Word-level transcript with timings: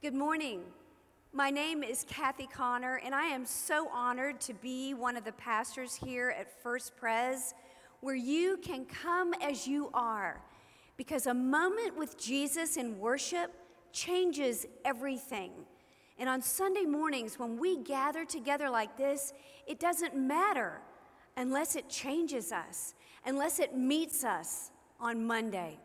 Good 0.00 0.14
morning. 0.14 0.60
My 1.32 1.50
name 1.50 1.82
is 1.82 2.06
Kathy 2.08 2.46
Connor, 2.46 3.00
and 3.04 3.12
I 3.12 3.24
am 3.24 3.44
so 3.44 3.88
honored 3.92 4.40
to 4.42 4.54
be 4.54 4.94
one 4.94 5.16
of 5.16 5.24
the 5.24 5.32
pastors 5.32 5.96
here 5.96 6.32
at 6.38 6.62
First 6.62 6.96
Pres, 6.96 7.52
where 8.00 8.14
you 8.14 8.58
can 8.58 8.84
come 8.84 9.34
as 9.42 9.66
you 9.66 9.90
are, 9.92 10.40
because 10.96 11.26
a 11.26 11.34
moment 11.34 11.98
with 11.98 12.16
Jesus 12.16 12.76
in 12.76 13.00
worship 13.00 13.52
changes 13.92 14.66
everything. 14.84 15.50
And 16.16 16.28
on 16.28 16.42
Sunday 16.42 16.84
mornings, 16.84 17.36
when 17.36 17.58
we 17.58 17.78
gather 17.78 18.24
together 18.24 18.70
like 18.70 18.96
this, 18.96 19.32
it 19.66 19.80
doesn't 19.80 20.14
matter 20.14 20.80
unless 21.36 21.74
it 21.74 21.90
changes 21.90 22.52
us, 22.52 22.94
unless 23.26 23.58
it 23.58 23.76
meets 23.76 24.22
us 24.22 24.70
on 25.00 25.26
Monday. 25.26 25.80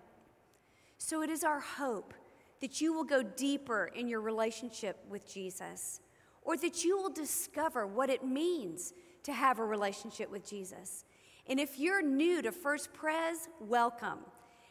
So 0.99 1.23
it 1.23 1.31
is 1.31 1.43
our 1.43 1.61
hope 1.61 2.13
that 2.63 2.79
you 2.79 2.93
will 2.93 3.03
go 3.03 3.21
deeper 3.21 3.91
in 3.93 4.07
your 4.07 4.21
relationship 4.21 4.97
with 5.09 5.29
Jesus, 5.29 5.99
or 6.43 6.55
that 6.55 6.85
you 6.85 6.95
will 6.95 7.09
discover 7.09 7.85
what 7.85 8.09
it 8.09 8.23
means 8.23 8.93
to 9.21 9.33
have 9.33 9.59
a 9.59 9.65
relationship 9.65 10.31
with 10.31 10.49
Jesus. 10.49 11.03
And 11.45 11.59
if 11.59 11.77
you're 11.77 12.01
new 12.01 12.41
to 12.41 12.53
First 12.53 12.93
Pres, 12.93 13.49
welcome. 13.59 14.19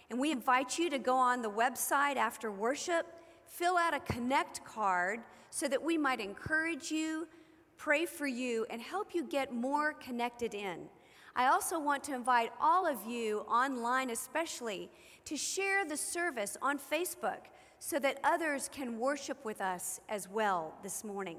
And 0.08 0.18
we 0.18 0.32
invite 0.32 0.78
you 0.78 0.88
to 0.88 0.98
go 0.98 1.14
on 1.14 1.42
the 1.42 1.50
website 1.50 2.16
after 2.16 2.50
worship, 2.50 3.04
fill 3.44 3.76
out 3.76 3.92
a 3.92 4.00
connect 4.00 4.64
card 4.64 5.20
so 5.50 5.68
that 5.68 5.82
we 5.82 5.98
might 5.98 6.18
encourage 6.18 6.90
you, 6.90 7.28
pray 7.76 8.06
for 8.06 8.26
you, 8.26 8.64
and 8.70 8.80
help 8.80 9.14
you 9.14 9.22
get 9.22 9.52
more 9.52 9.92
connected 9.92 10.54
in. 10.54 10.88
I 11.36 11.48
also 11.48 11.78
want 11.78 12.04
to 12.04 12.14
invite 12.14 12.52
all 12.58 12.86
of 12.86 13.04
you 13.06 13.40
online, 13.40 14.08
especially, 14.08 14.88
to 15.26 15.36
share 15.36 15.84
the 15.84 15.98
service 15.98 16.56
on 16.62 16.78
Facebook 16.78 17.48
so 17.84 17.98
that 17.98 18.16
others 18.22 18.70
can 18.72 18.96
worship 18.96 19.44
with 19.44 19.60
us 19.60 19.98
as 20.08 20.28
well 20.28 20.72
this 20.84 21.02
morning. 21.02 21.38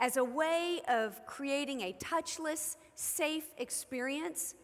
As 0.00 0.16
a 0.16 0.24
way 0.24 0.80
of 0.88 1.24
creating 1.26 1.82
a 1.82 1.92
touchless, 1.92 2.74
safe 2.96 3.44
experience, 3.56 4.56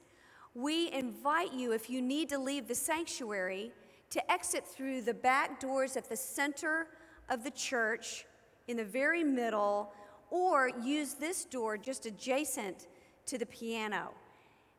we 0.52 0.90
invite 0.90 1.52
you, 1.52 1.70
if 1.70 1.88
you 1.88 2.02
need 2.02 2.28
to 2.30 2.38
leave 2.38 2.66
the 2.66 2.74
sanctuary, 2.74 3.70
to 4.10 4.30
exit 4.30 4.66
through 4.66 5.02
the 5.02 5.14
back 5.14 5.60
doors 5.60 5.96
at 5.96 6.08
the 6.08 6.16
center 6.16 6.88
of 7.28 7.44
the 7.44 7.52
church 7.52 8.26
in 8.66 8.76
the 8.76 8.84
very 8.84 9.22
middle, 9.22 9.92
or 10.28 10.72
use 10.82 11.14
this 11.14 11.44
door 11.44 11.78
just 11.78 12.04
adjacent 12.04 12.88
to 13.26 13.38
the 13.38 13.46
piano. 13.46 14.10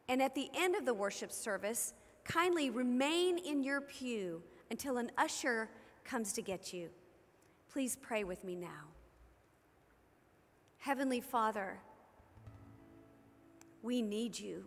And 0.09 0.21
at 0.21 0.35
the 0.35 0.49
end 0.57 0.75
of 0.75 0.85
the 0.85 0.93
worship 0.93 1.31
service, 1.31 1.93
kindly 2.25 2.69
remain 2.69 3.37
in 3.37 3.63
your 3.63 3.79
pew 3.79 4.43
until 4.69 4.97
an 4.97 5.09
usher 5.17 5.69
comes 6.05 6.31
to 6.33 6.41
get 6.41 6.71
you. 6.71 6.89
Please 7.71 7.97
pray 8.01 8.23
with 8.23 8.43
me 8.43 8.55
now. 8.55 8.87
Heavenly 10.77 11.19
Father, 11.19 11.79
we 13.81 14.01
need 14.01 14.39
you. 14.39 14.65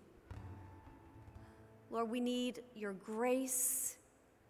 Lord, 1.90 2.10
we 2.10 2.20
need 2.20 2.60
your 2.74 2.92
grace. 2.92 3.96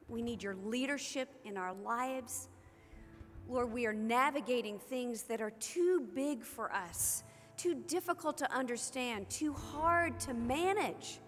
We 0.09 0.23
need 0.23 0.43
your 0.43 0.57
leadership 0.57 1.29
in 1.45 1.57
our 1.57 1.75
lives. 1.75 2.49
Lord, 3.49 3.73
we 3.73 3.87
are 3.87 3.93
navigating 3.93 4.79
things 4.79 5.23
that 5.25 5.41
are 5.41 5.53
too 5.53 6.07
big 6.15 6.43
for 6.43 6.73
us, 6.73 7.23
too 7.57 7.75
difficult 7.87 8.39
to 8.39 8.53
understand, 8.53 9.29
too 9.31 9.53
hard 9.53 10.19
to 10.21 10.35
manage 10.35 11.21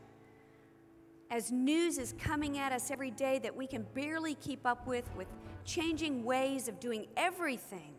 as 1.30 1.52
news 1.52 1.96
is 1.98 2.14
coming 2.18 2.58
at 2.58 2.72
us 2.72 2.90
every 2.90 3.10
day 3.12 3.38
that 3.38 3.54
we 3.54 3.66
can 3.66 3.86
barely 3.94 4.34
keep 4.34 4.66
up 4.66 4.86
with, 4.86 5.08
with 5.16 5.28
changing 5.64 6.24
ways 6.24 6.66
of 6.66 6.80
doing 6.80 7.06
everything. 7.16 7.94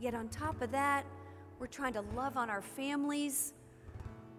Yet, 0.00 0.14
on 0.14 0.28
top 0.28 0.60
of 0.60 0.70
that, 0.72 1.06
we're 1.58 1.66
trying 1.66 1.94
to 1.94 2.02
love 2.14 2.36
on 2.36 2.50
our 2.50 2.60
families, 2.60 3.54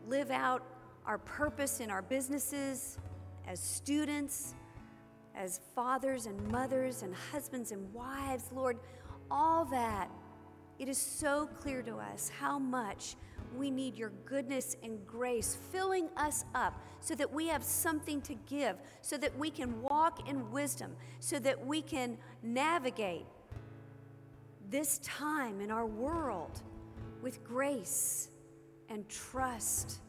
live 0.08 0.30
out 0.30 0.64
our 1.06 1.18
purpose 1.18 1.80
in 1.80 1.90
our 1.90 2.04
businesses, 2.04 3.00
as 3.48 3.60
students, 3.60 4.54
as 5.36 5.62
fathers 5.74 6.28
and 6.28 6.40
mothers, 6.52 7.02
and 7.02 7.16
husbands 7.32 7.72
and 7.72 7.92
wives. 7.94 8.52
Lord, 8.54 8.78
all 9.32 9.66
that, 9.66 10.12
it 10.80 10.90
is 10.90 10.98
so 10.98 11.50
clear 11.60 11.82
to 11.82 11.96
us 11.98 12.32
how 12.40 12.60
much 12.60 13.16
we 13.56 13.72
need 13.72 13.98
your 13.98 14.12
goodness 14.26 14.76
and 14.84 15.06
grace 15.08 15.58
filling 15.72 16.10
us 16.18 16.46
up 16.54 16.82
so 17.00 17.16
that 17.16 17.32
we 17.32 17.48
have 17.48 17.64
something 17.64 18.22
to 18.22 18.36
give, 18.48 18.76
so 19.02 19.18
that 19.18 19.38
we 19.38 19.50
can 19.50 19.82
walk 19.82 20.30
in 20.30 20.52
wisdom, 20.52 20.96
so 21.20 21.40
that 21.40 21.66
we 21.66 21.82
can 21.82 22.18
navigate 22.44 23.26
this 24.70 25.00
time 25.00 25.62
in 25.62 25.72
our 25.72 25.86
world 25.86 26.62
with 27.22 27.44
grace 27.44 28.30
and 28.90 29.08
trust. 29.10 30.00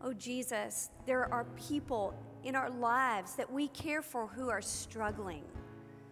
Oh, 0.00 0.12
Jesus, 0.12 0.90
there 1.06 1.32
are 1.32 1.44
people 1.56 2.14
in 2.44 2.54
our 2.54 2.70
lives 2.70 3.34
that 3.34 3.52
we 3.52 3.68
care 3.68 4.00
for 4.00 4.26
who 4.26 4.48
are 4.48 4.62
struggling. 4.62 5.44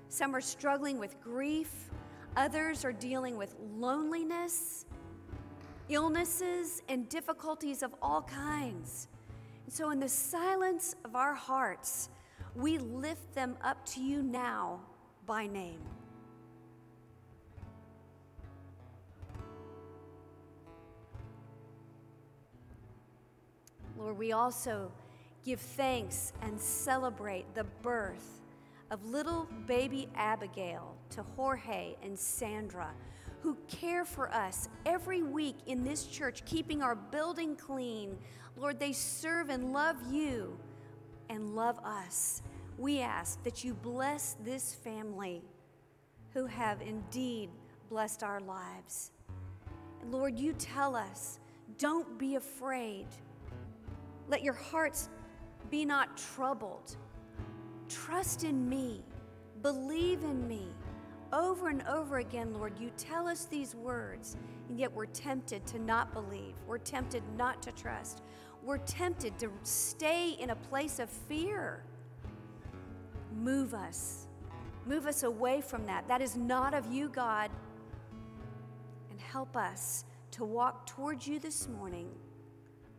Some 0.09 0.35
are 0.35 0.41
struggling 0.41 0.99
with 0.99 1.21
grief, 1.23 1.88
others 2.37 2.85
are 2.85 2.93
dealing 2.93 3.37
with 3.37 3.55
loneliness 3.77 4.85
illnesses 5.89 6.83
and 6.89 7.09
difficulties 7.09 7.83
of 7.83 7.95
all 8.03 8.23
kinds. 8.23 9.09
And 9.65 9.73
so, 9.73 9.91
in 9.91 10.01
the 10.01 10.09
silence 10.09 10.95
of 11.05 11.17
our 11.17 11.35
hearts, 11.35 12.09
we 12.55 12.79
lift 12.79 13.35
them 13.35 13.57
up 13.63 13.85
to 13.87 14.03
you 14.03 14.23
now 14.23 14.81
by 15.27 15.47
name. 15.47 15.81
Lord, 23.99 24.17
we 24.17 24.33
also 24.33 24.93
give 25.45 25.61
thanks 25.61 26.33
and 26.43 26.61
celebrate 26.61 27.53
the 27.55 27.65
birth 27.83 28.38
of 28.91 29.05
little 29.05 29.49
baby 29.67 30.09
Abigail 30.15 30.97
to 31.11 31.23
Jorge 31.37 31.95
and 32.03 32.19
Sandra, 32.19 32.91
who 33.43 33.57
care 33.69 34.05
for 34.05 34.33
us 34.33 34.69
every 34.87 35.23
week 35.23 35.57
in 35.67 35.85
this 35.85 36.07
church, 36.07 36.45
keeping 36.45 36.83
our 36.83 36.95
building 36.95 37.55
clean. 37.57 38.17
Lord, 38.57 38.81
they 38.81 38.93
serve 38.93 39.51
and 39.51 39.73
love 39.73 39.97
you 40.11 40.59
and 41.29 41.55
love 41.55 41.79
us. 41.85 42.43
We 42.79 43.01
ask 43.01 43.43
that 43.45 43.65
you 43.65 43.75
bless 43.75 44.37
this 44.45 44.75
family 44.75 45.43
who 46.33 46.47
have 46.47 46.81
indeed 46.83 47.51
blessed 47.89 48.23
our 48.23 48.41
lives. 48.41 49.13
Lord, 50.11 50.39
you 50.39 50.53
tell 50.55 50.97
us, 50.97 51.39
don't 51.77 52.19
be 52.19 52.37
afraid. 52.37 53.07
Let 54.29 54.43
your 54.43 54.55
hearts 54.55 55.09
be 55.71 55.85
not 55.85 56.17
troubled. 56.17 56.97
Trust 57.89 58.45
in 58.45 58.69
me. 58.69 59.03
Believe 59.63 60.23
in 60.23 60.47
me. 60.47 60.69
Over 61.33 61.69
and 61.69 61.83
over 61.89 62.19
again, 62.19 62.55
Lord, 62.55 62.73
you 62.79 62.91
tell 62.97 63.29
us 63.29 63.45
these 63.45 63.75
words, 63.75 64.37
and 64.69 64.79
yet 64.79 64.93
we're 64.93 65.07
tempted 65.07 65.67
to 65.67 65.79
not 65.79 66.13
believe. 66.13 66.55
We're 66.67 66.79
tempted 66.79 67.23
not 67.37 67.63
to 67.63 67.73
trust. 67.73 68.23
We're 68.65 68.79
tempted 68.79 69.39
to 69.41 69.51
stay 69.63 70.31
in 70.41 70.51
a 70.51 70.57
place 70.57 70.99
of 70.99 71.11
fear. 71.11 71.83
Move 73.37 73.75
us. 73.75 74.27
Move 74.87 75.07
us 75.07 75.23
away 75.23 75.61
from 75.61 75.85
that. 75.87 76.09
That 76.09 76.23
is 76.23 76.37
not 76.37 76.73
of 76.73 76.91
you, 76.91 77.11
God. 77.11 77.51
And 79.11 79.21
help 79.21 79.55
us 79.57 80.05
to 80.33 80.45
walk 80.45 80.87
towards 80.87 81.27
you 81.27 81.39
this 81.39 81.69
morning, 81.69 82.09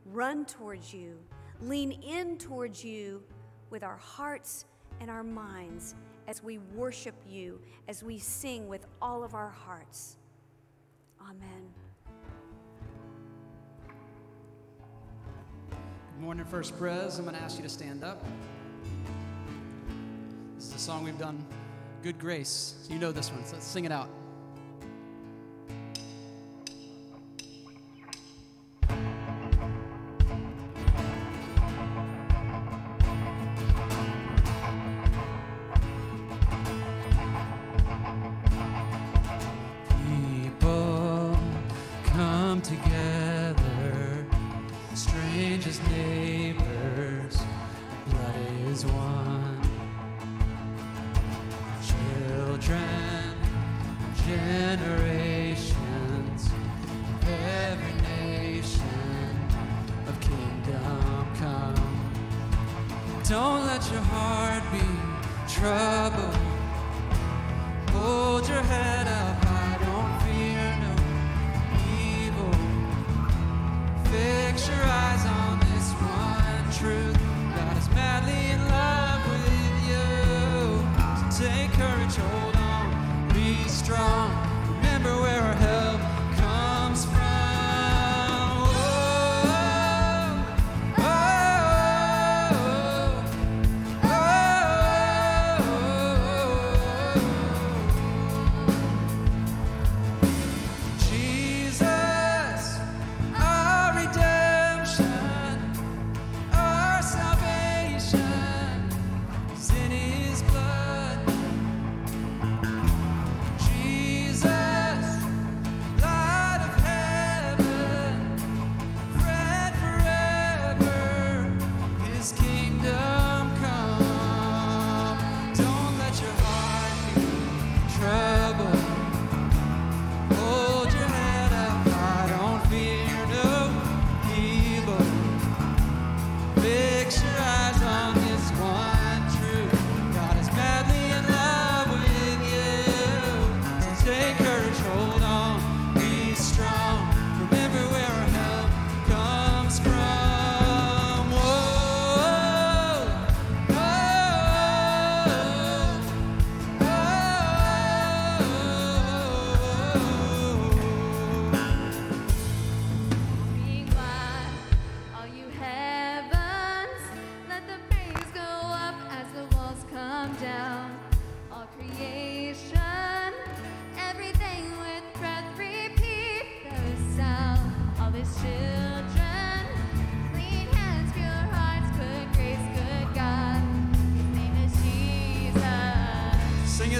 run 0.05 0.45
towards 0.45 0.93
you, 0.93 1.17
lean 1.61 1.91
in 1.91 2.37
towards 2.37 2.83
you 2.83 3.23
with 3.69 3.83
our 3.83 3.97
hearts 3.97 4.65
and 4.99 5.09
our 5.09 5.23
minds 5.23 5.95
as 6.27 6.43
we 6.43 6.59
worship 6.75 7.15
you, 7.27 7.59
as 7.87 8.03
we 8.03 8.19
sing 8.19 8.67
with 8.67 8.85
all 9.01 9.23
of 9.23 9.33
our 9.33 9.49
hearts. 9.49 10.17
Amen. 11.21 11.73
Good 15.69 16.21
morning, 16.21 16.45
First 16.45 16.77
Pres. 16.77 17.17
I'm 17.17 17.25
going 17.25 17.35
to 17.35 17.41
ask 17.41 17.57
you 17.57 17.63
to 17.63 17.69
stand 17.69 18.03
up. 18.03 18.23
This 20.55 20.67
is 20.67 20.75
a 20.75 20.79
song 20.79 21.03
we've 21.03 21.17
done, 21.17 21.45
Good 22.03 22.19
Grace. 22.19 22.75
You 22.89 22.99
know 22.99 23.11
this 23.11 23.31
one, 23.31 23.45
so 23.45 23.53
let's 23.53 23.65
sing 23.65 23.85
it 23.85 23.91
out. 23.91 24.09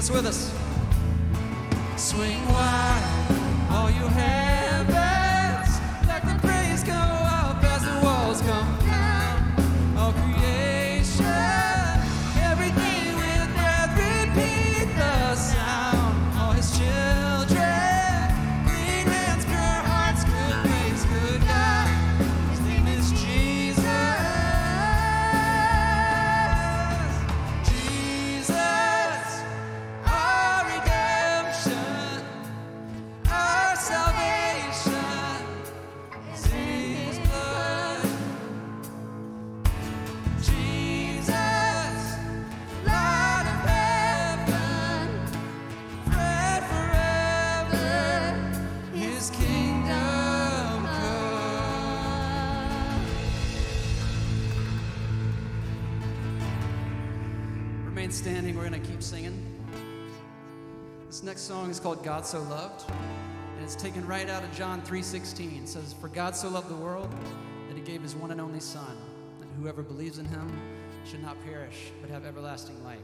with 0.09 0.25
us. 0.25 0.48
keep 58.99 59.03
singing. 59.05 59.45
This 61.07 61.23
next 61.23 61.43
song 61.43 61.69
is 61.69 61.79
called 61.79 62.03
God 62.03 62.25
So 62.25 62.41
Loved, 62.43 62.83
and 62.89 63.63
it's 63.63 63.73
taken 63.73 64.05
right 64.05 64.29
out 64.29 64.43
of 64.43 64.51
John 64.51 64.81
3:16. 64.81 65.63
It 65.63 65.69
says, 65.69 65.93
"For 65.93 66.09
God 66.09 66.35
so 66.35 66.49
loved 66.49 66.67
the 66.67 66.75
world 66.75 67.09
that 67.69 67.77
he 67.77 67.81
gave 67.81 68.01
his 68.01 68.13
one 68.13 68.31
and 68.31 68.41
only 68.41 68.59
son, 68.59 68.97
that 69.39 69.47
whoever 69.57 69.83
believes 69.83 70.17
in 70.17 70.25
him 70.25 70.51
should 71.05 71.21
not 71.21 71.41
perish 71.45 71.93
but 72.01 72.09
have 72.09 72.25
everlasting 72.25 72.83
life." 72.83 72.99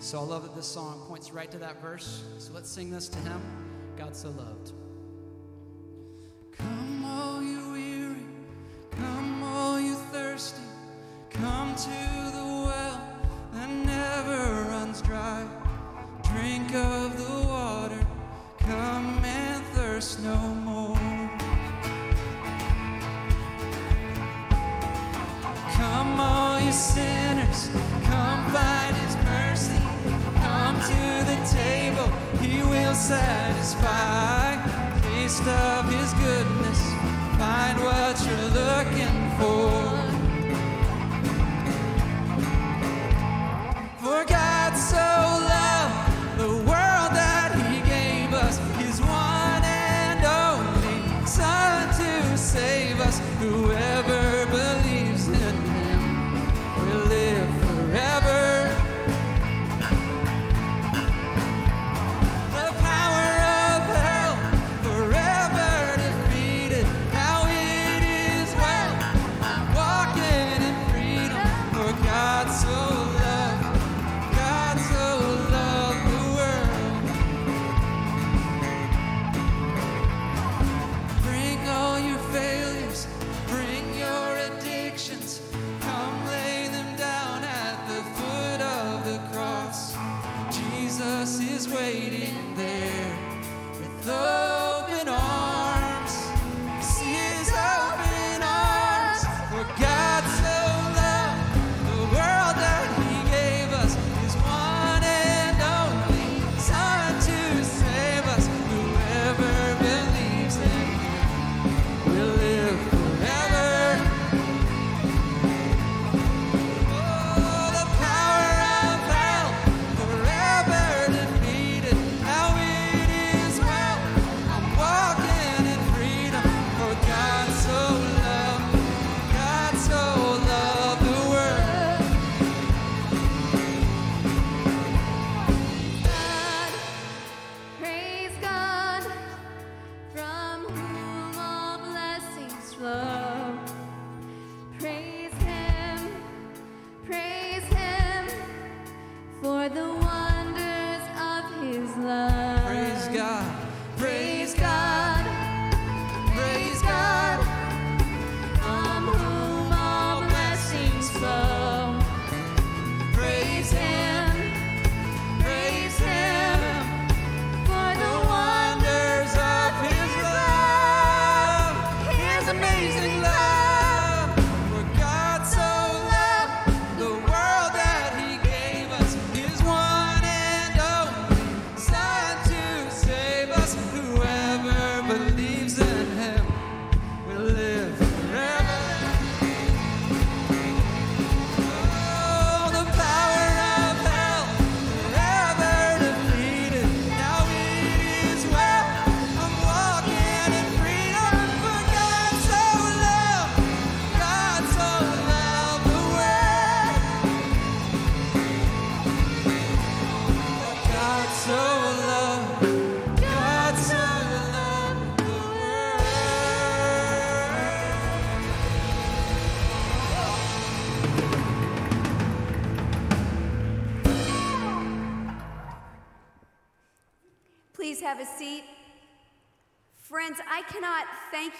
So 0.00 0.18
I 0.18 0.22
love 0.24 0.42
that 0.42 0.56
this 0.56 0.66
song 0.66 1.04
points 1.06 1.30
right 1.30 1.50
to 1.52 1.58
that 1.58 1.80
verse. 1.80 2.24
So 2.38 2.52
let's 2.52 2.68
sing 2.68 2.90
this 2.90 3.08
to 3.08 3.18
him. 3.20 3.40
God 3.96 4.16
so 4.16 4.30
loved. 4.30 4.72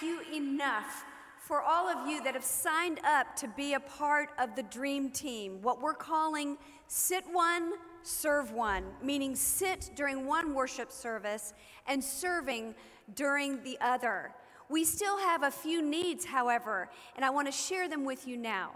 You 0.01 0.21
enough 0.33 1.05
for 1.39 1.61
all 1.61 1.87
of 1.87 2.07
you 2.07 2.23
that 2.23 2.35
have 2.35 2.43
signed 2.43 2.99
up 3.03 3.35
to 3.37 3.47
be 3.47 3.73
a 3.73 3.79
part 3.79 4.29
of 4.37 4.55
the 4.55 4.63
Dream 4.63 5.09
Team, 5.09 5.61
what 5.61 5.81
we're 5.81 5.93
calling 5.93 6.57
Sit 6.87 7.23
One, 7.31 7.73
Serve 8.03 8.51
One, 8.51 8.83
meaning 9.01 9.35
sit 9.35 9.89
during 9.95 10.25
one 10.27 10.53
worship 10.53 10.91
service 10.91 11.53
and 11.87 12.03
serving 12.03 12.75
during 13.15 13.63
the 13.63 13.77
other. 13.81 14.31
We 14.69 14.85
still 14.85 15.17
have 15.17 15.43
a 15.43 15.51
few 15.51 15.81
needs, 15.81 16.25
however, 16.25 16.89
and 17.15 17.25
I 17.25 17.31
want 17.31 17.47
to 17.47 17.51
share 17.51 17.89
them 17.89 18.05
with 18.05 18.27
you 18.27 18.37
now. 18.37 18.71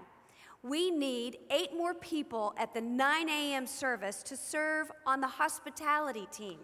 We 0.63 0.89
need 0.89 1.37
eight 1.51 1.75
more 1.75 1.93
people 1.93 2.55
at 2.57 2.73
the 2.73 2.81
9 2.81 3.29
a.m. 3.29 3.67
service 3.67 4.23
to 4.23 4.37
serve 4.37 4.91
on 5.05 5.21
the 5.21 5.27
hospitality 5.27 6.27
team. 6.31 6.57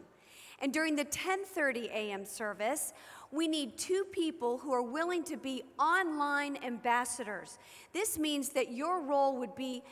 And 0.62 0.74
during 0.74 0.96
the 0.96 1.06
10:30 1.06 1.86
a.m. 1.92 2.26
service, 2.26 2.94
we 3.32 3.48
need 3.48 3.78
two 3.78 4.06
people 4.12 4.58
who 4.58 4.72
are 4.74 4.82
willing 4.82 5.24
to 5.26 5.38
be 5.38 5.64
online 5.80 6.58
ambassadors. 6.64 7.60
This 7.94 8.18
means 8.18 8.50
that 8.50 8.72
your 8.72 9.02
role 9.02 9.38
would 9.38 9.56
be 9.56 9.84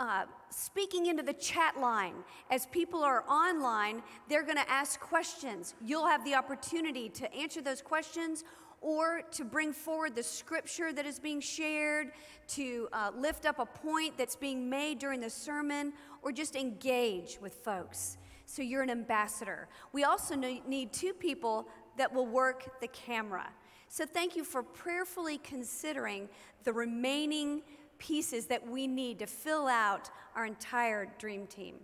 uh, 0.00 0.24
speaking 0.50 1.06
into 1.06 1.22
the 1.22 1.32
chat 1.32 1.78
line. 1.78 2.14
As 2.50 2.66
people 2.66 3.02
are 3.02 3.24
online, 3.28 4.02
they're 4.28 4.42
going 4.42 4.58
to 4.58 4.70
ask 4.70 5.00
questions. 5.00 5.74
You'll 5.84 6.06
have 6.06 6.24
the 6.24 6.34
opportunity 6.34 7.08
to 7.10 7.32
answer 7.32 7.60
those 7.60 7.82
questions 7.82 8.44
or 8.80 9.22
to 9.30 9.44
bring 9.44 9.72
forward 9.72 10.14
the 10.14 10.22
scripture 10.22 10.92
that 10.92 11.06
is 11.06 11.18
being 11.18 11.40
shared, 11.40 12.12
to 12.46 12.86
uh, 12.92 13.10
lift 13.16 13.46
up 13.46 13.58
a 13.58 13.64
point 13.64 14.18
that's 14.18 14.36
being 14.36 14.68
made 14.68 14.98
during 14.98 15.20
the 15.20 15.30
sermon, 15.30 15.92
or 16.22 16.32
just 16.32 16.54
engage 16.54 17.38
with 17.40 17.54
folks. 17.64 18.18
So 18.44 18.60
you're 18.60 18.82
an 18.82 18.90
ambassador. 18.90 19.68
We 19.92 20.04
also 20.04 20.34
need 20.36 20.92
two 20.92 21.14
people 21.14 21.66
that 21.96 22.12
will 22.12 22.26
work 22.26 22.80
the 22.80 22.88
camera. 22.88 23.48
So 23.88 24.04
thank 24.04 24.36
you 24.36 24.44
for 24.44 24.62
prayerfully 24.62 25.38
considering 25.38 26.28
the 26.64 26.72
remaining 26.72 27.62
pieces 27.98 28.46
that 28.46 28.66
we 28.66 28.86
need 28.86 29.18
to 29.20 29.26
fill 29.26 29.66
out 29.66 30.10
our 30.34 30.46
entire 30.46 31.06
dream 31.18 31.46
team. 31.46 31.76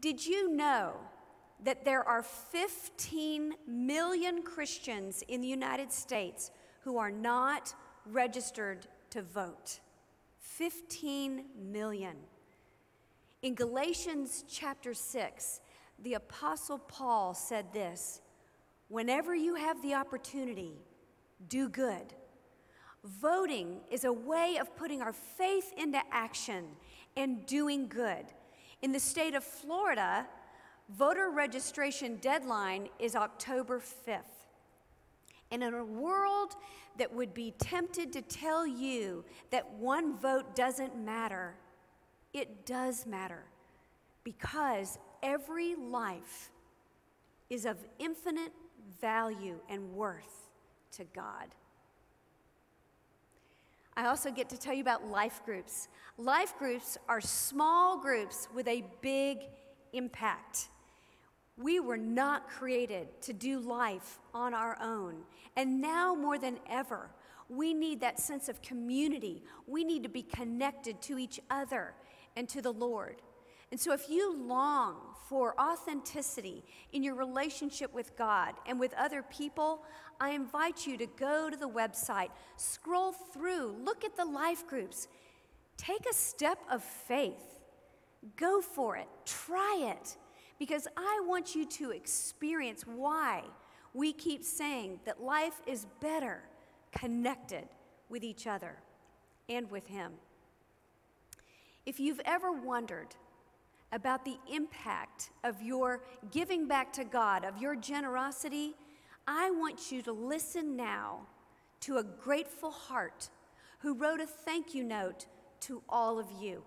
Did 0.00 0.24
you 0.24 0.54
know 0.54 0.92
that 1.64 1.84
there 1.84 2.06
are 2.06 2.22
15 2.22 3.54
million 3.66 4.42
Christians 4.42 5.22
in 5.26 5.40
the 5.40 5.48
United 5.48 5.90
States 5.90 6.50
who 6.82 6.98
are 6.98 7.10
not 7.10 7.74
registered 8.04 8.86
to 9.10 9.22
vote? 9.22 9.80
15 10.38 11.44
million. 11.58 12.16
In 13.42 13.54
Galatians 13.54 14.44
chapter 14.48 14.94
6, 14.94 15.60
the 16.02 16.14
Apostle 16.14 16.78
Paul 16.78 17.34
said 17.34 17.72
this 17.72 18.20
Whenever 18.88 19.34
you 19.34 19.54
have 19.56 19.82
the 19.82 19.94
opportunity, 19.94 20.72
do 21.48 21.68
good. 21.68 22.14
Voting 23.04 23.80
is 23.90 24.04
a 24.04 24.12
way 24.12 24.58
of 24.60 24.74
putting 24.76 25.02
our 25.02 25.12
faith 25.12 25.72
into 25.76 26.00
action 26.10 26.64
and 27.16 27.44
doing 27.46 27.88
good. 27.88 28.26
In 28.82 28.92
the 28.92 29.00
state 29.00 29.34
of 29.34 29.44
Florida, 29.44 30.26
voter 30.88 31.30
registration 31.30 32.16
deadline 32.16 32.88
is 32.98 33.16
October 33.16 33.80
5th. 33.80 34.22
And 35.50 35.62
in 35.62 35.74
a 35.74 35.84
world 35.84 36.56
that 36.98 37.12
would 37.12 37.32
be 37.32 37.52
tempted 37.58 38.12
to 38.12 38.22
tell 38.22 38.66
you 38.66 39.24
that 39.50 39.68
one 39.74 40.16
vote 40.16 40.56
doesn't 40.56 40.96
matter, 40.96 41.54
it 42.32 42.66
does 42.66 43.06
matter 43.06 43.44
because 44.24 44.98
every 45.22 45.76
life 45.76 46.50
is 47.48 47.64
of 47.64 47.76
infinite 47.98 48.52
value 49.00 49.58
and 49.68 49.92
worth 49.92 50.48
to 50.92 51.04
God. 51.14 51.48
I 53.96 54.06
also 54.06 54.30
get 54.30 54.50
to 54.50 54.58
tell 54.58 54.74
you 54.74 54.82
about 54.82 55.06
life 55.06 55.40
groups. 55.44 55.88
Life 56.18 56.58
groups 56.58 56.98
are 57.08 57.20
small 57.20 57.98
groups 57.98 58.48
with 58.54 58.68
a 58.68 58.84
big 59.00 59.38
impact. 59.92 60.68
We 61.56 61.80
were 61.80 61.96
not 61.96 62.48
created 62.48 63.08
to 63.22 63.32
do 63.32 63.58
life 63.58 64.18
on 64.34 64.52
our 64.52 64.76
own. 64.82 65.22
And 65.56 65.80
now 65.80 66.14
more 66.14 66.38
than 66.38 66.58
ever, 66.68 67.10
we 67.48 67.72
need 67.72 68.00
that 68.00 68.20
sense 68.20 68.50
of 68.50 68.60
community. 68.60 69.42
We 69.66 69.82
need 69.82 70.02
to 70.02 70.10
be 70.10 70.22
connected 70.22 71.00
to 71.02 71.18
each 71.18 71.40
other 71.50 71.94
and 72.36 72.46
to 72.50 72.60
the 72.60 72.72
Lord. 72.72 73.22
And 73.70 73.80
so, 73.80 73.92
if 73.92 74.08
you 74.08 74.36
long 74.36 74.96
for 75.28 75.60
authenticity 75.60 76.62
in 76.92 77.02
your 77.02 77.16
relationship 77.16 77.92
with 77.92 78.16
God 78.16 78.54
and 78.66 78.78
with 78.78 78.94
other 78.94 79.22
people, 79.22 79.82
I 80.20 80.30
invite 80.30 80.86
you 80.86 80.96
to 80.98 81.06
go 81.06 81.50
to 81.50 81.56
the 81.56 81.68
website, 81.68 82.30
scroll 82.56 83.12
through, 83.12 83.76
look 83.82 84.04
at 84.04 84.16
the 84.16 84.24
life 84.24 84.66
groups, 84.66 85.08
take 85.76 86.06
a 86.08 86.14
step 86.14 86.58
of 86.70 86.82
faith. 86.82 87.60
Go 88.36 88.60
for 88.60 88.96
it, 88.96 89.08
try 89.24 89.94
it, 89.96 90.16
because 90.58 90.88
I 90.96 91.22
want 91.26 91.54
you 91.54 91.66
to 91.66 91.90
experience 91.90 92.84
why 92.86 93.42
we 93.94 94.12
keep 94.12 94.42
saying 94.42 95.00
that 95.04 95.22
life 95.22 95.60
is 95.66 95.86
better 96.00 96.42
connected 96.92 97.68
with 98.08 98.24
each 98.24 98.46
other 98.46 98.76
and 99.48 99.70
with 99.70 99.86
Him. 99.86 100.12
If 101.84 102.00
you've 102.00 102.20
ever 102.24 102.52
wondered 102.52 103.14
about 103.96 104.26
the 104.26 104.36
impact 104.52 105.30
of 105.42 105.60
your 105.62 106.02
giving 106.30 106.68
back 106.68 106.92
to 106.92 107.02
God, 107.02 107.44
of 107.44 107.56
your 107.56 107.74
generosity, 107.74 108.74
I 109.26 109.50
want 109.50 109.90
you 109.90 110.02
to 110.02 110.12
listen 110.12 110.76
now 110.76 111.22
to 111.80 111.96
a 111.96 112.04
grateful 112.04 112.70
heart 112.70 113.30
who 113.78 113.94
wrote 113.94 114.20
a 114.20 114.26
thank 114.26 114.74
you 114.74 114.84
note 114.84 115.24
to 115.60 115.82
all 115.88 116.18
of 116.18 116.26
you. 116.38 116.62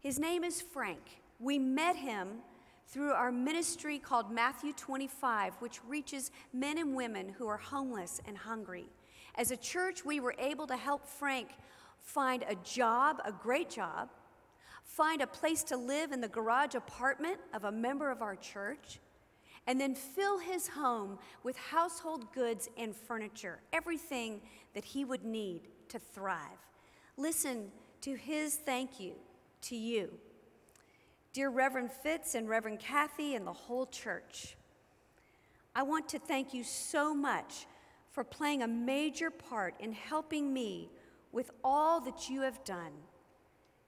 His 0.00 0.18
name 0.18 0.44
is 0.44 0.62
Frank. 0.62 1.20
We 1.38 1.58
met 1.58 1.94
him 1.94 2.38
through 2.88 3.12
our 3.12 3.30
ministry 3.30 3.98
called 3.98 4.32
Matthew 4.32 4.72
25, 4.72 5.54
which 5.58 5.84
reaches 5.86 6.30
men 6.54 6.78
and 6.78 6.96
women 6.96 7.28
who 7.28 7.46
are 7.46 7.58
homeless 7.58 8.20
and 8.26 8.36
hungry. 8.36 8.86
As 9.34 9.50
a 9.50 9.58
church, 9.58 10.06
we 10.06 10.20
were 10.20 10.34
able 10.38 10.66
to 10.66 10.76
help 10.76 11.06
Frank 11.06 11.50
find 12.00 12.44
a 12.48 12.54
job, 12.64 13.20
a 13.26 13.32
great 13.32 13.68
job, 13.68 14.08
find 14.96 15.22
a 15.22 15.26
place 15.26 15.62
to 15.62 15.76
live 15.76 16.12
in 16.12 16.20
the 16.20 16.28
garage 16.28 16.74
apartment 16.74 17.38
of 17.54 17.64
a 17.64 17.72
member 17.72 18.10
of 18.10 18.22
our 18.22 18.36
church, 18.36 18.98
and 19.66 19.80
then 19.80 19.94
fill 19.94 20.38
his 20.38 20.68
home 20.68 21.18
with 21.42 21.56
household 21.56 22.32
goods 22.32 22.68
and 22.76 22.94
furniture, 22.94 23.60
everything 23.72 24.40
that 24.74 24.84
he 24.84 25.04
would 25.04 25.24
need 25.24 25.68
to 25.88 25.98
thrive. 25.98 26.58
Listen 27.16 27.70
to 28.00 28.14
his 28.16 28.56
thank 28.56 28.98
you 28.98 29.12
to 29.62 29.76
you. 29.76 30.10
Dear 31.32 31.50
Reverend 31.50 31.92
Fitz 31.92 32.34
and 32.34 32.48
Reverend 32.48 32.80
Kathy 32.80 33.36
and 33.36 33.46
the 33.46 33.52
whole 33.52 33.86
church, 33.86 34.56
I 35.74 35.84
want 35.84 36.08
to 36.08 36.18
thank 36.18 36.52
you 36.52 36.64
so 36.64 37.14
much 37.14 37.66
for 38.10 38.24
playing 38.24 38.62
a 38.62 38.68
major 38.68 39.30
part 39.30 39.74
in 39.78 39.92
helping 39.92 40.52
me 40.52 40.90
with 41.30 41.52
all 41.62 42.00
that 42.00 42.28
you 42.28 42.40
have 42.40 42.64
done. 42.64 42.92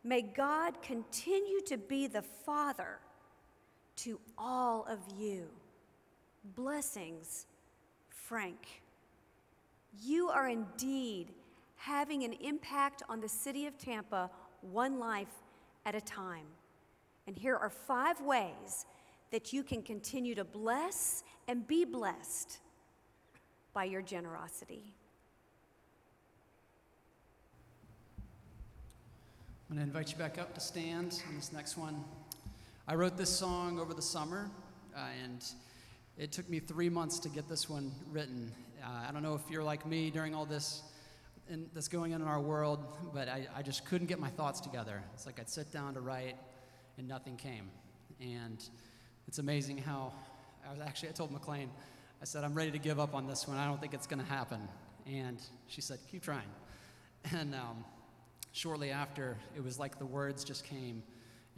May 0.05 0.23
God 0.23 0.83
continue 0.83 1.61
to 1.67 1.77
be 1.77 2.07
the 2.07 2.23
Father 2.23 2.99
to 3.97 4.19
all 4.37 4.85
of 4.89 4.99
you. 5.17 5.47
Blessings, 6.57 7.47
Frank. 8.09 8.83
You 10.03 10.29
are 10.29 10.49
indeed 10.49 11.29
having 11.77 12.25
an 12.25 12.33
impact 12.33 13.03
on 13.09 13.21
the 13.21 13.29
city 13.29 13.67
of 13.67 13.79
Tampa, 13.79 14.31
one 14.61 14.99
life 14.99 15.43
at 15.87 15.95
a 15.95 16.01
time. 16.01 16.47
And 17.27 17.37
here 17.37 17.57
are 17.57 17.71
five 17.71 18.21
ways 18.21 18.87
that 19.31 19.53
you 19.53 19.63
can 19.63 19.83
continue 19.83 20.35
to 20.35 20.45
bless 20.45 21.23
and 21.47 21.67
be 21.67 21.85
blessed 21.85 22.59
by 23.73 23.85
your 23.85 24.03
generosity. 24.03 24.95
I'm 29.73 29.79
going 29.79 29.91
to 29.91 29.97
invite 29.97 30.13
you 30.13 30.19
back 30.19 30.37
up 30.37 30.53
to 30.53 30.61
stand 30.61 31.23
on 31.31 31.35
this 31.35 31.51
next 31.51 31.79
one. 31.79 32.05
I 32.87 32.95
wrote 32.95 33.17
this 33.17 33.31
song 33.31 33.79
over 33.81 33.95
the 33.95 34.03
summer, 34.03 34.51
uh, 34.95 35.01
and 35.25 35.43
it 36.19 36.31
took 36.31 36.47
me 36.51 36.59
three 36.59 36.91
months 36.91 37.19
to 37.21 37.31
get 37.31 37.49
this 37.49 37.71
one 37.71 37.91
written. 38.11 38.53
Uh, 38.85 39.07
I 39.09 39.11
don't 39.13 39.23
know 39.23 39.35
if 39.35 39.41
you're 39.51 39.63
like 39.63 39.87
me 39.87 40.11
during 40.11 40.35
all 40.35 40.45
this 40.45 40.83
in, 41.49 41.71
that's 41.73 41.89
going 41.89 42.13
on 42.13 42.21
in 42.21 42.29
our 42.29 42.39
world, 42.39 42.85
but 43.15 43.31
I, 43.31 43.49
I 43.57 43.63
just 43.63 43.87
couldn't 43.87 44.09
get 44.09 44.21
my 44.21 44.29
thoughts 44.29 44.61
together. 44.61 45.03
It's 45.15 45.25
like 45.25 45.41
I'd 45.41 45.49
sit 45.49 45.73
down 45.73 45.95
to 45.95 46.03
write, 46.03 46.37
and 46.99 47.09
nothing 47.09 47.39
came. 47.39 47.71
And 48.21 48.63
it's 49.27 49.39
amazing 49.39 49.79
how 49.79 50.13
I 50.69 50.73
was 50.73 50.83
actually, 50.83 51.09
I 51.09 51.13
told 51.13 51.33
McLean, 51.33 51.71
I 52.21 52.27
said, 52.27 52.45
I'm 52.45 52.53
ready 52.53 52.73
to 52.73 52.79
give 52.79 53.01
up 53.01 53.15
on 53.15 53.27
this 53.27 53.49
one. 53.49 53.57
I 53.57 53.67
don't 53.67 53.81
think 53.81 53.95
it's 53.95 54.07
going 54.07 54.21
to 54.21 54.31
happen. 54.31 54.69
And 55.07 55.39
she 55.67 55.81
said, 55.81 55.99
keep 56.11 56.23
trying. 56.23 56.43
And 57.33 57.55
um, 57.55 57.85
shortly 58.53 58.91
after, 58.91 59.37
it 59.57 59.65
was 59.65 59.79
like 59.79 59.99
the 59.99 60.07
words 60.07 60.45
just 60.45 60.65
came 60.65 61.03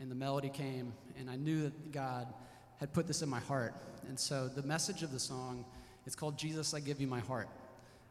and 0.01 0.11
the 0.11 0.15
melody 0.15 0.49
came, 0.49 0.93
and 1.19 1.31
I 1.31 1.37
knew 1.37 1.65
that 1.65 1.93
God 1.93 2.33
had 2.79 2.93
put 2.93 3.07
this 3.07 3.23
in 3.23 3.29
my 3.29 3.41
heart. 3.41 3.75
And 4.09 4.19
so 4.19 4.49
the 4.49 4.63
message 4.63 5.03
of 5.03 5.13
the 5.13 5.21
song 5.21 5.65
is 6.07 6.17
called 6.17 6.37
Jesus, 6.37 6.75
I 6.75 6.81
Give 6.81 7.01
You 7.01 7.07
My 7.07 7.21
Heart. 7.21 7.49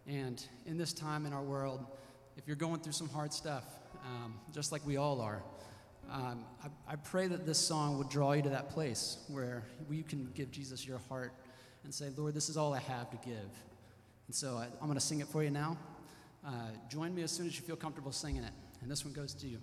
And 0.08 0.44
in 0.66 0.78
this 0.78 0.94
time 0.94 1.26
in 1.26 1.34
our 1.34 1.44
world, 1.44 1.86
if 2.38 2.48
you're 2.48 2.56
going 2.56 2.80
through 2.80 2.94
some 2.94 3.10
hard 3.10 3.34
stuff, 3.34 3.64
um, 4.06 4.36
just 4.54 4.72
like 4.72 4.86
we 4.86 4.98
all 4.98 5.22
are, 5.22 5.44
um, 6.12 6.46
I, 6.64 6.94
I, 6.94 6.96
pray 6.98 7.28
that 7.28 7.46
this 7.46 7.58
song 7.58 7.98
would 7.98 8.10
draw 8.10 8.34
you 8.34 8.42
to 8.42 8.50
that 8.50 8.70
place 8.70 9.20
where 9.30 9.64
you 9.90 10.04
can 10.04 10.30
give 10.36 10.52
Jesus 10.52 10.86
your 10.86 11.00
heart 11.08 11.32
and 11.86 11.94
say, 11.94 12.10
Lord, 12.18 12.34
this 12.34 12.50
is 12.50 12.58
all 12.58 12.74
I 12.74 12.80
have 12.80 13.10
to 13.12 13.18
give. 13.26 13.50
And 14.28 14.36
so 14.36 14.58
I, 14.58 14.66
am 14.66 14.88
going 14.88 14.96
to 14.96 15.00
sing 15.00 15.22
it 15.22 15.28
for 15.28 15.44
you 15.44 15.50
now. 15.50 15.78
Uh, 16.46 16.50
join 16.90 17.16
me 17.16 17.24
as 17.24 17.32
soon 17.32 17.48
as 17.48 17.56
you 17.56 17.62
feel 17.66 17.78
comfortable 17.78 18.12
singing 18.12 18.44
it. 18.44 18.52
And 18.84 18.92
this 18.92 19.06
one 19.06 19.14
goes 19.14 19.34
to 19.36 19.48
you. 19.48 19.60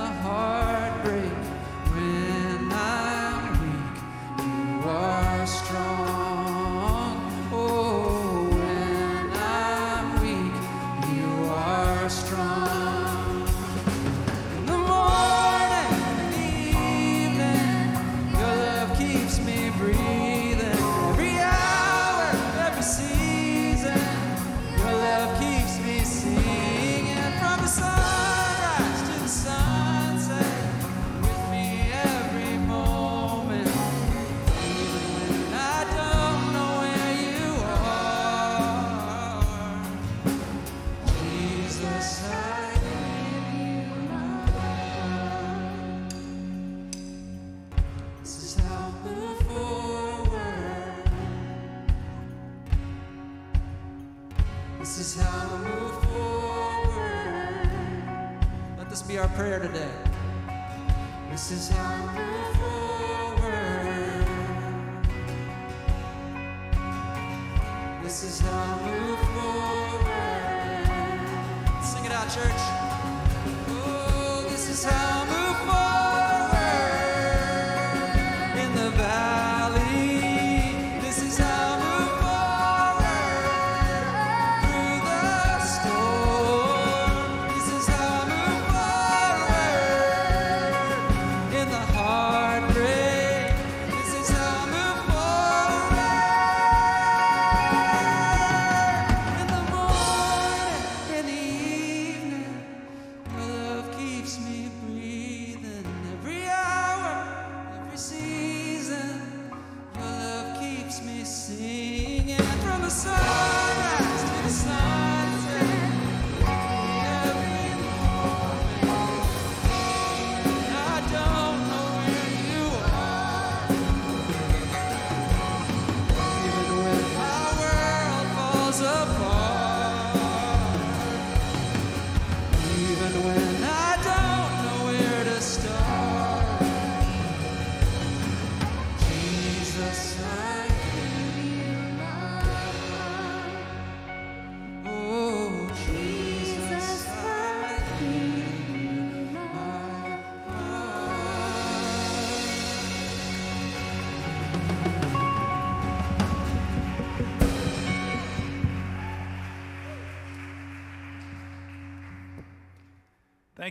This 0.00 0.08
is 0.08 0.59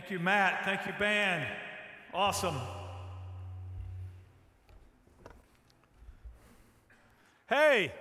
Thank 0.00 0.12
you, 0.12 0.18
Matt. 0.18 0.64
Thank 0.64 0.86
you, 0.86 0.94
band. 0.98 1.46
Awesome. 2.14 2.56
Hey, 7.46 7.92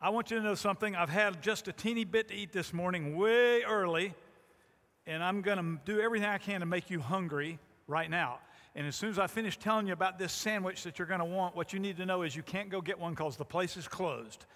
I 0.00 0.10
want 0.10 0.30
you 0.30 0.36
to 0.36 0.42
know 0.44 0.54
something. 0.54 0.94
I've 0.94 1.08
had 1.08 1.42
just 1.42 1.66
a 1.66 1.72
teeny 1.72 2.04
bit 2.04 2.28
to 2.28 2.34
eat 2.34 2.52
this 2.52 2.72
morning, 2.72 3.16
way 3.16 3.64
early, 3.64 4.14
and 5.08 5.24
I'm 5.24 5.42
going 5.42 5.58
to 5.58 5.80
do 5.84 6.00
everything 6.00 6.28
I 6.28 6.38
can 6.38 6.60
to 6.60 6.66
make 6.66 6.90
you 6.90 7.00
hungry 7.00 7.58
right 7.88 8.08
now. 8.08 8.38
And 8.76 8.86
as 8.86 8.94
soon 8.94 9.10
as 9.10 9.18
I 9.18 9.26
finish 9.26 9.58
telling 9.58 9.88
you 9.88 9.94
about 9.94 10.16
this 10.16 10.32
sandwich 10.32 10.84
that 10.84 11.00
you're 11.00 11.08
going 11.08 11.18
to 11.18 11.26
want, 11.26 11.56
what 11.56 11.72
you 11.72 11.80
need 11.80 11.96
to 11.96 12.06
know 12.06 12.22
is 12.22 12.36
you 12.36 12.44
can't 12.44 12.70
go 12.70 12.80
get 12.80 13.00
one 13.00 13.14
because 13.14 13.36
the 13.36 13.44
place 13.44 13.76
is 13.76 13.88
closed. 13.88 14.46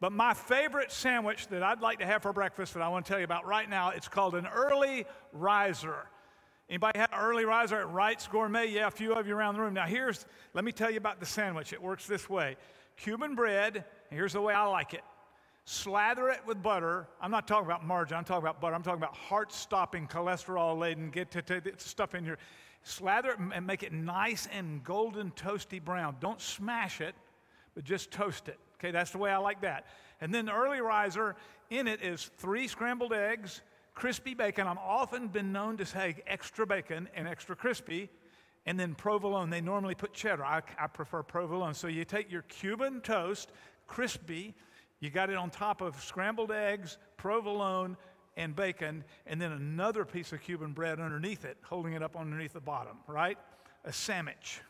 But 0.00 0.12
my 0.12 0.32
favorite 0.32 0.90
sandwich 0.90 1.46
that 1.48 1.62
I'd 1.62 1.82
like 1.82 1.98
to 1.98 2.06
have 2.06 2.22
for 2.22 2.32
breakfast 2.32 2.72
that 2.72 2.82
I 2.82 2.88
want 2.88 3.04
to 3.04 3.10
tell 3.10 3.18
you 3.18 3.24
about 3.24 3.46
right 3.46 3.68
now, 3.68 3.90
it's 3.90 4.08
called 4.08 4.34
an 4.34 4.46
early 4.46 5.04
riser. 5.32 6.06
Anybody 6.70 6.98
have 6.98 7.12
an 7.12 7.18
early 7.18 7.44
riser 7.44 7.80
at 7.80 7.90
Wright's 7.90 8.26
Gourmet? 8.26 8.66
Yeah, 8.66 8.86
a 8.86 8.90
few 8.90 9.12
of 9.12 9.26
you 9.26 9.36
around 9.36 9.56
the 9.56 9.60
room. 9.60 9.74
Now 9.74 9.86
here's, 9.86 10.24
let 10.54 10.64
me 10.64 10.72
tell 10.72 10.90
you 10.90 10.96
about 10.96 11.20
the 11.20 11.26
sandwich. 11.26 11.74
It 11.74 11.82
works 11.82 12.06
this 12.06 12.30
way. 12.30 12.56
Cuban 12.96 13.34
bread, 13.34 13.84
here's 14.08 14.32
the 14.32 14.40
way 14.40 14.54
I 14.54 14.64
like 14.64 14.94
it. 14.94 15.02
Slather 15.66 16.30
it 16.30 16.40
with 16.46 16.62
butter. 16.62 17.06
I'm 17.20 17.30
not 17.30 17.46
talking 17.46 17.66
about 17.66 17.84
margarine, 17.84 18.18
I'm 18.18 18.24
talking 18.24 18.42
about 18.42 18.60
butter. 18.60 18.74
I'm 18.74 18.82
talking 18.82 19.02
about 19.02 19.16
heart-stopping, 19.16 20.06
cholesterol-laden, 20.08 21.10
get 21.10 21.30
to, 21.32 21.42
to, 21.42 21.60
stuff 21.76 22.14
in 22.14 22.24
your, 22.24 22.38
slather 22.82 23.32
it 23.32 23.38
and 23.38 23.66
make 23.66 23.82
it 23.82 23.92
nice 23.92 24.48
and 24.50 24.82
golden 24.82 25.30
toasty 25.32 25.84
brown. 25.84 26.16
Don't 26.20 26.40
smash 26.40 27.02
it, 27.02 27.14
but 27.74 27.84
just 27.84 28.10
toast 28.10 28.48
it. 28.48 28.58
Okay, 28.80 28.90
that's 28.90 29.10
the 29.10 29.18
way 29.18 29.30
I 29.30 29.36
like 29.36 29.60
that. 29.60 29.86
And 30.22 30.34
then 30.34 30.46
the 30.46 30.54
early 30.54 30.80
riser 30.80 31.36
in 31.68 31.86
it 31.86 32.02
is 32.02 32.30
three 32.38 32.66
scrambled 32.66 33.12
eggs, 33.12 33.60
crispy 33.94 34.32
bacon. 34.32 34.66
I've 34.66 34.78
often 34.78 35.28
been 35.28 35.52
known 35.52 35.76
to 35.76 35.84
say 35.86 36.16
extra 36.26 36.66
bacon 36.66 37.06
and 37.14 37.28
extra 37.28 37.54
crispy, 37.54 38.08
and 38.64 38.80
then 38.80 38.94
provolone. 38.94 39.50
They 39.50 39.60
normally 39.60 39.94
put 39.94 40.14
cheddar. 40.14 40.44
I, 40.44 40.62
I 40.78 40.86
prefer 40.86 41.22
provolone. 41.22 41.74
So 41.74 41.88
you 41.88 42.06
take 42.06 42.32
your 42.32 42.42
Cuban 42.42 43.02
toast, 43.02 43.52
crispy, 43.86 44.54
you 45.00 45.10
got 45.10 45.28
it 45.30 45.36
on 45.36 45.50
top 45.50 45.80
of 45.82 46.00
scrambled 46.02 46.52
eggs, 46.52 46.96
provolone, 47.16 47.96
and 48.36 48.56
bacon, 48.56 49.04
and 49.26 49.40
then 49.40 49.52
another 49.52 50.04
piece 50.04 50.32
of 50.32 50.40
Cuban 50.40 50.72
bread 50.72 51.00
underneath 51.00 51.44
it, 51.44 51.58
holding 51.62 51.92
it 51.92 52.02
up 52.02 52.16
underneath 52.16 52.54
the 52.54 52.60
bottom, 52.60 52.98
right? 53.06 53.36
A 53.84 53.92
sandwich 53.92 54.60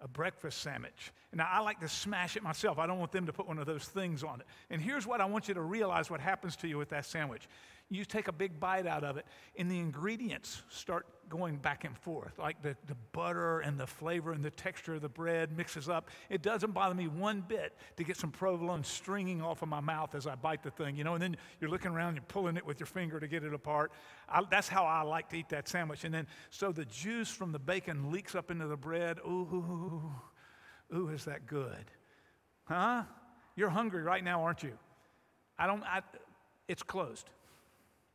a 0.00 0.08
breakfast 0.08 0.60
sandwich. 0.60 1.12
Now, 1.32 1.48
I 1.50 1.60
like 1.60 1.80
to 1.80 1.88
smash 1.88 2.36
it 2.36 2.42
myself. 2.42 2.78
I 2.78 2.86
don't 2.86 2.98
want 2.98 3.12
them 3.12 3.26
to 3.26 3.32
put 3.32 3.46
one 3.46 3.58
of 3.58 3.66
those 3.66 3.84
things 3.84 4.22
on 4.22 4.40
it. 4.40 4.46
And 4.70 4.80
here's 4.80 5.06
what 5.06 5.20
I 5.20 5.26
want 5.26 5.48
you 5.48 5.54
to 5.54 5.60
realize 5.60 6.10
what 6.10 6.20
happens 6.20 6.56
to 6.56 6.68
you 6.68 6.78
with 6.78 6.90
that 6.90 7.04
sandwich. 7.04 7.48
You 7.88 8.04
take 8.04 8.26
a 8.26 8.32
big 8.32 8.58
bite 8.58 8.86
out 8.86 9.04
of 9.04 9.16
it, 9.16 9.26
and 9.56 9.70
the 9.70 9.78
ingredients 9.78 10.62
start 10.68 11.06
going 11.28 11.56
back 11.56 11.84
and 11.84 11.96
forth. 11.96 12.38
Like 12.38 12.60
the, 12.62 12.76
the 12.86 12.96
butter 13.12 13.60
and 13.60 13.78
the 13.78 13.86
flavor 13.86 14.32
and 14.32 14.44
the 14.44 14.50
texture 14.50 14.94
of 14.94 15.02
the 15.02 15.08
bread 15.08 15.56
mixes 15.56 15.88
up. 15.88 16.08
It 16.28 16.42
doesn't 16.42 16.72
bother 16.72 16.94
me 16.94 17.06
one 17.06 17.44
bit 17.46 17.76
to 17.96 18.04
get 18.04 18.16
some 18.16 18.30
provolone 18.32 18.82
stringing 18.82 19.40
off 19.40 19.62
of 19.62 19.68
my 19.68 19.80
mouth 19.80 20.14
as 20.16 20.26
I 20.26 20.34
bite 20.34 20.64
the 20.64 20.70
thing, 20.70 20.96
you 20.96 21.04
know, 21.04 21.14
and 21.14 21.22
then 21.22 21.36
you're 21.60 21.70
looking 21.70 21.92
around, 21.92 22.14
you're 22.14 22.24
pulling 22.24 22.56
it 22.56 22.66
with 22.66 22.80
your 22.80 22.86
finger 22.88 23.20
to 23.20 23.28
get 23.28 23.44
it 23.44 23.54
apart. 23.54 23.92
I, 24.28 24.42
that's 24.50 24.68
how 24.68 24.84
I 24.84 25.02
like 25.02 25.28
to 25.30 25.36
eat 25.36 25.48
that 25.50 25.68
sandwich. 25.68 26.04
And 26.04 26.12
then, 26.12 26.26
so 26.50 26.72
the 26.72 26.84
juice 26.86 27.30
from 27.30 27.52
the 27.52 27.58
bacon 27.60 28.10
leaks 28.10 28.34
up 28.34 28.50
into 28.50 28.66
the 28.66 28.76
bread. 28.76 29.18
Ooh, 29.26 30.12
ooh, 30.92 31.08
is 31.08 31.24
that 31.24 31.46
good? 31.46 31.90
Huh? 32.64 33.04
You're 33.54 33.70
hungry 33.70 34.02
right 34.02 34.24
now, 34.24 34.42
aren't 34.42 34.64
you? 34.64 34.76
I 35.56 35.66
don't, 35.66 35.84
I, 35.84 36.02
it's 36.68 36.82
closed. 36.82 37.30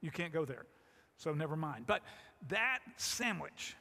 You 0.02 0.12
can't 0.12 0.34
go 0.34 0.46
there. 0.46 0.66
So 1.18 1.34
never 1.34 1.56
mind. 1.56 1.86
But 1.86 2.02
that 2.50 2.80
sandwich, 2.98 3.76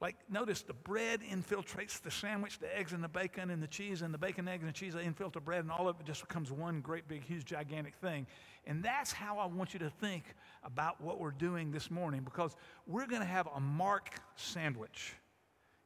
like 0.00 0.16
notice 0.30 0.62
the 0.62 0.72
bread 0.72 1.20
infiltrates 1.20 2.00
the 2.00 2.10
sandwich, 2.10 2.58
the 2.58 2.76
eggs 2.76 2.92
and 2.92 3.02
the 3.02 3.08
bacon 3.08 3.50
and 3.50 3.62
the 3.62 3.66
cheese 3.66 4.02
and 4.02 4.14
the 4.14 4.18
bacon, 4.18 4.46
eggs 4.46 4.62
and 4.62 4.68
the 4.68 4.78
cheese 4.78 4.94
infiltrate 4.94 5.32
the 5.32 5.40
bread, 5.40 5.60
and 5.60 5.72
all 5.72 5.88
of 5.88 5.98
it 5.98 6.06
just 6.06 6.20
becomes 6.26 6.52
one 6.52 6.80
great 6.80 7.08
big 7.08 7.24
huge 7.24 7.44
gigantic 7.44 7.96
thing. 7.96 8.26
And 8.66 8.82
that's 8.82 9.12
how 9.12 9.38
I 9.38 9.46
want 9.46 9.72
you 9.72 9.80
to 9.80 9.90
think 9.90 10.34
about 10.62 11.00
what 11.00 11.18
we're 11.18 11.30
doing 11.30 11.70
this 11.70 11.90
morning 11.90 12.22
because 12.24 12.54
we're 12.86 13.06
going 13.06 13.22
to 13.22 13.28
have 13.28 13.48
a 13.54 13.60
Mark 13.60 14.10
sandwich. 14.36 15.14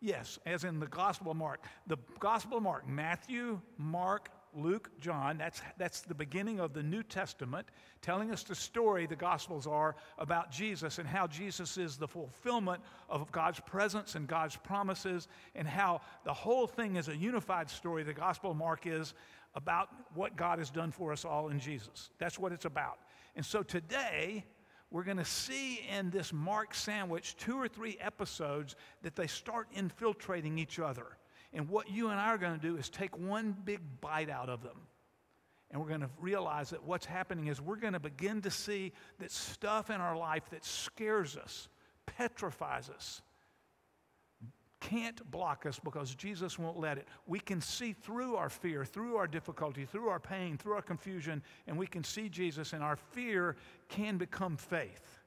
Yes, 0.01 0.39
as 0.47 0.65
in 0.65 0.81
the 0.81 0.87
Gospel 0.87 1.31
of 1.31 1.37
Mark. 1.37 1.65
The 1.87 1.99
Gospel 2.19 2.57
of 2.57 2.63
Mark, 2.63 2.89
Matthew, 2.89 3.61
Mark, 3.77 4.31
Luke, 4.55 4.91
John, 5.01 5.39
that's, 5.39 5.63
that's 5.79 6.01
the 6.01 6.15
beginning 6.15 6.61
of 6.61 6.73
the 6.73 6.83
New 6.83 7.03
Testament, 7.03 7.67
telling 8.03 8.31
us 8.31 8.43
the 8.43 8.55
story 8.55 9.07
the 9.07 9.17
Gospels 9.17 9.67
are 9.67 9.97
about 10.19 10.51
Jesus 10.51 10.99
and 10.99 11.09
how 11.09 11.27
Jesus 11.27 11.77
is 11.79 11.97
the 11.97 12.09
fulfillment 12.09 12.83
of 13.09 13.31
God's 13.33 13.61
presence 13.61 14.15
and 14.15 14.27
God's 14.27 14.57
promises, 14.57 15.29
and 15.55 15.67
how 15.67 16.01
the 16.25 16.33
whole 16.33 16.67
thing 16.67 16.97
is 16.97 17.09
a 17.09 17.17
unified 17.17 17.71
story. 17.71 18.03
The 18.03 18.13
Gospel 18.13 18.51
of 18.51 18.57
Mark 18.57 18.87
is 18.87 19.15
about 19.55 19.89
what 20.15 20.37
God 20.37 20.59
has 20.59 20.71
done 20.71 20.91
for 20.91 21.13
us 21.13 21.25
all 21.25 21.49
in 21.49 21.59
Jesus. 21.59 22.11
That's 22.19 22.39
what 22.39 22.53
it's 22.53 22.65
about. 22.65 22.99
And 23.37 23.45
so 23.45 23.63
today, 23.63 24.45
we're 24.91 25.05
going 25.05 25.19
to 25.19 25.25
see 25.25 25.81
in 25.97 26.11
this 26.11 26.33
Mark 26.33 26.75
sandwich 26.75 27.37
two 27.37 27.57
or 27.57 27.69
three 27.69 27.97
episodes 28.01 28.75
that 29.03 29.15
they 29.15 29.29
start 29.29 29.69
infiltrating 29.73 30.59
each 30.59 30.81
other. 30.81 31.07
And 31.53 31.69
what 31.69 31.91
you 31.91 32.09
and 32.09 32.21
I 32.21 32.29
are 32.29 32.39
going 32.39 32.59
to 32.59 32.67
do 32.67 32.77
is 32.77 32.89
take 32.89 33.19
one 33.19 33.57
big 33.65 33.81
bite 34.01 34.31
out 34.31 34.49
of 34.49 34.63
them. 34.63 34.77
And 35.71 35.81
we're 35.81 35.89
going 35.89 36.01
to 36.01 36.11
realize 36.21 36.71
that 36.71 36.83
what's 36.83 37.07
happening 37.07 37.47
is 37.47 37.61
we're 37.61 37.77
going 37.77 37.93
to 37.93 38.01
begin 38.01 38.41
to 38.43 38.51
see 38.51 38.93
that 39.19 39.31
stuff 39.31 39.91
in 39.91 40.01
our 40.01 40.17
life 40.17 40.43
that 40.51 40.65
scares 40.65 41.37
us, 41.37 41.69
petrifies 42.07 42.91
us, 42.91 43.23
can't 44.81 45.31
block 45.31 45.67
us 45.67 45.79
because 45.79 46.15
Jesus 46.15 46.59
won't 46.59 46.79
let 46.79 46.99
it. 46.99 47.07
We 47.27 47.39
can 47.39 47.61
see 47.61 47.93
through 47.93 48.37
our 48.37 48.49
fear, 48.49 48.85
through 48.85 49.17
our 49.17 49.27
difficulty, 49.27 49.85
through 49.85 50.09
our 50.09 50.19
pain, 50.19 50.57
through 50.57 50.73
our 50.73 50.83
confusion, 50.83 51.43
and 51.67 51.77
we 51.77 51.87
can 51.87 52.03
see 52.03 52.29
Jesus, 52.29 52.73
and 52.73 52.83
our 52.83 52.97
fear 52.97 53.57
can 53.89 54.17
become 54.17 54.57
faith. 54.57 55.19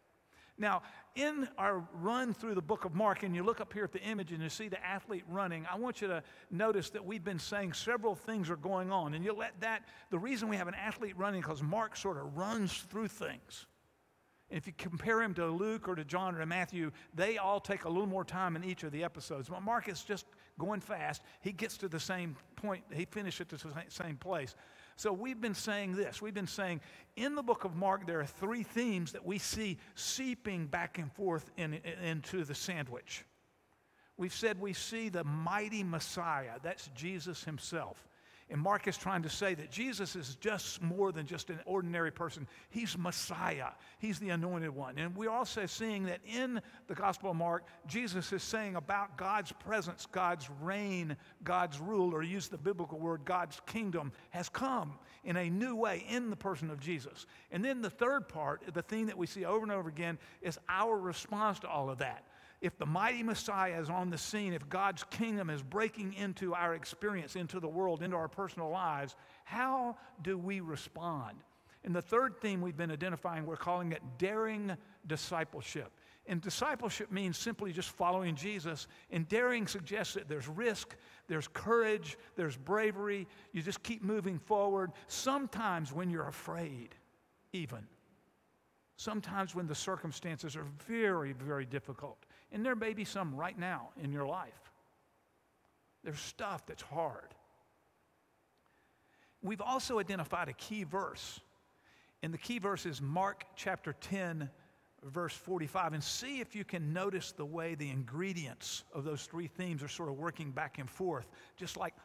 Now, 0.58 0.82
in 1.16 1.48
our 1.58 1.84
run 1.94 2.34
through 2.34 2.56
the 2.56 2.62
book 2.62 2.86
of 2.86 2.96
Mark, 2.96 3.24
and 3.24 3.36
you 3.36 3.44
look 3.44 3.62
up 3.62 3.72
here 3.72 3.84
at 3.84 3.92
the 3.92 4.02
image 4.02 4.32
and 4.32 4.42
you 4.42 4.50
see 4.50 4.68
the 4.68 4.84
athlete 4.84 5.24
running, 5.28 5.66
I 5.72 5.78
want 5.78 6.02
you 6.02 6.08
to 6.08 6.24
notice 6.50 6.90
that 6.92 7.06
we've 7.06 7.24
been 7.24 7.40
saying 7.40 7.74
several 7.74 8.16
things 8.16 8.50
are 8.50 8.56
going 8.56 8.92
on. 8.92 9.14
And 9.14 9.24
you 9.24 9.34
let 9.34 9.60
that, 9.62 9.88
the 10.10 10.20
reason 10.20 10.50
we 10.50 10.58
have 10.58 10.68
an 10.68 10.76
athlete 10.76 11.18
running 11.18 11.42
because 11.42 11.62
Mark 11.62 11.96
sort 11.96 12.18
of 12.18 12.36
runs 12.36 12.74
through 12.74 13.10
things. 13.10 13.68
And 14.50 14.58
if 14.58 14.68
you 14.68 14.74
compare 14.78 15.22
him 15.22 15.34
to 15.36 15.48
Luke 15.48 15.88
or 15.88 15.96
to 15.96 16.04
John 16.04 16.36
or 16.36 16.40
to 16.40 16.46
Matthew, 16.46 16.92
they 17.14 17.38
all 17.38 17.60
take 17.60 17.86
a 17.86 17.90
little 17.90 18.08
more 18.08 18.26
time 18.26 18.56
in 18.56 18.64
each 18.64 18.84
of 18.84 18.92
the 18.92 19.04
episodes. 19.04 19.50
But 19.50 19.62
Mark 19.62 19.90
is 19.90 20.04
just 20.04 20.26
going 20.60 20.80
fast. 20.80 21.22
He 21.42 21.52
gets 21.52 21.78
to 21.78 21.88
the 21.88 22.00
same 22.00 22.36
point, 22.56 22.84
he 22.94 23.06
finishes 23.06 23.42
at 23.42 23.50
the 23.50 23.74
same 23.90 24.18
place. 24.18 24.56
So 24.96 25.12
we've 25.12 25.40
been 25.40 25.56
saying 25.56 25.96
this. 25.96 26.22
We've 26.22 26.34
been 26.34 26.48
saying 26.48 26.82
in 27.16 27.36
the 27.36 27.44
book 27.44 27.64
of 27.64 27.76
Mark, 27.76 28.08
there 28.08 28.20
are 28.20 28.26
three 28.26 28.64
themes 28.64 29.12
that 29.14 29.26
we 29.26 29.38
see 29.38 29.78
seeping 29.96 30.68
back 30.68 30.98
and 30.98 31.12
forth 31.12 31.52
in, 31.58 31.74
in, 31.74 32.00
into 32.04 32.44
the 32.44 32.56
sandwich. 32.56 33.26
We've 34.18 34.34
said 34.34 34.60
we 34.60 34.74
see 34.74 35.10
the 35.10 35.24
mighty 35.24 35.84
Messiah, 35.84 36.60
that's 36.62 36.88
Jesus 36.96 37.44
himself. 37.44 38.08
And 38.54 38.62
Mark 38.62 38.88
is 38.88 38.98
trying 38.98 39.24
to 39.24 39.32
say 39.32 39.56
that 39.56 39.72
Jesus 39.72 40.16
is 40.16 40.36
just 40.36 40.80
more 40.80 41.12
than 41.12 41.26
just 41.26 41.50
an 41.50 41.60
ordinary 41.66 42.12
person. 42.12 42.48
He's 42.70 42.96
Messiah, 42.96 43.70
He's 43.98 44.20
the 44.20 44.30
anointed 44.30 44.70
one. 44.70 45.00
And 45.00 45.16
we're 45.16 45.32
also 45.32 45.66
seeing 45.66 46.04
that 46.04 46.20
in 46.24 46.62
the 46.86 46.94
Gospel 46.94 47.32
of 47.32 47.36
Mark, 47.36 47.64
Jesus 47.88 48.32
is 48.32 48.44
saying 48.44 48.76
about 48.76 49.18
God's 49.18 49.52
presence, 49.54 50.06
God's 50.06 50.48
reign, 50.62 51.18
God's 51.44 51.80
rule, 51.80 52.14
or 52.14 52.22
use 52.22 52.48
the 52.48 52.60
biblical 52.60 53.00
word, 53.00 53.22
God's 53.26 53.60
kingdom 53.66 54.12
has 54.30 54.50
come 54.50 55.00
in 55.24 55.36
a 55.36 55.50
new 55.50 55.76
way 55.76 56.06
in 56.08 56.30
the 56.30 56.36
person 56.36 56.70
of 56.70 56.80
Jesus. 56.80 57.26
And 57.52 57.66
then 57.66 57.82
the 57.82 57.90
third 57.90 58.30
part, 58.30 58.72
the 58.72 58.84
theme 58.84 59.08
that 59.08 59.18
we 59.18 59.26
see 59.26 59.46
over 59.46 59.64
and 59.64 59.72
over 59.72 59.90
again, 59.90 60.20
is 60.44 60.60
our 60.70 60.96
response 60.96 61.58
to 61.62 61.68
all 61.68 61.90
of 61.90 61.98
that 61.98 62.24
if 62.64 62.78
the 62.78 62.86
mighty 62.86 63.22
Messiah 63.24 63.78
is 63.78 63.90
on 63.90 64.10
the 64.10 64.18
scene, 64.18 64.54
if 64.54 64.70
God's 64.70 65.04
kingdom 65.04 65.50
is 65.50 65.62
breaking 65.62 66.14
into 66.14 66.56
our 66.56 66.76
experience, 66.76 67.36
into 67.36 67.60
the 67.60 67.68
world, 67.68 68.02
into 68.02 68.16
our 68.16 68.30
personal 68.30 68.70
lives, 68.70 69.18
how 69.44 69.98
do 70.22 70.38
we 70.38 70.62
respond? 70.62 71.36
And 71.84 71.94
the 71.94 72.02
third 72.02 72.40
theme 72.40 72.62
we've 72.62 72.78
been 72.78 72.90
identifying, 72.90 73.46
we're 73.46 73.58
calling 73.58 73.92
it 73.92 74.02
daring 74.18 74.78
discipleship. 75.08 75.92
And 76.26 76.40
discipleship 76.40 77.12
means 77.12 77.38
simply 77.38 77.74
just 77.74 77.90
following 77.90 78.34
Jesus. 78.34 78.88
And 79.12 79.28
daring 79.28 79.68
suggests 79.68 80.14
that 80.14 80.30
there's 80.30 80.48
risk, 80.48 80.96
there's 81.28 81.50
courage, 81.50 82.18
there's 82.38 82.56
bravery. 82.56 83.28
You 83.52 83.62
just 83.62 83.84
keep 83.84 84.02
moving 84.02 84.40
forward. 84.40 84.92
Sometimes 85.08 85.92
when 85.92 86.10
you're 86.10 86.30
afraid, 86.30 86.96
even. 87.52 87.86
Sometimes 88.96 89.54
when 89.54 89.68
the 89.68 89.76
circumstances 89.76 90.56
are 90.56 90.68
very, 90.88 91.34
very 91.34 91.66
difficult. 91.66 92.26
And 92.54 92.64
there 92.64 92.76
may 92.76 92.94
be 92.94 93.04
some 93.04 93.36
right 93.36 93.58
now 93.58 93.90
in 94.02 94.14
your 94.14 94.28
life. 94.28 94.72
There's 96.04 96.20
stuff 96.20 96.66
that's 96.66 96.84
hard. 96.84 97.34
We've 99.42 99.62
also 99.62 100.00
identified 100.00 100.48
a 100.48 100.54
key 100.54 100.84
verse. 100.84 101.40
And 102.22 102.34
the 102.34 102.38
key 102.38 102.60
verse 102.60 102.86
is 102.86 103.02
Mark 103.02 103.44
chapter 103.56 103.94
10, 103.94 104.50
verse 105.04 105.34
45. 105.34 105.94
And 105.94 106.04
see 106.04 106.40
if 106.40 106.56
you 106.56 106.64
can 106.64 106.94
notice 106.94 107.32
the 107.32 107.46
way 107.46 107.76
the 107.76 107.90
ingredients 107.90 108.84
of 108.94 109.04
those 109.04 109.24
three 109.24 109.48
themes 109.48 109.82
are 109.82 109.90
sort 109.90 110.10
of 110.10 110.16
working 110.16 110.52
back 110.52 110.78
and 110.78 110.90
forth, 110.90 111.26
just 111.58 111.76
like 111.76 111.96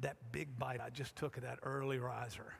that 0.00 0.16
big 0.32 0.58
bite 0.58 0.80
I 0.80 0.90
just 0.90 1.14
took 1.16 1.36
of 1.36 1.42
that 1.42 1.58
early 1.62 1.98
riser 1.98 2.54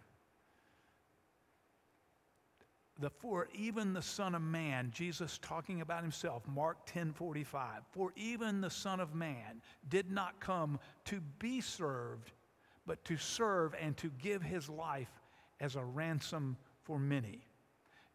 the 2.98 3.10
for 3.10 3.48
even 3.54 3.92
the 3.92 4.02
son 4.02 4.34
of 4.34 4.42
man 4.42 4.90
jesus 4.94 5.38
talking 5.42 5.80
about 5.80 6.02
himself 6.02 6.42
mark 6.46 6.76
10 6.86 7.12
45 7.12 7.82
for 7.90 8.12
even 8.16 8.60
the 8.60 8.70
son 8.70 9.00
of 9.00 9.14
man 9.14 9.62
did 9.88 10.10
not 10.10 10.38
come 10.40 10.78
to 11.04 11.20
be 11.38 11.60
served 11.60 12.32
but 12.86 13.04
to 13.04 13.16
serve 13.16 13.74
and 13.80 13.96
to 13.96 14.10
give 14.18 14.42
his 14.42 14.68
life 14.68 15.22
as 15.60 15.76
a 15.76 15.84
ransom 15.84 16.56
for 16.82 16.98
many. 16.98 17.46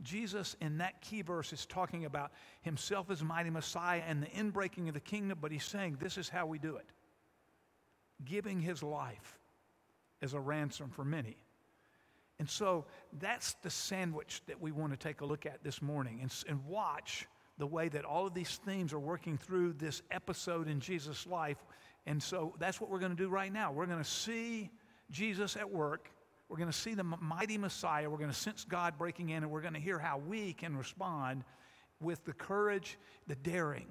Jesus 0.04 0.56
in 0.62 0.78
that 0.78 1.02
key 1.02 1.22
verse 1.22 1.54
is 1.54 1.66
talking 1.66 2.06
about 2.06 2.32
himself 2.62 3.10
as 3.10 3.24
mighty 3.24 3.50
messiah 3.50 4.04
and 4.08 4.22
the 4.22 4.28
inbreaking 4.28 4.88
of 4.88 4.94
the 4.94 5.00
kingdom 5.00 5.40
but 5.42 5.52
he's 5.52 5.64
saying 5.64 5.98
this 6.00 6.18
is 6.18 6.30
how 6.30 6.46
we 6.46 6.60
do 6.60 6.76
it. 6.76 6.86
Giving 8.24 8.60
his 8.60 8.84
life 8.84 9.40
as 10.22 10.34
a 10.34 10.40
ransom 10.40 10.90
for 10.90 11.04
many 11.04 11.38
and 12.40 12.50
so 12.50 12.86
that's 13.20 13.56
the 13.64 13.70
sandwich 13.70 14.42
that 14.48 14.62
we 14.62 14.72
want 14.72 14.92
to 14.92 14.98
take 14.98 15.22
a 15.22 15.26
look 15.26 15.46
at 15.46 15.64
this 15.64 15.82
morning 15.82 16.20
and, 16.22 16.32
and 16.48 16.64
watch 16.66 17.28
the 17.58 17.66
way 17.66 17.90
that 17.90 18.06
all 18.06 18.28
of 18.28 18.34
these 18.34 18.60
themes 18.66 18.94
are 18.94 19.00
working 19.00 19.38
through 19.38 19.74
this 19.74 20.04
episode 20.12 20.68
in 20.68 20.80
Jesus' 20.80 21.26
life. 21.26 21.58
And 22.06 22.22
so 22.22 22.54
that's 22.60 22.80
what 22.80 22.92
we're 22.92 23.00
going 23.00 23.16
to 23.16 23.18
do 23.18 23.30
right 23.30 23.52
now. 23.52 23.72
We're 23.72 23.88
going 23.88 24.04
to 24.04 24.10
see 24.10 24.70
Jesus 25.10 25.56
at 25.56 25.70
work. 25.70 26.12
We're 26.48 26.58
going 26.58 26.72
to 26.72 26.78
see 26.78 26.94
the 26.94 27.04
mighty 27.04 27.58
Messiah. 27.58 28.10
We're 28.10 28.20
going 28.20 28.30
to 28.30 28.36
sense 28.36 28.64
God 28.64 28.98
breaking 28.98 29.30
in, 29.30 29.44
and 29.44 29.52
we're 29.52 29.62
going 29.62 29.74
to 29.74 29.80
hear 29.80 29.98
how 29.98 30.20
we 30.20 30.54
can 30.54 30.78
respond 30.78 31.44
with 32.00 32.24
the 32.26 32.34
courage, 32.34 33.00
the 33.28 33.36
daring 33.36 33.88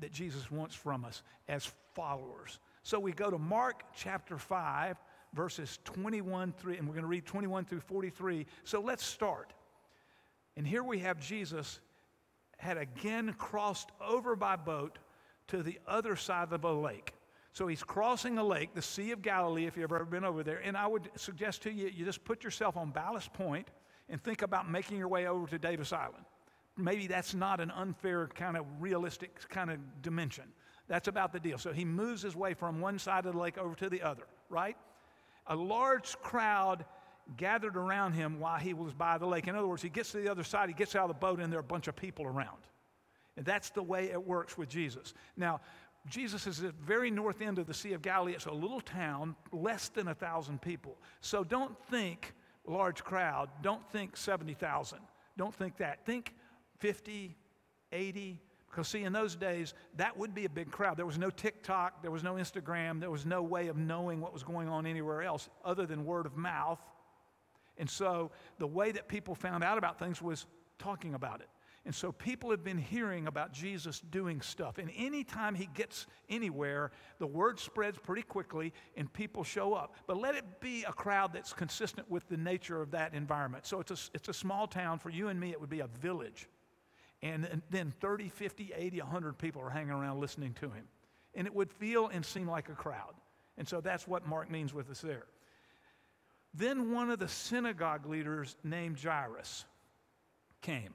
that 0.00 0.10
Jesus 0.12 0.50
wants 0.50 0.74
from 0.74 1.04
us 1.04 1.22
as 1.48 1.70
followers. 1.94 2.58
So 2.82 2.98
we 2.98 3.12
go 3.12 3.30
to 3.30 3.38
Mark 3.38 3.84
chapter 3.94 4.36
5 4.36 4.96
verses 5.34 5.78
21 5.84 6.52
through, 6.52 6.74
and 6.74 6.86
we're 6.86 6.94
going 6.94 7.02
to 7.02 7.08
read 7.08 7.26
21 7.26 7.64
through 7.64 7.80
43. 7.80 8.46
So 8.64 8.80
let's 8.80 9.04
start. 9.04 9.52
And 10.56 10.66
here 10.66 10.82
we 10.82 10.98
have 11.00 11.20
Jesus 11.20 11.80
had 12.58 12.76
again 12.76 13.34
crossed 13.38 13.90
over 14.06 14.36
by 14.36 14.56
boat 14.56 14.98
to 15.48 15.62
the 15.62 15.78
other 15.86 16.16
side 16.16 16.52
of 16.52 16.62
the 16.62 16.74
lake. 16.74 17.14
So 17.52 17.66
he's 17.66 17.82
crossing 17.82 18.38
a 18.38 18.44
lake, 18.44 18.74
the 18.74 18.82
Sea 18.82 19.10
of 19.10 19.22
Galilee, 19.22 19.66
if 19.66 19.76
you've 19.76 19.90
ever 19.92 20.04
been 20.04 20.24
over 20.24 20.42
there. 20.42 20.60
And 20.62 20.76
I 20.76 20.86
would 20.86 21.10
suggest 21.16 21.62
to 21.62 21.72
you, 21.72 21.88
you 21.88 22.04
just 22.04 22.24
put 22.24 22.44
yourself 22.44 22.76
on 22.76 22.90
Ballast 22.90 23.32
Point 23.32 23.68
and 24.08 24.22
think 24.22 24.42
about 24.42 24.70
making 24.70 24.98
your 24.98 25.08
way 25.08 25.26
over 25.26 25.46
to 25.48 25.58
Davis 25.58 25.92
Island. 25.92 26.24
Maybe 26.76 27.06
that's 27.06 27.34
not 27.34 27.60
an 27.60 27.70
unfair, 27.72 28.28
kind 28.28 28.56
of 28.56 28.64
realistic 28.78 29.48
kind 29.48 29.70
of 29.70 29.78
dimension. 30.02 30.44
That's 30.86 31.08
about 31.08 31.32
the 31.32 31.40
deal. 31.40 31.58
So 31.58 31.72
he 31.72 31.84
moves 31.84 32.22
his 32.22 32.36
way 32.36 32.54
from 32.54 32.80
one 32.80 32.98
side 32.98 33.26
of 33.26 33.34
the 33.34 33.40
lake 33.40 33.58
over 33.58 33.74
to 33.76 33.88
the 33.88 34.02
other, 34.02 34.24
right? 34.48 34.76
A 35.46 35.56
large 35.56 36.16
crowd 36.20 36.84
gathered 37.36 37.76
around 37.76 38.12
him 38.12 38.40
while 38.40 38.58
he 38.58 38.74
was 38.74 38.92
by 38.92 39.18
the 39.18 39.26
lake. 39.26 39.46
In 39.46 39.54
other 39.54 39.66
words, 39.66 39.82
he 39.82 39.88
gets 39.88 40.12
to 40.12 40.18
the 40.18 40.28
other 40.28 40.44
side, 40.44 40.68
he 40.68 40.74
gets 40.74 40.94
out 40.94 41.04
of 41.04 41.08
the 41.08 41.20
boat, 41.20 41.40
and 41.40 41.52
there 41.52 41.58
are 41.58 41.62
a 41.62 41.64
bunch 41.64 41.88
of 41.88 41.96
people 41.96 42.26
around. 42.26 42.58
And 43.36 43.46
that's 43.46 43.70
the 43.70 43.82
way 43.82 44.10
it 44.10 44.22
works 44.22 44.58
with 44.58 44.68
Jesus. 44.68 45.14
Now, 45.36 45.60
Jesus 46.08 46.46
is 46.46 46.58
at 46.60 46.66
the 46.66 46.84
very 46.84 47.10
north 47.10 47.42
end 47.42 47.58
of 47.58 47.66
the 47.66 47.74
Sea 47.74 47.92
of 47.92 48.02
Galilee. 48.02 48.32
It's 48.32 48.46
a 48.46 48.52
little 48.52 48.80
town, 48.80 49.36
less 49.52 49.88
than 49.88 50.08
a 50.08 50.14
thousand 50.14 50.60
people. 50.62 50.96
So 51.20 51.44
don't 51.44 51.78
think 51.90 52.34
large 52.66 53.04
crowd. 53.04 53.50
Don't 53.62 53.86
think 53.92 54.16
70,000. 54.16 54.98
Don't 55.36 55.54
think 55.54 55.76
that. 55.76 56.04
Think 56.06 56.34
50, 56.78 57.36
80, 57.92 58.40
because, 58.70 58.88
see, 58.88 59.02
in 59.02 59.12
those 59.12 59.34
days, 59.34 59.74
that 59.96 60.16
would 60.16 60.34
be 60.34 60.44
a 60.44 60.48
big 60.48 60.70
crowd. 60.70 60.96
There 60.96 61.06
was 61.06 61.18
no 61.18 61.30
TikTok, 61.30 62.02
there 62.02 62.10
was 62.10 62.22
no 62.22 62.34
Instagram, 62.34 63.00
there 63.00 63.10
was 63.10 63.26
no 63.26 63.42
way 63.42 63.68
of 63.68 63.76
knowing 63.76 64.20
what 64.20 64.32
was 64.32 64.42
going 64.44 64.68
on 64.68 64.86
anywhere 64.86 65.22
else 65.22 65.48
other 65.64 65.86
than 65.86 66.04
word 66.04 66.26
of 66.26 66.36
mouth. 66.36 66.80
And 67.78 67.90
so 67.90 68.30
the 68.58 68.66
way 68.66 68.92
that 68.92 69.08
people 69.08 69.34
found 69.34 69.64
out 69.64 69.78
about 69.78 69.98
things 69.98 70.22
was 70.22 70.46
talking 70.78 71.14
about 71.14 71.40
it. 71.40 71.48
And 71.86 71.94
so 71.94 72.12
people 72.12 72.50
have 72.50 72.62
been 72.62 72.78
hearing 72.78 73.26
about 73.26 73.52
Jesus 73.52 74.00
doing 74.00 74.42
stuff. 74.42 74.76
And 74.76 74.90
anytime 74.94 75.54
he 75.54 75.66
gets 75.74 76.06
anywhere, 76.28 76.90
the 77.18 77.26
word 77.26 77.58
spreads 77.58 77.98
pretty 77.98 78.22
quickly 78.22 78.74
and 78.96 79.10
people 79.10 79.42
show 79.42 79.72
up. 79.72 79.96
But 80.06 80.18
let 80.18 80.34
it 80.34 80.60
be 80.60 80.84
a 80.84 80.92
crowd 80.92 81.32
that's 81.32 81.54
consistent 81.54 82.10
with 82.10 82.28
the 82.28 82.36
nature 82.36 82.82
of 82.82 82.90
that 82.90 83.14
environment. 83.14 83.64
So 83.64 83.80
it's 83.80 83.90
a, 83.90 83.96
it's 84.14 84.28
a 84.28 84.34
small 84.34 84.66
town. 84.66 84.98
For 84.98 85.08
you 85.08 85.28
and 85.28 85.40
me, 85.40 85.52
it 85.52 85.60
would 85.60 85.70
be 85.70 85.80
a 85.80 85.86
village. 85.86 86.48
And 87.22 87.62
then 87.70 87.92
30, 88.00 88.28
50, 88.28 88.72
80, 88.74 89.00
100 89.00 89.38
people 89.38 89.62
are 89.62 89.70
hanging 89.70 89.90
around 89.90 90.20
listening 90.20 90.54
to 90.54 90.70
him. 90.70 90.84
And 91.34 91.46
it 91.46 91.54
would 91.54 91.70
feel 91.70 92.08
and 92.08 92.24
seem 92.24 92.48
like 92.48 92.68
a 92.68 92.74
crowd. 92.74 93.14
And 93.58 93.68
so 93.68 93.80
that's 93.80 94.08
what 94.08 94.26
Mark 94.26 94.50
means 94.50 94.72
with 94.72 94.90
us 94.90 95.00
there. 95.00 95.26
Then 96.54 96.92
one 96.92 97.10
of 97.10 97.18
the 97.18 97.28
synagogue 97.28 98.06
leaders 98.06 98.56
named 98.64 98.98
Jairus 98.98 99.64
came. 100.62 100.94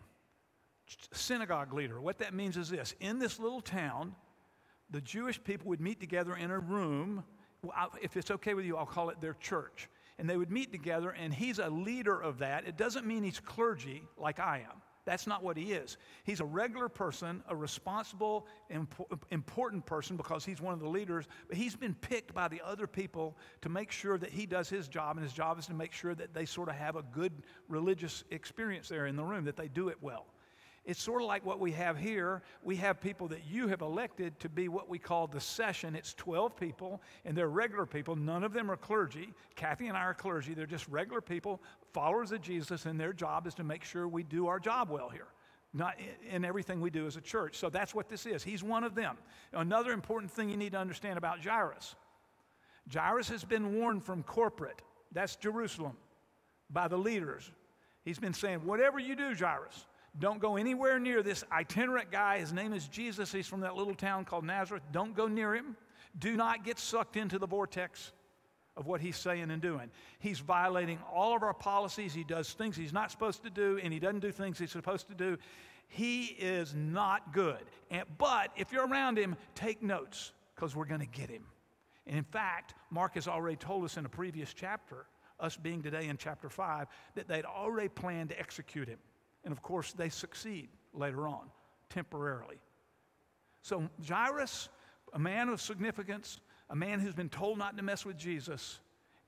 Synagogue 1.14 1.74
leader. 1.74 2.02
What 2.02 2.18
that 2.20 2.34
means 2.34 2.58
is 2.58 2.70
this 2.70 2.94
in 3.00 3.20
this 3.20 3.40
little 3.40 3.62
town, 3.62 4.16
the 4.90 5.02
Jewish 5.02 5.44
people 5.44 5.70
would 5.70 5.82
meet 5.82 6.00
together 6.00 6.36
in 6.36 6.52
a 6.52 6.60
room. 6.60 7.24
If 8.02 8.18
it's 8.18 8.32
okay 8.32 8.54
with 8.54 8.66
you, 8.66 8.78
I'll 8.78 8.86
call 8.86 9.10
it 9.10 9.22
their 9.22 9.36
church. 9.36 9.90
And 10.18 10.30
they 10.30 10.38
would 10.38 10.52
meet 10.52 10.72
together, 10.72 11.10
and 11.10 11.34
he's 11.34 11.60
a 11.60 11.70
leader 11.70 12.20
of 12.20 12.40
that. 12.40 12.68
It 12.68 12.78
doesn't 12.78 13.06
mean 13.06 13.24
he's 13.24 13.40
clergy 13.40 14.04
like 14.18 14.40
I 14.40 14.66
am. 14.70 14.82
That's 15.06 15.28
not 15.28 15.44
what 15.44 15.56
he 15.56 15.72
is. 15.74 15.98
He's 16.24 16.40
a 16.40 16.46
regular 16.46 16.90
person, 16.90 17.44
a 17.48 17.56
responsible, 17.56 18.48
important 19.30 19.86
person 19.86 20.18
because 20.18 20.44
he's 20.44 20.60
one 20.60 20.74
of 20.74 20.80
the 20.80 20.90
leaders, 20.90 21.26
but 21.48 21.58
he's 21.58 21.76
been 21.76 21.94
picked 21.94 22.34
by 22.34 22.48
the 22.48 22.62
other 22.66 22.88
people 22.88 23.38
to 23.62 23.70
make 23.70 23.92
sure 23.92 24.18
that 24.18 24.32
he 24.32 24.48
does 24.48 24.68
his 24.68 24.88
job, 24.88 25.18
and 25.18 25.24
his 25.24 25.34
job 25.34 25.60
is 25.60 25.68
to 25.68 25.76
make 25.76 25.94
sure 25.94 26.16
that 26.16 26.34
they 26.34 26.46
sort 26.46 26.70
of 26.70 26.76
have 26.76 26.96
a 26.96 27.04
good 27.04 27.32
religious 27.70 28.24
experience 28.32 28.90
there 28.90 29.06
in 29.06 29.16
the 29.16 29.24
room, 29.24 29.46
that 29.46 29.56
they 29.56 29.68
do 29.68 29.90
it 29.90 29.98
well. 30.02 30.26
It's 30.86 31.02
sort 31.02 31.24
of 31.24 31.28
like 31.28 31.44
what 31.44 31.60
we 31.60 31.72
have 31.72 31.98
here. 31.98 32.44
We 32.64 32.76
have 32.76 33.02
people 33.02 33.28
that 33.30 33.46
you 33.50 33.68
have 33.70 33.82
elected 33.82 34.40
to 34.42 34.50
be 34.50 34.68
what 34.68 34.88
we 34.88 35.00
call 35.00 35.26
the 35.26 35.40
session. 35.40 35.96
It's 35.96 36.14
12 36.14 36.56
people, 36.56 37.02
and 37.26 37.36
they're 37.36 37.50
regular 37.50 37.88
people. 37.88 38.16
None 38.16 38.44
of 38.44 38.54
them 38.54 38.70
are 38.70 38.78
clergy. 38.78 39.34
Kathy 39.56 39.88
and 39.88 39.98
I 39.98 40.02
are 40.02 40.14
clergy. 40.14 40.54
They're 40.54 40.68
just 40.68 40.88
regular 40.88 41.22
people, 41.22 41.60
followers 41.96 42.34
of 42.34 42.42
Jesus, 42.42 42.86
and 42.86 43.00
their 43.00 43.14
job 43.14 43.48
is 43.48 43.54
to 43.54 43.64
make 43.64 43.86
sure 43.86 44.06
we 44.06 44.22
do 44.22 44.48
our 44.48 44.60
job 44.60 44.90
well 44.90 45.08
here. 45.08 45.28
Not 45.74 45.96
in 46.30 46.44
everything 46.44 46.82
we 46.82 46.90
do 46.90 47.08
as 47.08 47.16
a 47.16 47.22
church. 47.22 47.58
So 47.58 47.70
that's 47.70 47.96
what 47.96 48.10
this 48.10 48.26
is. 48.26 48.44
He's 48.44 48.62
one 48.62 48.84
of 48.84 48.96
them. 48.96 49.18
Another 49.54 49.94
important 49.94 50.30
thing 50.30 50.50
you 50.50 50.58
need 50.58 50.74
to 50.74 50.78
understand 50.78 51.18
about 51.18 51.40
Jairus 51.44 51.96
Jairus 52.94 53.30
has 53.30 53.44
been 53.44 53.76
warned 53.76 54.04
from 54.04 54.24
corporate, 54.24 54.82
that's 55.12 55.38
Jerusalem, 55.38 55.98
by 56.70 56.88
the 56.88 56.98
leaders. 56.98 57.50
He's 58.04 58.20
been 58.20 58.34
saying, 58.34 58.66
Whatever 58.66 59.00
you 59.00 59.16
do, 59.16 59.34
Jairus, 59.34 59.86
don't 60.20 60.40
go 60.40 60.58
anywhere 60.58 61.00
near 61.00 61.24
this 61.24 61.46
itinerant 61.52 62.12
guy. 62.12 62.40
His 62.40 62.52
name 62.52 62.74
is 62.74 62.90
Jesus. 62.90 63.32
He's 63.32 63.48
from 63.48 63.62
that 63.62 63.76
little 63.76 63.96
town 63.96 64.26
called 64.26 64.44
Nazareth. 64.44 64.84
Don't 64.92 65.16
go 65.16 65.28
near 65.28 65.56
him. 65.56 65.78
Do 66.20 66.36
not 66.36 66.66
get 66.66 66.78
sucked 66.78 67.16
into 67.16 67.40
the 67.40 67.48
vortex 67.48 68.12
of 68.78 68.88
what 68.88 69.02
he's 69.02 69.16
saying 69.16 69.52
and 69.52 69.62
doing. 69.62 69.90
He's 70.20 70.40
violating 70.40 71.00
all 71.14 71.36
of 71.36 71.44
our 71.44 71.54
policies. 71.54 72.14
He 72.14 72.24
does 72.24 72.52
things 72.54 72.76
he's 72.76 72.94
not 72.94 73.12
supposed 73.12 73.44
to 73.44 73.50
do, 73.50 73.80
and 73.82 73.94
he 73.94 74.00
doesn't 74.00 74.20
do 74.20 74.32
things 74.32 74.60
he's 74.60 74.72
supposed 74.72 75.08
to 75.08 75.16
do. 75.16 75.38
He 75.88 76.26
is 76.26 76.74
not 76.76 77.34
good. 77.34 77.64
And, 77.90 78.04
but 78.18 78.52
if 78.58 78.72
you're 78.72 78.88
around 78.88 79.18
him, 79.18 79.36
take 79.54 79.82
notes 79.82 80.34
because 80.56 80.76
we're 80.76 80.86
going 80.86 81.02
to 81.02 81.06
get 81.06 81.30
him. 81.30 81.44
And 82.08 82.18
in 82.18 82.24
fact, 82.24 82.76
Mark 82.90 83.16
has 83.16 83.28
already 83.28 83.56
told 83.56 83.84
us 83.86 83.98
in 83.98 84.06
a 84.06 84.10
previous 84.10 84.54
chapter, 84.54 85.06
us 85.40 85.58
being 85.58 85.82
today 85.82 86.08
in 86.08 86.18
chapter 86.18 86.50
5, 86.50 86.88
that 87.16 87.28
they'd 87.28 87.46
already 87.46 87.90
planned 87.90 88.30
to 88.30 88.40
execute 88.40 88.88
him. 88.88 89.00
And 89.44 89.52
of 89.52 89.62
course, 89.62 89.94
they 89.94 90.10
succeed 90.10 90.70
later 90.94 91.28
on, 91.28 91.50
temporarily. 91.90 92.58
So, 93.62 93.90
Jairus, 94.08 94.70
a 95.14 95.20
man 95.20 95.50
of 95.50 95.62
significance, 95.62 96.40
a 96.70 96.76
man 96.76 97.00
who's 97.00 97.14
been 97.14 97.30
told 97.30 97.58
not 97.58 97.78
to 97.78 97.84
mess 97.84 98.06
with 98.06 98.18
Jesus, 98.18 98.80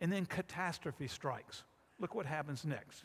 and 0.01 0.11
then 0.11 0.25
catastrophe 0.25 1.07
strikes. 1.07 1.63
Look 1.99 2.15
what 2.15 2.25
happens 2.25 2.65
next. 2.65 3.03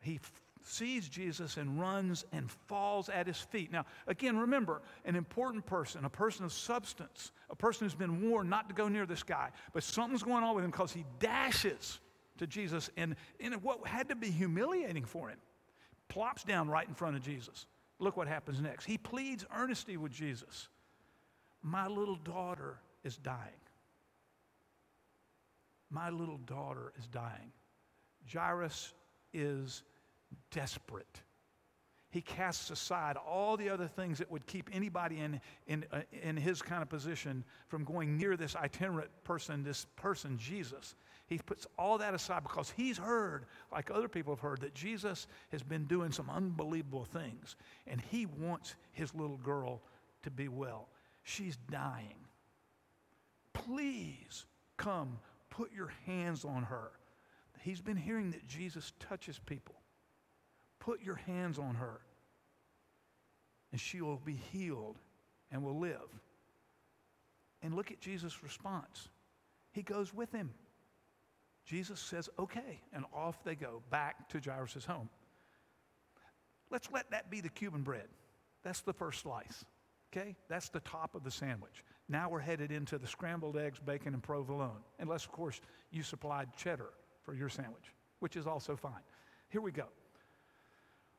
He 0.00 0.16
f- 0.16 0.42
sees 0.62 1.08
Jesus 1.08 1.56
and 1.56 1.80
runs 1.80 2.24
and 2.32 2.50
falls 2.50 3.08
at 3.08 3.26
his 3.26 3.38
feet. 3.38 3.72
Now, 3.72 3.84
again, 4.06 4.36
remember, 4.36 4.82
an 5.04 5.16
important 5.16 5.66
person, 5.66 6.04
a 6.04 6.10
person 6.10 6.44
of 6.44 6.52
substance, 6.52 7.32
a 7.50 7.56
person 7.56 7.84
who's 7.84 7.94
been 7.94 8.28
warned 8.28 8.50
not 8.50 8.68
to 8.68 8.74
go 8.74 8.88
near 8.88 9.06
this 9.06 9.22
guy, 9.22 9.50
but 9.72 9.82
something's 9.82 10.22
going 10.22 10.44
on 10.44 10.54
with 10.54 10.64
him 10.64 10.70
because 10.70 10.92
he 10.92 11.04
dashes 11.18 12.00
to 12.38 12.46
Jesus, 12.46 12.90
and, 12.96 13.16
in 13.40 13.52
what 13.54 13.86
had 13.86 14.08
to 14.10 14.14
be 14.14 14.30
humiliating 14.30 15.04
for 15.04 15.28
him, 15.30 15.38
plops 16.08 16.44
down 16.44 16.68
right 16.68 16.86
in 16.86 16.94
front 16.94 17.16
of 17.16 17.22
Jesus. 17.22 17.66
Look 17.98 18.16
what 18.16 18.28
happens 18.28 18.60
next. 18.60 18.84
He 18.84 18.98
pleads 18.98 19.46
earnestly 19.54 19.96
with 19.96 20.12
Jesus 20.12 20.68
My 21.62 21.86
little 21.86 22.16
daughter 22.16 22.78
is 23.06 23.16
dying. 23.16 23.38
My 25.88 26.10
little 26.10 26.38
daughter 26.38 26.92
is 26.98 27.06
dying. 27.06 27.52
Jairus 28.30 28.92
is 29.32 29.84
desperate. 30.50 31.22
He 32.10 32.20
casts 32.20 32.70
aside 32.70 33.16
all 33.16 33.56
the 33.56 33.68
other 33.68 33.86
things 33.86 34.18
that 34.18 34.30
would 34.30 34.46
keep 34.46 34.70
anybody 34.72 35.20
in, 35.20 35.40
in, 35.66 35.84
uh, 35.92 36.00
in 36.22 36.36
his 36.36 36.62
kind 36.62 36.82
of 36.82 36.88
position 36.88 37.44
from 37.68 37.84
going 37.84 38.16
near 38.16 38.36
this 38.36 38.56
itinerant 38.56 39.10
person, 39.22 39.62
this 39.62 39.86
person, 39.96 40.38
Jesus. 40.38 40.94
He 41.26 41.38
puts 41.38 41.66
all 41.78 41.98
that 41.98 42.14
aside 42.14 42.42
because 42.42 42.72
he's 42.76 42.96
heard, 42.96 43.46
like 43.70 43.90
other 43.90 44.08
people 44.08 44.34
have 44.34 44.40
heard, 44.40 44.60
that 44.62 44.74
Jesus 44.74 45.26
has 45.52 45.62
been 45.62 45.84
doing 45.84 46.10
some 46.10 46.30
unbelievable 46.30 47.04
things. 47.04 47.56
And 47.86 48.00
he 48.00 48.26
wants 48.26 48.76
his 48.92 49.14
little 49.14 49.38
girl 49.38 49.82
to 50.22 50.30
be 50.30 50.48
well. 50.48 50.88
She's 51.22 51.56
dying. 51.70 52.25
Please 53.66 54.46
come 54.76 55.18
put 55.50 55.72
your 55.74 55.92
hands 56.06 56.44
on 56.44 56.62
her. 56.64 56.92
He's 57.60 57.80
been 57.80 57.96
hearing 57.96 58.30
that 58.30 58.46
Jesus 58.46 58.92
touches 59.00 59.40
people. 59.44 59.74
Put 60.78 61.02
your 61.02 61.16
hands 61.16 61.58
on 61.58 61.74
her, 61.74 62.00
and 63.72 63.80
she 63.80 64.00
will 64.00 64.20
be 64.24 64.38
healed 64.52 64.98
and 65.50 65.64
will 65.64 65.78
live. 65.78 66.20
And 67.62 67.74
look 67.74 67.90
at 67.90 68.00
Jesus' 68.00 68.44
response. 68.44 69.08
He 69.72 69.82
goes 69.82 70.14
with 70.14 70.30
him. 70.30 70.52
Jesus 71.64 71.98
says, 71.98 72.28
okay, 72.38 72.80
and 72.92 73.04
off 73.12 73.42
they 73.42 73.56
go 73.56 73.82
back 73.90 74.28
to 74.28 74.38
Jairus' 74.38 74.84
home. 74.84 75.08
Let's 76.70 76.88
let 76.92 77.10
that 77.10 77.30
be 77.30 77.40
the 77.40 77.48
Cuban 77.48 77.82
bread. 77.82 78.06
That's 78.62 78.82
the 78.82 78.92
first 78.92 79.22
slice. 79.22 79.64
Okay? 80.12 80.36
That's 80.48 80.68
the 80.68 80.80
top 80.80 81.16
of 81.16 81.24
the 81.24 81.30
sandwich. 81.30 81.82
Now 82.08 82.28
we're 82.28 82.40
headed 82.40 82.70
into 82.70 82.98
the 82.98 83.06
scrambled 83.06 83.56
eggs, 83.56 83.78
bacon, 83.80 84.14
and 84.14 84.22
provolone. 84.22 84.78
Unless, 84.98 85.24
of 85.24 85.32
course, 85.32 85.60
you 85.90 86.02
supplied 86.02 86.48
cheddar 86.56 86.90
for 87.22 87.34
your 87.34 87.48
sandwich, 87.48 87.92
which 88.20 88.36
is 88.36 88.46
also 88.46 88.76
fine. 88.76 88.92
Here 89.48 89.60
we 89.60 89.72
go. 89.72 89.86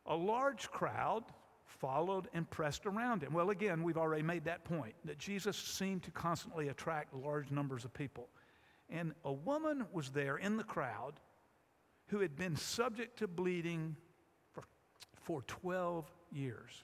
A 0.06 0.16
large 0.16 0.70
crowd 0.72 1.24
followed 1.66 2.30
and 2.34 2.50
pressed 2.50 2.86
around 2.86 3.22
him. 3.24 3.34
Well, 3.34 3.50
again, 3.50 3.84
we've 3.84 3.98
already 3.98 4.24
made 4.24 4.46
that 4.46 4.64
point 4.64 4.96
that 5.04 5.18
Jesus 5.18 5.58
seemed 5.58 6.04
to 6.04 6.12
constantly 6.12 6.70
attract 6.70 7.14
large 7.14 7.52
numbers 7.52 7.84
of 7.84 7.94
people. 7.94 8.30
And 8.90 9.14
a 9.26 9.34
woman 9.34 9.86
was 9.92 10.10
there 10.12 10.38
in 10.38 10.56
the 10.56 10.64
crowd 10.64 11.20
who 12.08 12.20
had 12.20 12.38
been 12.38 12.56
subject 12.56 13.20
to 13.20 13.28
bleeding 13.28 13.98
for, 14.54 14.64
for 15.22 15.42
12 15.44 16.10
years. 16.32 16.84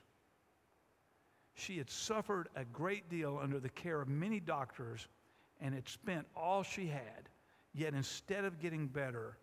She 1.56 1.78
had 1.78 1.89
suffered 1.89 2.49
a 2.56 2.66
great 2.66 3.10
deal 3.10 3.39
under 3.41 3.60
the 3.60 3.70
care 3.70 4.01
of 4.01 4.08
many 4.08 4.39
doctors 4.39 5.08
and 5.62 5.74
had 5.74 5.88
spent 5.88 6.26
all 6.36 6.64
she 6.64 6.88
had. 6.88 7.30
Yet 7.74 7.93
instead 7.93 8.45
of 8.45 8.60
getting 8.60 8.88
better, 8.88 9.38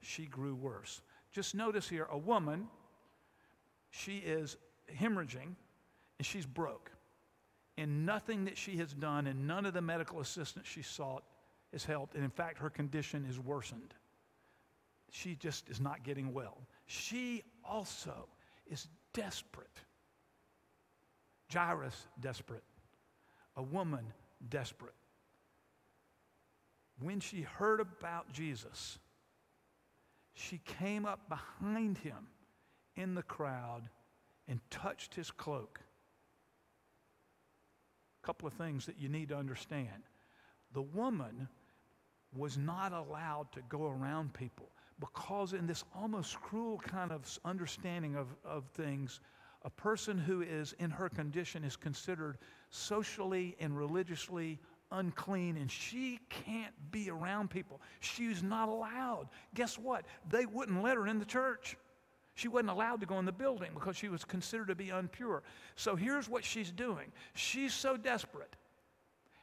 she 0.00 0.26
grew 0.26 0.54
worse. 0.54 1.02
Just 1.30 1.54
notice 1.54 1.88
here 1.88 2.06
a 2.10 2.18
woman, 2.18 2.68
she 3.90 4.18
is 4.18 4.56
hemorrhaging 4.92 5.54
and 6.18 6.26
she's 6.26 6.46
broke. 6.46 6.90
And 7.76 8.04
nothing 8.04 8.44
that 8.46 8.58
she 8.58 8.76
has 8.78 8.92
done 8.92 9.26
and 9.26 9.46
none 9.46 9.66
of 9.66 9.74
the 9.74 9.82
medical 9.82 10.20
assistance 10.20 10.66
she 10.66 10.82
sought 10.82 11.22
has 11.72 11.84
helped. 11.84 12.14
And 12.14 12.24
in 12.24 12.30
fact, 12.30 12.58
her 12.58 12.70
condition 12.70 13.24
is 13.28 13.38
worsened. 13.38 13.94
She 15.10 15.36
just 15.36 15.68
is 15.68 15.80
not 15.80 16.02
getting 16.02 16.32
well. 16.32 16.58
She 16.86 17.42
also 17.64 18.28
is 18.66 18.88
desperate. 19.12 19.80
Jairus, 21.52 22.06
desperate. 22.20 22.64
A 23.56 23.62
woman, 23.62 24.12
desperate. 24.48 24.94
When 27.00 27.20
she 27.20 27.42
heard 27.42 27.80
about 27.80 28.32
Jesus, 28.32 28.98
she 30.34 30.60
came 30.64 31.06
up 31.06 31.28
behind 31.28 31.98
him 31.98 32.28
in 32.96 33.14
the 33.14 33.22
crowd 33.22 33.88
and 34.46 34.60
touched 34.70 35.14
his 35.14 35.30
cloak. 35.30 35.80
A 38.22 38.26
couple 38.26 38.48
of 38.48 38.54
things 38.54 38.86
that 38.86 38.98
you 38.98 39.08
need 39.08 39.28
to 39.28 39.36
understand. 39.36 40.02
The 40.72 40.82
woman 40.82 41.48
was 42.36 42.58
not 42.58 42.92
allowed 42.92 43.50
to 43.52 43.60
go 43.68 43.86
around 43.86 44.34
people 44.34 44.68
because, 45.00 45.52
in 45.52 45.66
this 45.66 45.84
almost 45.94 46.40
cruel 46.40 46.78
kind 46.78 47.12
of 47.12 47.38
understanding 47.44 48.16
of, 48.16 48.26
of 48.44 48.64
things, 48.74 49.20
a 49.68 49.70
person 49.82 50.16
who 50.16 50.40
is 50.40 50.74
in 50.78 50.88
her 50.88 51.10
condition 51.10 51.62
is 51.62 51.76
considered 51.76 52.38
socially 52.70 53.54
and 53.60 53.76
religiously 53.76 54.58
unclean 54.92 55.58
and 55.58 55.70
she 55.70 56.18
can't 56.30 56.72
be 56.90 57.10
around 57.10 57.50
people. 57.50 57.78
She's 58.00 58.42
not 58.42 58.70
allowed. 58.70 59.28
Guess 59.54 59.78
what? 59.78 60.06
They 60.30 60.46
wouldn't 60.46 60.82
let 60.82 60.96
her 60.96 61.06
in 61.06 61.18
the 61.18 61.26
church. 61.26 61.76
She 62.34 62.48
wasn't 62.48 62.70
allowed 62.70 63.00
to 63.00 63.06
go 63.06 63.18
in 63.18 63.26
the 63.26 63.32
building 63.32 63.68
because 63.74 63.94
she 63.94 64.08
was 64.08 64.24
considered 64.24 64.68
to 64.68 64.74
be 64.74 64.86
unpure. 64.86 65.42
So 65.76 65.96
here's 65.96 66.30
what 66.30 66.46
she's 66.46 66.70
doing 66.70 67.12
she's 67.34 67.74
so 67.74 67.98
desperate. 67.98 68.56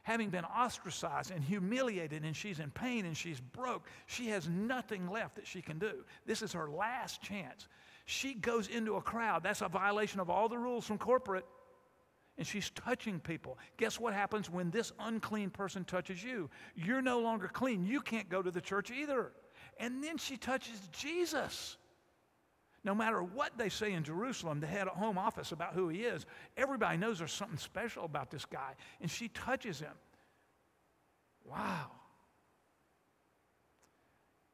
Having 0.02 0.30
been 0.30 0.44
ostracized 0.44 1.30
and 1.30 1.42
humiliated, 1.42 2.24
and 2.24 2.34
she's 2.34 2.58
in 2.58 2.72
pain 2.72 3.06
and 3.06 3.16
she's 3.16 3.40
broke, 3.40 3.86
she 4.06 4.26
has 4.30 4.48
nothing 4.48 5.08
left 5.08 5.36
that 5.36 5.46
she 5.46 5.62
can 5.62 5.78
do. 5.78 6.04
This 6.26 6.42
is 6.42 6.52
her 6.52 6.68
last 6.68 7.22
chance. 7.22 7.68
She 8.06 8.34
goes 8.34 8.68
into 8.68 8.94
a 8.94 9.02
crowd. 9.02 9.42
That's 9.42 9.60
a 9.62 9.68
violation 9.68 10.20
of 10.20 10.30
all 10.30 10.48
the 10.48 10.56
rules 10.56 10.86
from 10.86 10.96
corporate. 10.96 11.44
And 12.38 12.46
she's 12.46 12.70
touching 12.70 13.18
people. 13.18 13.58
Guess 13.78 13.98
what 13.98 14.14
happens 14.14 14.48
when 14.48 14.70
this 14.70 14.92
unclean 15.00 15.50
person 15.50 15.84
touches 15.84 16.22
you? 16.22 16.48
You're 16.74 17.02
no 17.02 17.20
longer 17.20 17.48
clean. 17.48 17.84
You 17.84 18.00
can't 18.00 18.28
go 18.28 18.42
to 18.42 18.50
the 18.50 18.60
church 18.60 18.90
either. 18.90 19.32
And 19.78 20.04
then 20.04 20.18
she 20.18 20.36
touches 20.36 20.80
Jesus. 20.92 21.76
No 22.84 22.94
matter 22.94 23.22
what 23.22 23.58
they 23.58 23.68
say 23.68 23.92
in 23.92 24.04
Jerusalem, 24.04 24.60
the 24.60 24.66
head 24.66 24.86
of 24.86 24.94
home 24.94 25.18
office 25.18 25.50
about 25.50 25.74
who 25.74 25.88
he 25.88 26.02
is, 26.02 26.24
everybody 26.56 26.96
knows 26.98 27.18
there's 27.18 27.32
something 27.32 27.58
special 27.58 28.04
about 28.04 28.30
this 28.30 28.44
guy. 28.44 28.74
And 29.00 29.10
she 29.10 29.28
touches 29.28 29.80
him. 29.80 29.94
Wow. 31.44 31.90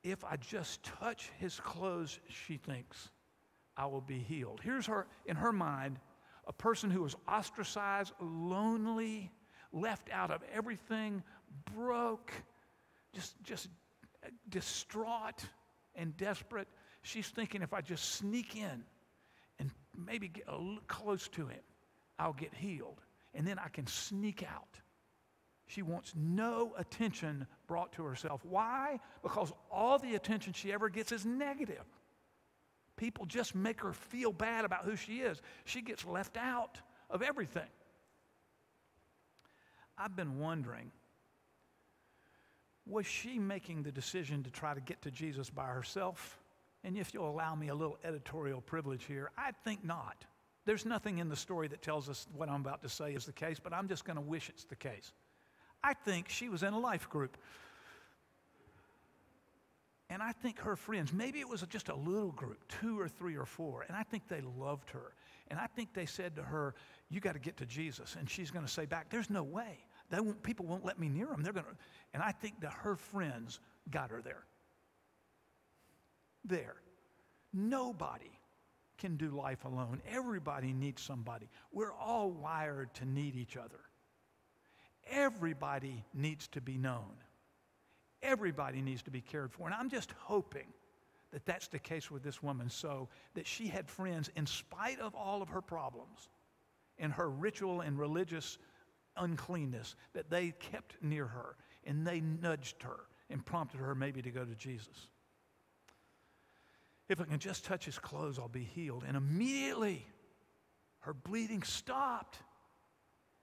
If 0.02 0.24
I 0.24 0.36
just 0.36 0.82
touch 0.82 1.30
his 1.38 1.60
clothes, 1.60 2.18
she 2.28 2.56
thinks, 2.56 3.10
I 3.76 3.86
will 3.86 4.00
be 4.00 4.18
healed. 4.18 4.60
Here's 4.62 4.86
her, 4.86 5.06
in 5.26 5.36
her 5.36 5.52
mind, 5.52 5.98
a 6.46 6.52
person 6.52 6.90
who 6.90 7.02
was 7.02 7.16
ostracized, 7.26 8.12
lonely, 8.20 9.30
left 9.72 10.10
out 10.10 10.30
of 10.30 10.42
everything, 10.52 11.22
broke, 11.74 12.32
just, 13.14 13.34
just 13.42 13.68
distraught 14.48 15.44
and 15.94 16.16
desperate. 16.16 16.68
She's 17.02 17.28
thinking 17.28 17.62
if 17.62 17.72
I 17.72 17.80
just 17.80 18.16
sneak 18.16 18.56
in 18.56 18.84
and 19.58 19.70
maybe 19.96 20.28
get 20.28 20.46
close 20.86 21.28
to 21.28 21.46
him, 21.46 21.60
I'll 22.18 22.32
get 22.32 22.54
healed. 22.54 23.00
And 23.34 23.46
then 23.46 23.58
I 23.58 23.68
can 23.68 23.86
sneak 23.86 24.42
out. 24.42 24.78
She 25.66 25.80
wants 25.80 26.12
no 26.14 26.74
attention 26.76 27.46
brought 27.66 27.92
to 27.92 28.04
herself. 28.04 28.44
Why? 28.44 29.00
Because 29.22 29.52
all 29.70 29.98
the 29.98 30.14
attention 30.14 30.52
she 30.52 30.72
ever 30.72 30.90
gets 30.90 31.12
is 31.12 31.24
negative. 31.24 31.84
People 33.02 33.26
just 33.26 33.56
make 33.56 33.80
her 33.80 33.92
feel 33.92 34.30
bad 34.30 34.64
about 34.64 34.84
who 34.84 34.94
she 34.94 35.22
is. 35.22 35.42
She 35.64 35.82
gets 35.82 36.04
left 36.04 36.36
out 36.36 36.78
of 37.10 37.20
everything. 37.20 37.66
I've 39.98 40.14
been 40.14 40.38
wondering 40.38 40.92
Was 42.86 43.04
she 43.04 43.40
making 43.40 43.82
the 43.82 43.90
decision 43.90 44.44
to 44.44 44.52
try 44.52 44.72
to 44.72 44.80
get 44.80 45.02
to 45.02 45.10
Jesus 45.10 45.50
by 45.50 45.66
herself? 45.66 46.38
And 46.84 46.96
if 46.96 47.12
you'll 47.12 47.28
allow 47.28 47.56
me 47.56 47.70
a 47.70 47.74
little 47.74 47.98
editorial 48.04 48.60
privilege 48.60 49.04
here, 49.04 49.32
I 49.36 49.50
think 49.64 49.84
not. 49.84 50.24
There's 50.64 50.86
nothing 50.86 51.18
in 51.18 51.28
the 51.28 51.34
story 51.34 51.66
that 51.66 51.82
tells 51.82 52.08
us 52.08 52.28
what 52.36 52.48
I'm 52.48 52.60
about 52.60 52.82
to 52.82 52.88
say 52.88 53.14
is 53.14 53.26
the 53.26 53.32
case, 53.32 53.58
but 53.58 53.72
I'm 53.72 53.88
just 53.88 54.04
going 54.04 54.14
to 54.14 54.22
wish 54.22 54.48
it's 54.48 54.62
the 54.62 54.76
case. 54.76 55.12
I 55.82 55.94
think 55.94 56.28
she 56.28 56.48
was 56.48 56.62
in 56.62 56.72
a 56.72 56.78
life 56.78 57.10
group. 57.10 57.36
And 60.12 60.22
I 60.22 60.32
think 60.32 60.58
her 60.58 60.76
friends, 60.76 61.10
maybe 61.10 61.40
it 61.40 61.48
was 61.48 61.64
just 61.70 61.88
a 61.88 61.94
little 61.94 62.32
group, 62.32 62.58
two 62.68 63.00
or 63.00 63.08
three 63.08 63.34
or 63.34 63.46
four, 63.46 63.86
and 63.88 63.96
I 63.96 64.02
think 64.02 64.28
they 64.28 64.42
loved 64.58 64.90
her. 64.90 65.14
And 65.48 65.58
I 65.58 65.66
think 65.66 65.94
they 65.94 66.04
said 66.04 66.36
to 66.36 66.42
her, 66.42 66.74
You 67.08 67.18
got 67.18 67.32
to 67.32 67.38
get 67.38 67.56
to 67.56 67.66
Jesus. 67.66 68.14
And 68.18 68.28
she's 68.28 68.50
going 68.50 68.66
to 68.66 68.70
say 68.70 68.84
back, 68.84 69.08
There's 69.08 69.30
no 69.30 69.42
way. 69.42 69.78
They 70.10 70.20
won't, 70.20 70.42
people 70.42 70.66
won't 70.66 70.84
let 70.84 70.98
me 70.98 71.08
near 71.08 71.28
them. 71.28 71.42
They're 71.42 71.54
going 71.54 71.64
to. 71.64 71.72
And 72.12 72.22
I 72.22 72.30
think 72.30 72.60
that 72.60 72.74
her 72.74 72.94
friends 72.94 73.58
got 73.90 74.10
her 74.10 74.20
there. 74.20 74.44
There. 76.44 76.74
Nobody 77.54 78.38
can 78.98 79.16
do 79.16 79.30
life 79.30 79.64
alone. 79.64 80.02
Everybody 80.06 80.74
needs 80.74 81.00
somebody. 81.00 81.48
We're 81.72 81.94
all 81.94 82.30
wired 82.30 82.92
to 82.96 83.06
need 83.06 83.34
each 83.34 83.56
other. 83.56 83.80
Everybody 85.10 86.04
needs 86.12 86.48
to 86.48 86.60
be 86.60 86.76
known. 86.76 87.14
Everybody 88.22 88.82
needs 88.82 89.02
to 89.02 89.10
be 89.10 89.20
cared 89.20 89.52
for. 89.52 89.66
And 89.66 89.74
I'm 89.74 89.90
just 89.90 90.12
hoping 90.18 90.66
that 91.32 91.46
that's 91.46 91.68
the 91.68 91.78
case 91.78 92.10
with 92.10 92.22
this 92.22 92.42
woman 92.42 92.68
so 92.68 93.08
that 93.34 93.46
she 93.46 93.66
had 93.66 93.88
friends 93.88 94.30
in 94.36 94.46
spite 94.46 95.00
of 95.00 95.14
all 95.14 95.42
of 95.42 95.48
her 95.48 95.62
problems 95.62 96.28
and 96.98 97.12
her 97.12 97.28
ritual 97.28 97.80
and 97.80 97.98
religious 97.98 98.58
uncleanness 99.16 99.96
that 100.12 100.30
they 100.30 100.52
kept 100.58 100.96
near 101.02 101.26
her 101.26 101.56
and 101.84 102.06
they 102.06 102.20
nudged 102.20 102.82
her 102.82 103.00
and 103.30 103.44
prompted 103.44 103.80
her 103.80 103.94
maybe 103.94 104.22
to 104.22 104.30
go 104.30 104.44
to 104.44 104.54
Jesus. 104.54 105.08
If 107.08 107.20
I 107.20 107.24
can 107.24 107.38
just 107.38 107.64
touch 107.64 107.84
his 107.84 107.98
clothes, 107.98 108.38
I'll 108.38 108.48
be 108.48 108.64
healed. 108.74 109.04
And 109.06 109.16
immediately 109.16 110.06
her 111.00 111.14
bleeding 111.14 111.62
stopped 111.62 112.38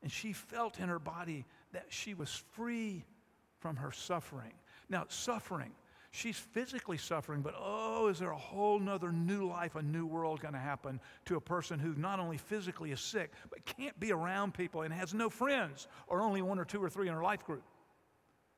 and 0.01 0.11
she 0.11 0.31
felt 0.31 0.79
in 0.79 0.89
her 0.89 0.99
body 0.99 1.45
that 1.73 1.87
she 1.89 2.13
was 2.13 2.29
free 2.51 3.03
from 3.59 3.75
her 3.77 3.91
suffering. 3.91 4.53
Now, 4.89 5.05
suffering, 5.07 5.71
she's 6.11 6.37
physically 6.37 6.97
suffering, 6.97 7.41
but 7.41 7.53
oh, 7.57 8.07
is 8.07 8.19
there 8.19 8.31
a 8.31 8.37
whole 8.37 8.79
nother 8.79 9.11
new 9.11 9.47
life, 9.47 9.75
a 9.75 9.83
new 9.83 10.05
world 10.05 10.41
going 10.41 10.55
to 10.55 10.59
happen 10.59 10.99
to 11.25 11.35
a 11.35 11.41
person 11.41 11.79
who 11.79 11.93
not 11.95 12.19
only 12.19 12.37
physically 12.37 12.91
is 12.91 12.99
sick, 12.99 13.31
but 13.49 13.65
can't 13.65 13.99
be 13.99 14.11
around 14.11 14.53
people 14.53 14.81
and 14.81 14.93
has 14.93 15.13
no 15.13 15.29
friends 15.29 15.87
or 16.07 16.21
only 16.21 16.41
one 16.41 16.59
or 16.59 16.65
two 16.65 16.83
or 16.83 16.89
three 16.89 17.07
in 17.07 17.13
her 17.13 17.23
life 17.23 17.45
group? 17.45 17.63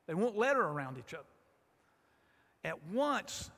They 0.06 0.14
won't 0.14 0.36
let 0.36 0.56
her 0.56 0.62
around 0.62 0.98
each 0.98 1.14
other. 1.14 1.24
At 2.64 2.82
once, 2.86 3.50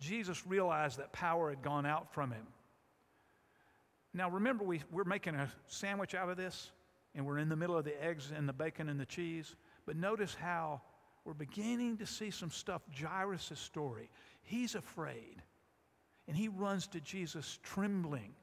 Jesus 0.00 0.46
realized 0.46 0.98
that 0.98 1.12
power 1.12 1.50
had 1.50 1.62
gone 1.62 1.84
out 1.84 2.12
from 2.14 2.30
him. 2.30 2.46
Now, 4.12 4.30
remember, 4.30 4.64
we, 4.64 4.82
we're 4.90 5.04
making 5.04 5.34
a 5.34 5.48
sandwich 5.66 6.14
out 6.14 6.30
of 6.30 6.36
this, 6.36 6.72
and 7.14 7.26
we're 7.26 7.38
in 7.38 7.48
the 7.48 7.56
middle 7.56 7.76
of 7.76 7.84
the 7.84 8.02
eggs 8.02 8.32
and 8.34 8.48
the 8.48 8.52
bacon 8.52 8.88
and 8.88 8.98
the 8.98 9.06
cheese. 9.06 9.54
But 9.86 9.96
notice 9.96 10.34
how 10.34 10.80
we're 11.24 11.34
beginning 11.34 11.98
to 11.98 12.06
see 12.06 12.30
some 12.30 12.50
stuff. 12.50 12.82
Jairus' 12.98 13.52
story. 13.54 14.10
He's 14.42 14.74
afraid, 14.74 15.42
and 16.26 16.36
he 16.36 16.48
runs 16.48 16.86
to 16.88 17.00
Jesus 17.00 17.58
trembling, 17.62 18.34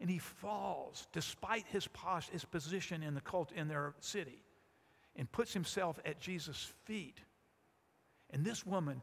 and 0.00 0.08
he 0.08 0.18
falls 0.18 1.06
despite 1.12 1.66
his, 1.66 1.86
pos- 1.88 2.28
his 2.28 2.44
position 2.44 3.02
in 3.02 3.14
the 3.14 3.20
cult 3.20 3.52
in 3.52 3.68
their 3.68 3.94
city, 4.00 4.42
and 5.16 5.30
puts 5.30 5.52
himself 5.52 5.98
at 6.04 6.20
Jesus' 6.20 6.72
feet. 6.84 7.18
And 8.30 8.44
this 8.44 8.64
woman, 8.64 9.02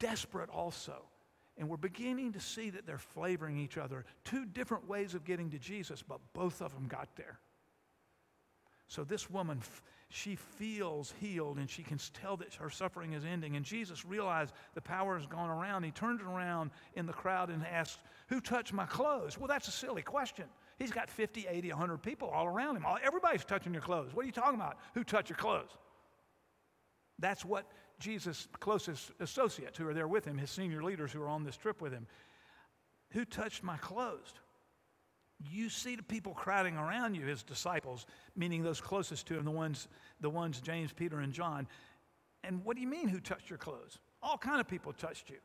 desperate 0.00 0.50
also, 0.50 1.04
and 1.56 1.68
we're 1.68 1.76
beginning 1.76 2.32
to 2.32 2.40
see 2.40 2.70
that 2.70 2.86
they're 2.86 2.98
flavoring 2.98 3.56
each 3.58 3.78
other. 3.78 4.04
Two 4.24 4.44
different 4.44 4.86
ways 4.88 5.14
of 5.14 5.24
getting 5.24 5.50
to 5.50 5.58
Jesus, 5.58 6.02
but 6.02 6.20
both 6.34 6.60
of 6.60 6.74
them 6.74 6.86
got 6.86 7.08
there. 7.16 7.38
So 8.88 9.04
this 9.04 9.30
woman, 9.30 9.62
she 10.08 10.36
feels 10.36 11.12
healed 11.20 11.58
and 11.58 11.68
she 11.68 11.82
can 11.82 11.98
tell 12.14 12.36
that 12.36 12.54
her 12.54 12.70
suffering 12.70 13.12
is 13.12 13.24
ending. 13.24 13.56
And 13.56 13.64
Jesus 13.64 14.04
realized 14.04 14.52
the 14.74 14.80
power 14.80 15.18
has 15.18 15.26
gone 15.26 15.50
around. 15.50 15.82
He 15.82 15.90
turns 15.90 16.22
around 16.22 16.70
in 16.94 17.06
the 17.06 17.12
crowd 17.12 17.50
and 17.50 17.66
asks, 17.66 17.98
Who 18.28 18.40
touched 18.40 18.72
my 18.72 18.86
clothes? 18.86 19.36
Well, 19.36 19.48
that's 19.48 19.66
a 19.66 19.72
silly 19.72 20.02
question. 20.02 20.44
He's 20.78 20.92
got 20.92 21.10
50, 21.10 21.46
80, 21.48 21.70
100 21.70 21.98
people 21.98 22.28
all 22.28 22.46
around 22.46 22.76
him. 22.76 22.84
Everybody's 23.02 23.44
touching 23.44 23.72
your 23.72 23.82
clothes. 23.82 24.14
What 24.14 24.22
are 24.22 24.26
you 24.26 24.32
talking 24.32 24.54
about? 24.54 24.76
Who 24.94 25.02
touched 25.02 25.30
your 25.30 25.38
clothes? 25.38 25.70
That's 27.18 27.44
what 27.44 27.66
Jesus' 27.98 28.46
closest 28.60 29.10
associates 29.20 29.78
who 29.78 29.88
are 29.88 29.94
there 29.94 30.08
with 30.08 30.24
him, 30.24 30.38
his 30.38 30.50
senior 30.50 30.82
leaders 30.82 31.10
who 31.10 31.22
are 31.22 31.28
on 31.28 31.44
this 31.44 31.56
trip 31.56 31.80
with 31.80 31.92
him, 31.92 32.06
who 33.10 33.24
touched 33.24 33.64
my 33.64 33.78
clothes? 33.78 34.34
You 35.38 35.68
see 35.68 35.96
the 35.96 36.02
people 36.02 36.32
crowding 36.32 36.76
around 36.76 37.14
you, 37.14 37.26
his 37.26 37.42
disciples, 37.42 38.06
meaning 38.34 38.62
those 38.62 38.80
closest 38.80 39.26
to 39.28 39.38
him, 39.38 39.44
the 39.44 39.50
ones, 39.50 39.88
the 40.20 40.30
ones 40.30 40.60
James, 40.60 40.92
Peter, 40.92 41.20
and 41.20 41.32
John. 41.32 41.68
And 42.42 42.64
what 42.64 42.76
do 42.76 42.82
you 42.82 42.88
mean, 42.88 43.08
who 43.08 43.20
touched 43.20 43.50
your 43.50 43.58
clothes? 43.58 43.98
All 44.22 44.38
kind 44.38 44.60
of 44.60 44.68
people 44.68 44.92
touched 44.92 45.28
you. 45.28 45.36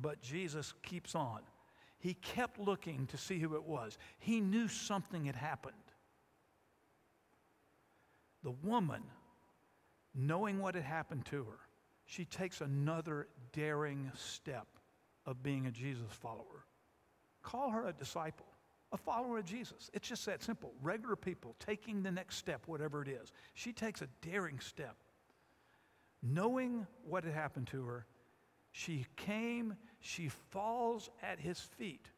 But 0.00 0.22
Jesus 0.22 0.74
keeps 0.82 1.14
on. 1.14 1.40
He 1.98 2.14
kept 2.14 2.60
looking 2.60 3.06
to 3.08 3.16
see 3.16 3.38
who 3.38 3.56
it 3.56 3.64
was. 3.64 3.98
He 4.18 4.40
knew 4.40 4.68
something 4.68 5.24
had 5.24 5.36
happened. 5.36 5.74
The 8.44 8.52
woman 8.62 9.02
knowing 10.14 10.60
what 10.60 10.74
had 10.74 10.84
happened 10.84 11.24
to 11.26 11.44
her, 11.44 11.58
she 12.04 12.24
takes 12.24 12.60
another 12.60 13.26
daring 13.52 14.10
step 14.14 14.66
of 15.24 15.42
being 15.42 15.66
a 15.66 15.70
Jesus 15.70 16.12
follower. 16.12 16.64
Call 17.42 17.70
her 17.70 17.86
a 17.86 17.92
disciple, 17.92 18.46
a 18.92 18.96
follower 18.96 19.38
of 19.38 19.44
Jesus. 19.44 19.90
It's 19.92 20.08
just 20.08 20.26
that 20.26 20.42
simple. 20.42 20.72
Regular 20.82 21.16
people 21.16 21.54
taking 21.58 22.02
the 22.02 22.10
next 22.10 22.36
step, 22.36 22.62
whatever 22.66 23.02
it 23.02 23.08
is. 23.08 23.32
She 23.54 23.72
takes 23.72 24.02
a 24.02 24.08
daring 24.22 24.60
step. 24.60 24.96
Knowing 26.22 26.86
what 27.04 27.24
had 27.24 27.34
happened 27.34 27.66
to 27.68 27.84
her, 27.84 28.06
she 28.72 29.06
came, 29.16 29.74
she 30.00 30.28
falls 30.28 31.10
at 31.22 31.38
his 31.38 31.60
feet. 31.60 32.08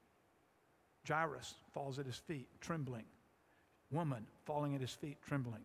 Jairus 1.06 1.54
falls 1.72 1.98
at 1.98 2.06
his 2.06 2.16
feet, 2.16 2.48
trembling. 2.60 3.04
Woman 3.90 4.26
falling 4.44 4.74
at 4.74 4.80
his 4.80 4.90
feet, 4.90 5.16
trembling. 5.26 5.62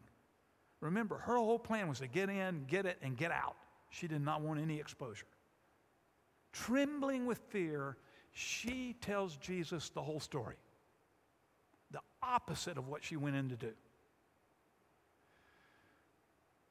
Remember, 0.80 1.18
her 1.18 1.38
whole 1.38 1.60
plan 1.60 1.88
was 1.88 2.00
to 2.00 2.08
get 2.08 2.30
in, 2.30 2.66
get 2.68 2.86
it, 2.86 2.98
and 3.02 3.18
get 3.18 3.32
out. 3.32 3.56
She 3.90 4.08
did 4.08 4.22
not 4.22 4.42
want 4.42 4.60
any 4.60 4.80
exposure. 4.80 5.26
Trembling 6.52 7.26
with 7.26 7.40
fear, 7.50 7.98
she 8.32 8.96
tells 9.02 9.38
Jesus 9.38 9.90
the 9.90 10.02
whole 10.02 10.20
story. 10.20 10.56
The 11.94 12.02
opposite 12.22 12.78
of 12.78 12.90
what 12.90 13.04
she 13.04 13.16
went 13.16 13.38
in 13.38 13.50
to 13.50 13.56
do. 13.56 13.72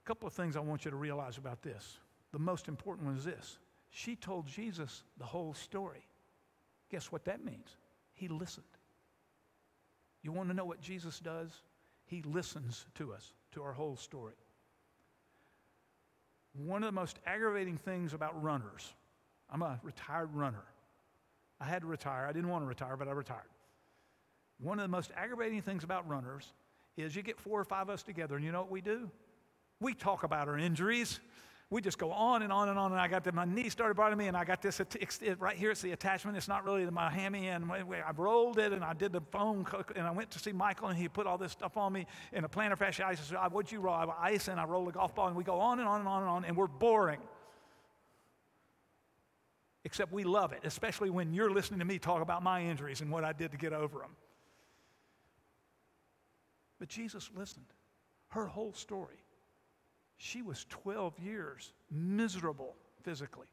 A 0.05 0.07
couple 0.07 0.27
of 0.27 0.35
things 0.35 0.57
I 0.57 0.61
want 0.61 0.85
you 0.85 0.91
to 0.91 0.97
realize 0.97 1.39
about 1.39 1.63
this. 1.63 1.99
The 2.33 2.39
most 2.39 2.69
important 2.69 3.07
one 3.07 3.17
is 3.17 3.25
this 3.25 3.59
she 3.91 4.17
told 4.17 4.47
Jesus 4.47 5.05
the 5.19 5.25
whole 5.25 5.55
story. 5.55 6.05
Guess 6.91 7.13
what 7.13 7.25
that 7.27 7.45
means? 7.45 7.77
He 8.15 8.29
listened. 8.29 8.65
You 10.23 10.33
want 10.33 10.49
to 10.49 10.55
know 10.55 10.65
what 10.65 10.81
Jesus 10.81 11.21
does? 11.21 11.51
He 12.07 12.23
listens 12.23 12.87
to 12.97 13.13
us 13.13 13.33
to 13.53 13.63
our 13.63 13.73
whole 13.73 13.97
story. 13.97 14.35
One 16.55 16.83
of 16.83 16.87
the 16.87 16.93
most 16.93 17.19
aggravating 17.27 17.77
things 17.77 18.13
about 18.13 18.43
runners, 18.43 18.93
I'm 19.51 19.63
a 19.63 19.79
retired 19.83 20.35
runner. 20.35 20.65
I 21.61 21.65
had 21.65 21.83
to 21.83 21.89
retire. 21.89 22.27
I 22.27 22.33
didn't 22.33 22.51
want 22.51 22.65
to 22.65 22.69
retire, 22.69 22.97
but 22.97 23.09
I 23.09 23.13
retired. 23.13 23.52
One 24.63 24.79
of 24.79 24.85
the 24.85 24.89
most 24.89 25.11
aggravating 25.17 25.61
things 25.63 25.85
about 25.85 26.09
runners 26.09 26.53
is 26.97 27.15
you 27.17 27.23
get 27.23 27.39
four 27.39 27.61
or 27.61 27.65
five 27.65 27.89
of 27.89 27.95
us 27.95 28.03
together, 28.03 28.37
and 28.37 28.45
you 28.45 28.53
know 28.53 28.61
what 28.61 28.71
we 28.71 28.81
do? 28.81 29.11
We 29.81 29.95
talk 29.95 30.23
about 30.23 30.49
our 30.49 30.59
injuries 30.59 31.21
we 31.73 31.81
just 31.81 31.97
go 31.97 32.13
on 32.13 32.43
and 32.43 32.53
on 32.53 32.69
and 32.69 32.79
on. 32.79 32.93
And 32.93 33.01
I 33.01 33.09
got 33.09 33.25
the, 33.25 33.33
my 33.33 33.47
knee 33.47 33.71
started 33.71 33.95
bothering 33.95 34.19
me, 34.19 34.27
and 34.27 34.37
I 34.37 34.45
got 34.45 34.61
this 34.61 34.81
right 35.39 35.57
here. 35.57 35.71
It's 35.71 35.81
the 35.81 35.93
attachment. 35.93 36.37
It's 36.37 36.47
not 36.47 36.65
really 36.65 36.85
my 36.91 37.11
hammy, 37.11 37.49
and 37.49 37.73
I 37.73 38.13
rolled 38.15 38.59
it, 38.59 38.73
and 38.73 38.85
I 38.85 38.93
did 38.93 39.13
the 39.13 39.23
foam, 39.33 39.67
and 39.97 40.07
I 40.07 40.11
went 40.11 40.31
to 40.33 40.39
see 40.39 40.53
Michael, 40.53 40.89
and 40.89 40.99
he 40.99 41.09
put 41.09 41.27
all 41.27 41.39
this 41.39 41.53
stuff 41.53 41.79
on 41.79 41.95
me 41.95 42.07
in 42.35 42.45
a 42.45 42.49
plantar 42.49 42.77
fasciitis. 42.77 43.31
So 43.31 43.37
what'd 43.51 43.73
you 43.73 43.81
roll? 43.81 43.95
I 43.95 44.07
ice, 44.21 44.49
and 44.49 44.61
I 44.61 44.65
rolled 44.65 44.89
a 44.89 44.93
golf 44.93 45.15
ball, 45.15 45.29
and 45.29 45.37
we 45.37 45.45
go 45.45 45.59
on 45.59 45.81
and 45.81 45.89
on 45.89 46.01
and 46.01 46.09
on 46.09 46.21
and 46.21 46.31
on, 46.31 46.45
and 46.45 46.57
we're 46.57 46.67
boring. 46.67 47.21
Except 49.85 50.13
we 50.13 50.25
love 50.25 50.53
it, 50.53 50.61
especially 50.65 51.09
when 51.09 51.33
you're 51.33 51.51
listening 51.51 51.81
to 51.81 51.87
me 51.87 51.99
talk 51.99 52.21
about 52.21 52.43
my 52.43 52.63
injuries 52.63 53.01
and 53.01 53.11
what 53.11 53.25
I 53.25 53.33
did 53.33 53.51
to 53.51 53.57
get 53.57 53.73
over 53.73 53.99
them. 54.01 54.11
But 56.83 56.89
Jesus 56.89 57.31
listened. 57.37 57.67
Her 58.31 58.45
whole 58.45 58.73
story. 58.73 59.23
She 60.17 60.43
was 60.43 60.67
12 60.69 61.17
years 61.21 61.73
miserable 61.93 62.75
physically 63.05 63.47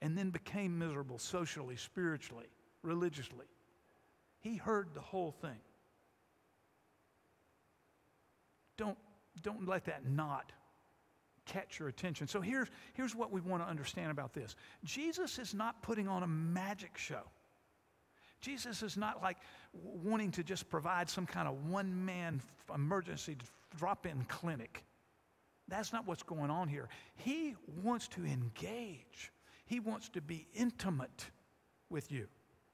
and 0.00 0.16
then 0.16 0.30
became 0.30 0.78
miserable 0.78 1.18
socially, 1.18 1.74
spiritually, 1.74 2.46
religiously. 2.82 3.46
He 4.38 4.54
heard 4.54 4.90
the 4.94 5.00
whole 5.00 5.32
thing. 5.32 5.58
Don't, 8.76 8.98
don't 9.42 9.66
let 9.66 9.86
that 9.86 10.08
not 10.08 10.52
catch 11.46 11.80
your 11.80 11.88
attention. 11.88 12.28
So 12.28 12.40
here's, 12.40 12.68
here's 12.92 13.16
what 13.16 13.32
we 13.32 13.40
want 13.40 13.64
to 13.64 13.68
understand 13.68 14.12
about 14.12 14.32
this 14.32 14.54
Jesus 14.84 15.40
is 15.40 15.54
not 15.54 15.82
putting 15.82 16.06
on 16.06 16.22
a 16.22 16.28
magic 16.28 16.96
show. 16.98 17.24
Jesus 18.44 18.82
is 18.82 18.98
not 18.98 19.22
like 19.22 19.38
wanting 19.72 20.30
to 20.32 20.44
just 20.44 20.68
provide 20.68 21.08
some 21.08 21.24
kind 21.24 21.48
of 21.48 21.70
one 21.70 22.04
man 22.04 22.42
emergency 22.74 23.38
drop 23.78 24.04
in 24.04 24.22
clinic. 24.28 24.84
That's 25.66 25.94
not 25.94 26.06
what's 26.06 26.22
going 26.22 26.50
on 26.50 26.68
here. 26.68 26.90
He 27.16 27.54
wants 27.82 28.06
to 28.08 28.24
engage, 28.24 29.32
He 29.64 29.80
wants 29.80 30.10
to 30.10 30.20
be 30.20 30.46
intimate 30.54 31.30
with 31.88 32.12
you 32.12 32.28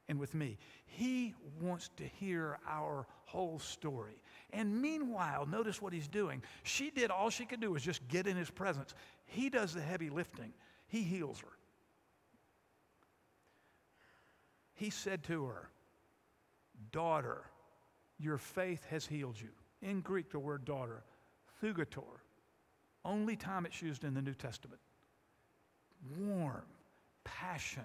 and 0.09 0.18
with 0.18 0.35
me. 0.35 0.59
He 0.87 1.35
wants 1.61 1.89
to 1.99 2.05
hear 2.05 2.59
our 2.68 3.07
whole 3.27 3.61
story. 3.61 4.21
And 4.53 4.83
meanwhile, 4.83 5.47
notice 5.47 5.81
what 5.81 5.93
He's 5.93 6.09
doing. 6.09 6.43
She 6.64 6.91
did 6.91 7.12
all 7.12 7.31
she 7.31 7.47
could 7.47 7.61
do 7.61 7.71
was 7.71 7.85
just 7.85 8.07
get 8.09 8.27
in 8.27 8.37
His 8.37 8.51
presence. 8.51 8.93
He 9.25 9.51
does 9.51 9.73
the 9.73 9.81
heavy 9.81 10.11
lifting, 10.11 10.53
He 10.89 11.03
heals 11.03 11.39
her. 11.39 11.59
He 14.81 14.89
said 14.89 15.22
to 15.24 15.45
her, 15.45 15.68
Daughter, 16.91 17.43
your 18.18 18.39
faith 18.39 18.87
has 18.89 19.07
healed 19.07 19.39
you. 19.39 19.51
In 19.83 20.01
Greek, 20.01 20.31
the 20.31 20.39
word 20.39 20.64
daughter, 20.64 21.03
thugator, 21.62 22.22
only 23.05 23.37
time 23.37 23.66
it's 23.66 23.83
used 23.83 24.05
in 24.05 24.14
the 24.14 24.22
New 24.22 24.33
Testament. 24.33 24.81
Warm, 26.18 26.64
passion, 27.24 27.85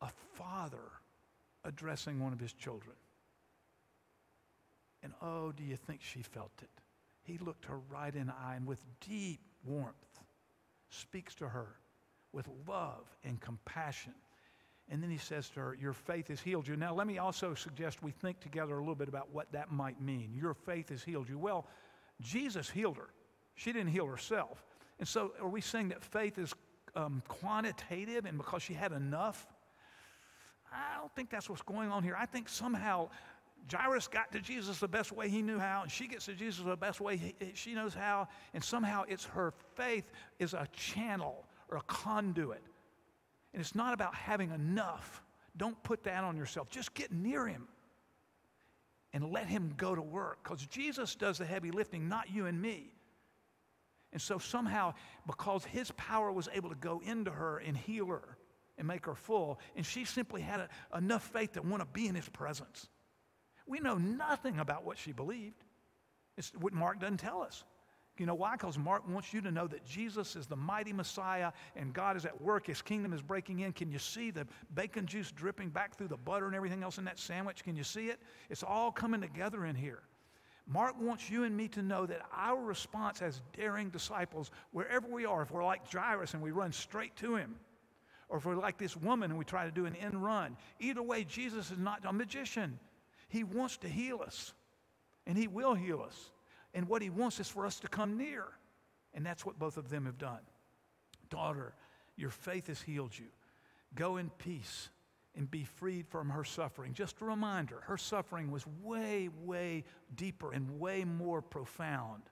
a 0.00 0.08
father 0.34 0.90
addressing 1.64 2.18
one 2.18 2.32
of 2.32 2.40
his 2.40 2.52
children. 2.52 2.96
And 5.04 5.12
oh, 5.22 5.52
do 5.52 5.62
you 5.62 5.76
think 5.76 6.00
she 6.02 6.22
felt 6.22 6.50
it? 6.62 6.82
He 7.22 7.38
looked 7.38 7.66
her 7.66 7.78
right 7.88 8.14
in 8.14 8.26
the 8.26 8.34
eye 8.34 8.56
and 8.56 8.66
with 8.66 8.82
deep 9.08 9.38
warmth 9.64 9.94
speaks 10.90 11.36
to 11.36 11.48
her 11.48 11.76
with 12.32 12.48
love 12.66 13.06
and 13.22 13.40
compassion. 13.40 14.14
And 14.88 15.02
then 15.02 15.10
he 15.10 15.18
says 15.18 15.48
to 15.50 15.60
her, 15.60 15.76
Your 15.80 15.92
faith 15.92 16.28
has 16.28 16.40
healed 16.40 16.68
you. 16.68 16.76
Now, 16.76 16.94
let 16.94 17.06
me 17.06 17.18
also 17.18 17.54
suggest 17.54 18.02
we 18.02 18.12
think 18.12 18.40
together 18.40 18.74
a 18.74 18.80
little 18.80 18.94
bit 18.94 19.08
about 19.08 19.32
what 19.32 19.50
that 19.52 19.72
might 19.72 20.00
mean. 20.00 20.32
Your 20.34 20.54
faith 20.54 20.90
has 20.90 21.02
healed 21.02 21.28
you. 21.28 21.38
Well, 21.38 21.66
Jesus 22.20 22.70
healed 22.70 22.96
her, 22.96 23.10
she 23.54 23.72
didn't 23.72 23.90
heal 23.90 24.06
herself. 24.06 24.64
And 24.98 25.06
so, 25.06 25.32
are 25.40 25.48
we 25.48 25.60
saying 25.60 25.88
that 25.88 26.02
faith 26.02 26.38
is 26.38 26.54
um, 26.94 27.22
quantitative 27.28 28.24
and 28.24 28.38
because 28.38 28.62
she 28.62 28.74
had 28.74 28.92
enough? 28.92 29.46
I 30.72 30.98
don't 30.98 31.14
think 31.14 31.30
that's 31.30 31.48
what's 31.48 31.62
going 31.62 31.90
on 31.90 32.02
here. 32.02 32.16
I 32.18 32.26
think 32.26 32.48
somehow 32.48 33.08
Jairus 33.70 34.08
got 34.08 34.32
to 34.32 34.40
Jesus 34.40 34.78
the 34.78 34.88
best 34.88 35.12
way 35.12 35.28
he 35.28 35.42
knew 35.42 35.58
how, 35.58 35.82
and 35.82 35.90
she 35.90 36.06
gets 36.06 36.26
to 36.26 36.34
Jesus 36.34 36.64
the 36.64 36.76
best 36.76 37.00
way 37.00 37.16
he, 37.16 37.34
she 37.54 37.74
knows 37.74 37.94
how, 37.94 38.28
and 38.54 38.62
somehow 38.62 39.04
it's 39.08 39.24
her 39.24 39.52
faith 39.74 40.10
is 40.38 40.54
a 40.54 40.68
channel 40.72 41.44
or 41.68 41.78
a 41.78 41.82
conduit. 41.82 42.62
And 43.56 43.64
it's 43.64 43.74
not 43.74 43.94
about 43.94 44.14
having 44.14 44.50
enough. 44.50 45.22
Don't 45.56 45.82
put 45.82 46.04
that 46.04 46.24
on 46.24 46.36
yourself. 46.36 46.68
Just 46.68 46.92
get 46.92 47.10
near 47.10 47.46
him 47.46 47.68
and 49.14 49.32
let 49.32 49.46
him 49.46 49.72
go 49.78 49.94
to 49.94 50.02
work 50.02 50.40
because 50.44 50.66
Jesus 50.66 51.14
does 51.14 51.38
the 51.38 51.46
heavy 51.46 51.70
lifting, 51.70 52.06
not 52.06 52.28
you 52.28 52.44
and 52.44 52.60
me. 52.60 52.92
And 54.12 54.20
so 54.20 54.36
somehow, 54.36 54.92
because 55.26 55.64
his 55.64 55.90
power 55.92 56.30
was 56.30 56.50
able 56.52 56.68
to 56.68 56.74
go 56.74 57.00
into 57.02 57.30
her 57.30 57.56
and 57.56 57.74
heal 57.74 58.08
her 58.08 58.36
and 58.76 58.86
make 58.86 59.06
her 59.06 59.14
full, 59.14 59.58
and 59.74 59.86
she 59.86 60.04
simply 60.04 60.42
had 60.42 60.60
a, 60.60 60.68
enough 60.98 61.22
faith 61.22 61.52
to 61.52 61.62
want 61.62 61.80
to 61.80 61.88
be 61.94 62.08
in 62.08 62.14
his 62.14 62.28
presence. 62.28 62.88
We 63.66 63.80
know 63.80 63.96
nothing 63.96 64.58
about 64.58 64.84
what 64.84 64.98
she 64.98 65.12
believed. 65.12 65.64
It's 66.36 66.52
what 66.60 66.74
Mark 66.74 67.00
doesn't 67.00 67.20
tell 67.20 67.40
us. 67.40 67.64
You 68.18 68.26
know 68.26 68.34
why? 68.34 68.52
Because 68.52 68.78
Mark 68.78 69.08
wants 69.08 69.32
you 69.34 69.40
to 69.42 69.50
know 69.50 69.66
that 69.66 69.84
Jesus 69.84 70.36
is 70.36 70.46
the 70.46 70.56
mighty 70.56 70.92
Messiah 70.92 71.52
and 71.74 71.92
God 71.92 72.16
is 72.16 72.24
at 72.24 72.40
work. 72.40 72.66
His 72.66 72.82
kingdom 72.82 73.12
is 73.12 73.22
breaking 73.22 73.60
in. 73.60 73.72
Can 73.72 73.90
you 73.90 73.98
see 73.98 74.30
the 74.30 74.46
bacon 74.74 75.06
juice 75.06 75.32
dripping 75.32 75.68
back 75.68 75.96
through 75.96 76.08
the 76.08 76.16
butter 76.16 76.46
and 76.46 76.54
everything 76.54 76.82
else 76.82 76.98
in 76.98 77.04
that 77.04 77.18
sandwich? 77.18 77.62
Can 77.62 77.76
you 77.76 77.84
see 77.84 78.06
it? 78.06 78.20
It's 78.48 78.62
all 78.62 78.90
coming 78.90 79.20
together 79.20 79.66
in 79.66 79.76
here. 79.76 80.02
Mark 80.66 81.00
wants 81.00 81.30
you 81.30 81.44
and 81.44 81.56
me 81.56 81.68
to 81.68 81.82
know 81.82 82.06
that 82.06 82.22
our 82.32 82.60
response 82.60 83.22
as 83.22 83.40
daring 83.56 83.88
disciples, 83.90 84.50
wherever 84.72 85.06
we 85.06 85.24
are, 85.24 85.42
if 85.42 85.50
we're 85.52 85.64
like 85.64 85.90
Jairus 85.90 86.34
and 86.34 86.42
we 86.42 86.50
run 86.50 86.72
straight 86.72 87.14
to 87.16 87.36
him, 87.36 87.54
or 88.28 88.38
if 88.38 88.44
we're 88.44 88.56
like 88.56 88.76
this 88.76 88.96
woman 88.96 89.30
and 89.30 89.38
we 89.38 89.44
try 89.44 89.64
to 89.64 89.70
do 89.70 89.86
an 89.86 89.94
end 89.94 90.22
run, 90.22 90.56
either 90.80 91.02
way, 91.02 91.22
Jesus 91.22 91.70
is 91.70 91.78
not 91.78 92.04
a 92.04 92.12
magician. 92.12 92.78
He 93.28 93.44
wants 93.44 93.76
to 93.78 93.88
heal 93.88 94.20
us, 94.24 94.54
and 95.26 95.38
He 95.38 95.46
will 95.46 95.74
heal 95.74 96.02
us. 96.02 96.30
And 96.76 96.88
what 96.88 97.02
He 97.02 97.10
wants 97.10 97.40
is 97.40 97.48
for 97.48 97.66
us 97.66 97.80
to 97.80 97.88
come 97.88 98.16
near. 98.16 98.44
And 99.14 99.26
that's 99.26 99.44
what 99.44 99.58
both 99.58 99.78
of 99.78 99.88
them 99.88 100.04
have 100.04 100.18
done. 100.18 100.40
Daughter, 101.30 101.74
your 102.16 102.30
faith 102.30 102.68
has 102.68 102.80
healed 102.80 103.18
you. 103.18 103.26
Go 103.94 104.18
in 104.18 104.30
peace 104.38 104.90
and 105.34 105.50
be 105.50 105.64
freed 105.64 106.06
from 106.06 106.28
her 106.28 106.44
suffering. 106.44 106.92
Just 106.92 107.20
a 107.22 107.24
reminder 107.24 107.80
her 107.84 107.96
suffering 107.96 108.50
was 108.50 108.66
way, 108.82 109.30
way 109.42 109.84
deeper 110.14 110.52
and 110.52 110.78
way 110.78 111.04
more 111.04 111.40
profound 111.40 112.22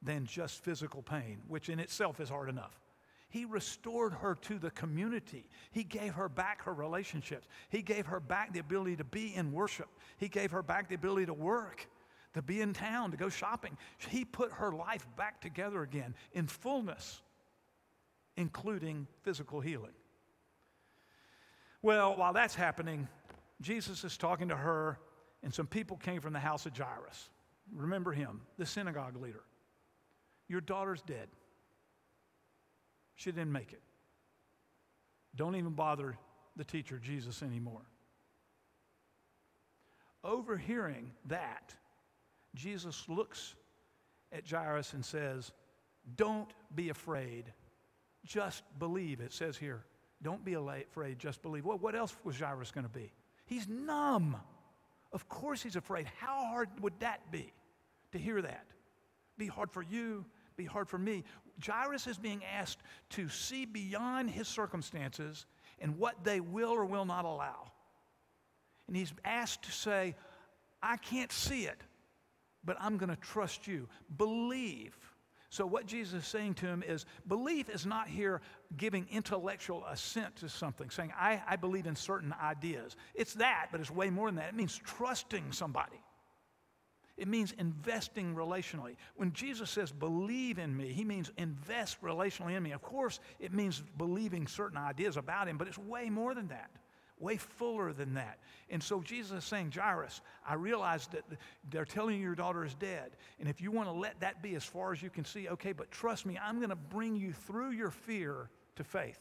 than 0.00 0.24
just 0.24 0.62
physical 0.64 1.02
pain, 1.02 1.38
which 1.48 1.68
in 1.68 1.80
itself 1.80 2.20
is 2.20 2.28
hard 2.28 2.48
enough. 2.48 2.78
He 3.28 3.44
restored 3.44 4.12
her 4.12 4.36
to 4.42 4.58
the 4.58 4.70
community. 4.70 5.48
He 5.70 5.84
gave 5.84 6.14
her 6.14 6.28
back 6.28 6.62
her 6.64 6.74
relationships. 6.74 7.48
He 7.70 7.82
gave 7.82 8.06
her 8.06 8.20
back 8.20 8.52
the 8.52 8.60
ability 8.60 8.96
to 8.96 9.04
be 9.04 9.34
in 9.34 9.52
worship. 9.52 9.88
He 10.18 10.28
gave 10.28 10.50
her 10.50 10.62
back 10.62 10.88
the 10.88 10.96
ability 10.96 11.26
to 11.26 11.34
work, 11.34 11.88
to 12.34 12.42
be 12.42 12.60
in 12.60 12.72
town, 12.72 13.10
to 13.10 13.16
go 13.16 13.28
shopping. 13.28 13.76
He 14.08 14.24
put 14.24 14.52
her 14.52 14.72
life 14.72 15.06
back 15.16 15.40
together 15.40 15.82
again 15.82 16.14
in 16.32 16.46
fullness, 16.46 17.20
including 18.36 19.06
physical 19.22 19.60
healing. 19.60 19.92
Well, 21.82 22.16
while 22.16 22.32
that's 22.32 22.54
happening, 22.54 23.08
Jesus 23.60 24.04
is 24.04 24.16
talking 24.16 24.48
to 24.48 24.56
her, 24.56 24.98
and 25.42 25.52
some 25.52 25.66
people 25.66 25.96
came 25.96 26.20
from 26.20 26.32
the 26.32 26.38
house 26.38 26.64
of 26.66 26.76
Jairus. 26.76 27.28
Remember 27.74 28.12
him, 28.12 28.40
the 28.58 28.66
synagogue 28.66 29.16
leader. 29.16 29.42
Your 30.48 30.60
daughter's 30.60 31.02
dead. 31.02 31.28
She 33.14 33.30
didn't 33.30 33.52
make 33.52 33.72
it. 33.72 33.82
Don't 35.34 35.56
even 35.56 35.72
bother 35.72 36.16
the 36.56 36.64
teacher, 36.64 36.98
Jesus, 36.98 37.42
anymore. 37.42 37.82
Overhearing 40.24 41.10
that, 41.26 41.74
Jesus 42.54 43.08
looks 43.08 43.54
at 44.30 44.48
Jairus 44.48 44.92
and 44.92 45.04
says, 45.04 45.52
Don't 46.16 46.52
be 46.74 46.88
afraid, 46.88 47.52
just 48.24 48.62
believe. 48.78 49.20
It 49.20 49.32
says 49.32 49.56
here, 49.56 49.84
Don't 50.22 50.44
be 50.44 50.54
afraid, 50.54 51.18
just 51.18 51.42
believe. 51.42 51.64
Well, 51.64 51.78
what 51.78 51.94
else 51.94 52.14
was 52.24 52.38
Jairus 52.38 52.70
going 52.70 52.86
to 52.86 52.92
be? 52.92 53.12
He's 53.46 53.68
numb. 53.68 54.36
Of 55.12 55.28
course 55.28 55.62
he's 55.62 55.76
afraid. 55.76 56.06
How 56.18 56.46
hard 56.46 56.68
would 56.80 56.94
that 57.00 57.30
be 57.30 57.52
to 58.12 58.18
hear 58.18 58.40
that? 58.40 58.66
Be 59.36 59.46
hard 59.46 59.70
for 59.70 59.82
you, 59.82 60.24
be 60.56 60.64
hard 60.64 60.88
for 60.88 60.98
me. 60.98 61.24
Jairus 61.64 62.06
is 62.06 62.18
being 62.18 62.42
asked 62.44 62.78
to 63.10 63.28
see 63.28 63.66
beyond 63.66 64.30
his 64.30 64.48
circumstances 64.48 65.46
and 65.80 65.98
what 65.98 66.24
they 66.24 66.40
will 66.40 66.70
or 66.70 66.84
will 66.84 67.04
not 67.04 67.24
allow. 67.24 67.70
And 68.86 68.96
he's 68.96 69.12
asked 69.24 69.64
to 69.64 69.72
say, 69.72 70.14
I 70.82 70.96
can't 70.96 71.32
see 71.32 71.64
it, 71.64 71.80
but 72.64 72.76
I'm 72.80 72.96
going 72.96 73.10
to 73.10 73.16
trust 73.16 73.66
you. 73.66 73.88
Believe. 74.16 74.96
So, 75.50 75.66
what 75.66 75.84
Jesus 75.84 76.22
is 76.22 76.26
saying 76.26 76.54
to 76.54 76.66
him 76.66 76.82
is 76.86 77.04
belief 77.28 77.68
is 77.68 77.84
not 77.84 78.08
here 78.08 78.40
giving 78.78 79.06
intellectual 79.10 79.84
assent 79.84 80.36
to 80.36 80.48
something, 80.48 80.88
saying, 80.88 81.12
I, 81.14 81.42
I 81.46 81.56
believe 81.56 81.86
in 81.86 81.94
certain 81.94 82.34
ideas. 82.42 82.96
It's 83.14 83.34
that, 83.34 83.68
but 83.70 83.78
it's 83.78 83.90
way 83.90 84.08
more 84.08 84.28
than 84.28 84.36
that. 84.36 84.48
It 84.48 84.54
means 84.54 84.80
trusting 84.82 85.52
somebody. 85.52 86.00
It 87.18 87.28
means 87.28 87.52
investing 87.58 88.34
relationally. 88.34 88.96
When 89.16 89.32
Jesus 89.34 89.68
says, 89.68 89.92
believe 89.92 90.58
in 90.58 90.74
me, 90.74 90.92
he 90.92 91.04
means 91.04 91.30
invest 91.36 92.00
relationally 92.00 92.56
in 92.56 92.62
me. 92.62 92.72
Of 92.72 92.80
course, 92.80 93.20
it 93.38 93.52
means 93.52 93.82
believing 93.98 94.46
certain 94.46 94.78
ideas 94.78 95.18
about 95.18 95.48
him, 95.48 95.58
but 95.58 95.68
it's 95.68 95.78
way 95.78 96.08
more 96.08 96.34
than 96.34 96.48
that, 96.48 96.70
way 97.22 97.36
fuller 97.36 97.92
than 97.92 98.14
that. 98.14 98.38
And 98.68 98.82
so 98.82 99.00
Jesus 99.00 99.38
is 99.38 99.44
saying, 99.44 99.72
Jairus, 99.74 100.20
I 100.46 100.54
realize 100.54 101.06
that 101.08 101.24
they're 101.70 101.84
telling 101.84 102.16
you 102.16 102.22
your 102.22 102.34
daughter 102.34 102.64
is 102.64 102.74
dead. 102.74 103.12
And 103.38 103.48
if 103.48 103.60
you 103.60 103.70
want 103.70 103.88
to 103.88 103.92
let 103.92 104.20
that 104.20 104.42
be 104.42 104.54
as 104.54 104.64
far 104.64 104.92
as 104.92 105.00
you 105.00 105.10
can 105.10 105.24
see, 105.24 105.48
okay, 105.48 105.72
but 105.72 105.90
trust 105.90 106.26
me, 106.26 106.38
I'm 106.42 106.56
going 106.56 106.70
to 106.70 106.76
bring 106.76 107.16
you 107.16 107.32
through 107.32 107.70
your 107.70 107.90
fear 107.90 108.50
to 108.76 108.84
faith. 108.84 109.20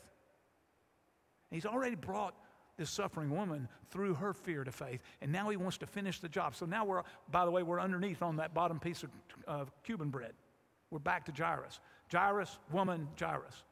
And 1.49 1.56
he's 1.56 1.66
already 1.66 1.95
brought 1.95 2.36
this 2.78 2.89
suffering 2.89 3.30
woman 3.30 3.68
through 3.91 4.16
her 4.16 4.34
fear 4.34 4.64
to 4.64 4.72
faith, 4.72 5.04
and 5.22 5.32
now 5.32 5.49
he 5.49 5.58
wants 5.58 5.78
to 5.78 5.86
finish 5.86 6.20
the 6.20 6.30
job. 6.30 6.56
So 6.56 6.66
now 6.66 6.86
we're, 6.86 7.04
by 7.30 7.45
the 7.45 7.52
way, 7.52 7.62
we're 7.62 7.80
underneath 7.80 8.24
on 8.24 8.38
that 8.38 8.54
bottom 8.54 8.80
piece 8.80 9.04
of 9.04 9.10
uh, 9.47 9.66
Cuban 9.84 10.10
bread. 10.10 10.32
We're 10.89 10.99
back 10.99 11.26
to 11.26 11.32
Jairus. 11.32 11.80
Jairus, 12.12 12.58
woman, 12.72 13.08
Jairus. 13.20 13.64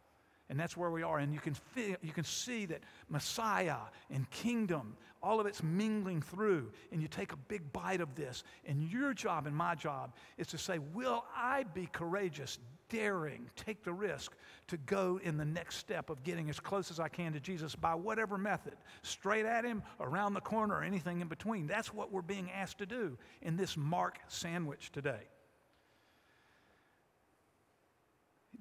And 0.50 0.60
that's 0.60 0.76
where 0.76 0.90
we 0.90 1.04
are. 1.04 1.20
And 1.20 1.32
you 1.34 1.40
can, 1.40 1.54
feel, 1.54 1.96
you 2.02 2.12
can 2.12 2.24
see 2.24 2.66
that 2.66 2.82
Messiah 3.08 3.78
and 4.10 4.30
kingdom, 4.32 4.98
all 5.22 5.40
of 5.40 5.46
it's 5.46 5.62
mingling 5.62 6.22
through. 6.24 6.72
And 6.92 7.02
you 7.02 7.08
take 7.08 7.34
a 7.34 7.38
big 7.38 7.72
bite 7.72 8.02
of 8.02 8.16
this. 8.16 8.44
And 8.66 8.90
your 8.90 9.14
job 9.14 9.46
and 9.46 9.56
my 9.56 9.76
job 9.76 10.14
is 10.38 10.48
to 10.48 10.58
say, 10.58 10.80
Will 10.80 11.24
I 11.36 11.66
be 11.76 11.88
courageous, 11.92 12.58
daring, 12.90 13.48
take 13.56 13.84
the 13.84 13.94
risk 13.94 14.34
to 14.70 14.78
go 14.78 15.20
in 15.24 15.38
the 15.38 15.46
next 15.46 15.78
step 15.78 16.10
of 16.10 16.24
getting 16.24 16.50
as 16.50 16.60
close 16.60 16.90
as 16.90 17.00
I 17.00 17.10
can 17.10 17.34
to 17.34 17.40
Jesus 17.40 17.76
by 17.76 17.94
whatever 17.94 18.36
method, 18.36 18.74
straight 19.04 19.46
at 19.46 19.64
Him, 19.64 19.84
around 20.00 20.34
the 20.34 20.42
corner, 20.42 20.78
or 20.78 20.84
anything 20.84 21.22
in 21.22 21.28
between? 21.28 21.68
That's 21.68 21.94
what 21.94 22.12
we're 22.12 22.24
being 22.24 22.50
asked 22.52 22.80
to 22.80 22.88
do 22.88 23.20
in 23.44 23.56
this 23.56 23.78
Mark 23.78 24.18
sandwich 24.28 24.92
today. 24.92 25.28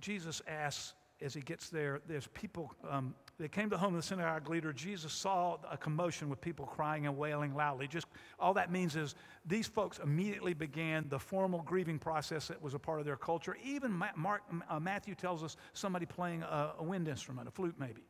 Jesus 0.00 0.42
asks 0.46 0.92
as 1.20 1.34
he 1.34 1.40
gets 1.40 1.68
there, 1.68 2.00
there's 2.06 2.28
people, 2.28 2.72
um, 2.88 3.14
they 3.38 3.48
came 3.48 3.64
to 3.70 3.76
the 3.76 3.78
home 3.78 3.94
of 3.94 4.00
the 4.00 4.06
synagogue 4.06 4.48
leader. 4.48 4.72
Jesus 4.72 5.12
saw 5.12 5.58
a 5.70 5.76
commotion 5.76 6.28
with 6.28 6.40
people 6.40 6.64
crying 6.66 7.06
and 7.06 7.16
wailing 7.16 7.54
loudly. 7.54 7.88
Just 7.88 8.06
all 8.38 8.54
that 8.54 8.70
means 8.70 8.94
is 8.94 9.14
these 9.44 9.66
folks 9.66 9.98
immediately 10.02 10.54
began 10.54 11.06
the 11.08 11.18
formal 11.18 11.62
grieving 11.62 11.98
process 11.98 12.48
that 12.48 12.62
was 12.62 12.74
a 12.74 12.78
part 12.78 13.00
of 13.00 13.06
their 13.06 13.16
culture. 13.16 13.56
Even 13.64 13.92
Ma- 13.92 14.06
Mark, 14.16 14.42
uh, 14.68 14.78
Matthew 14.78 15.14
tells 15.14 15.42
us 15.42 15.56
somebody 15.72 16.06
playing 16.06 16.42
a, 16.42 16.72
a 16.78 16.84
wind 16.84 17.08
instrument, 17.08 17.48
a 17.48 17.50
flute 17.50 17.74
maybe. 17.78 18.02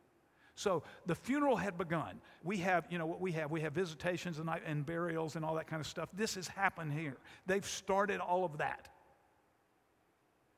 So 0.55 0.83
the 1.07 1.15
funeral 1.15 1.57
had 1.57 1.79
begun. 1.79 2.21
We 2.43 2.57
have, 2.59 2.85
you 2.91 2.99
know, 2.99 3.07
what 3.07 3.21
we 3.21 3.33
have. 3.33 3.51
We 3.51 3.61
have 3.61 3.73
visitations 3.73 4.39
and, 4.41 4.51
and 4.67 4.85
burials 4.85 5.37
and 5.37 5.45
all 5.45 5.55
that 5.55 5.69
kind 5.69 5.81
of 5.81 5.87
stuff. 5.87 6.09
This 6.13 6.35
has 6.35 6.49
happened 6.49 6.93
here. 6.93 7.17
They've 7.47 7.65
started 7.65 8.19
all 8.19 8.45
of 8.45 8.59
that. 8.59 8.89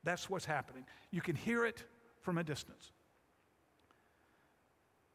That's 0.02 0.30
what's 0.30 0.46
happening. 0.46 0.86
You 1.10 1.20
can 1.20 1.36
hear 1.36 1.66
it 1.66 1.84
from 2.20 2.38
a 2.38 2.44
distance. 2.44 2.92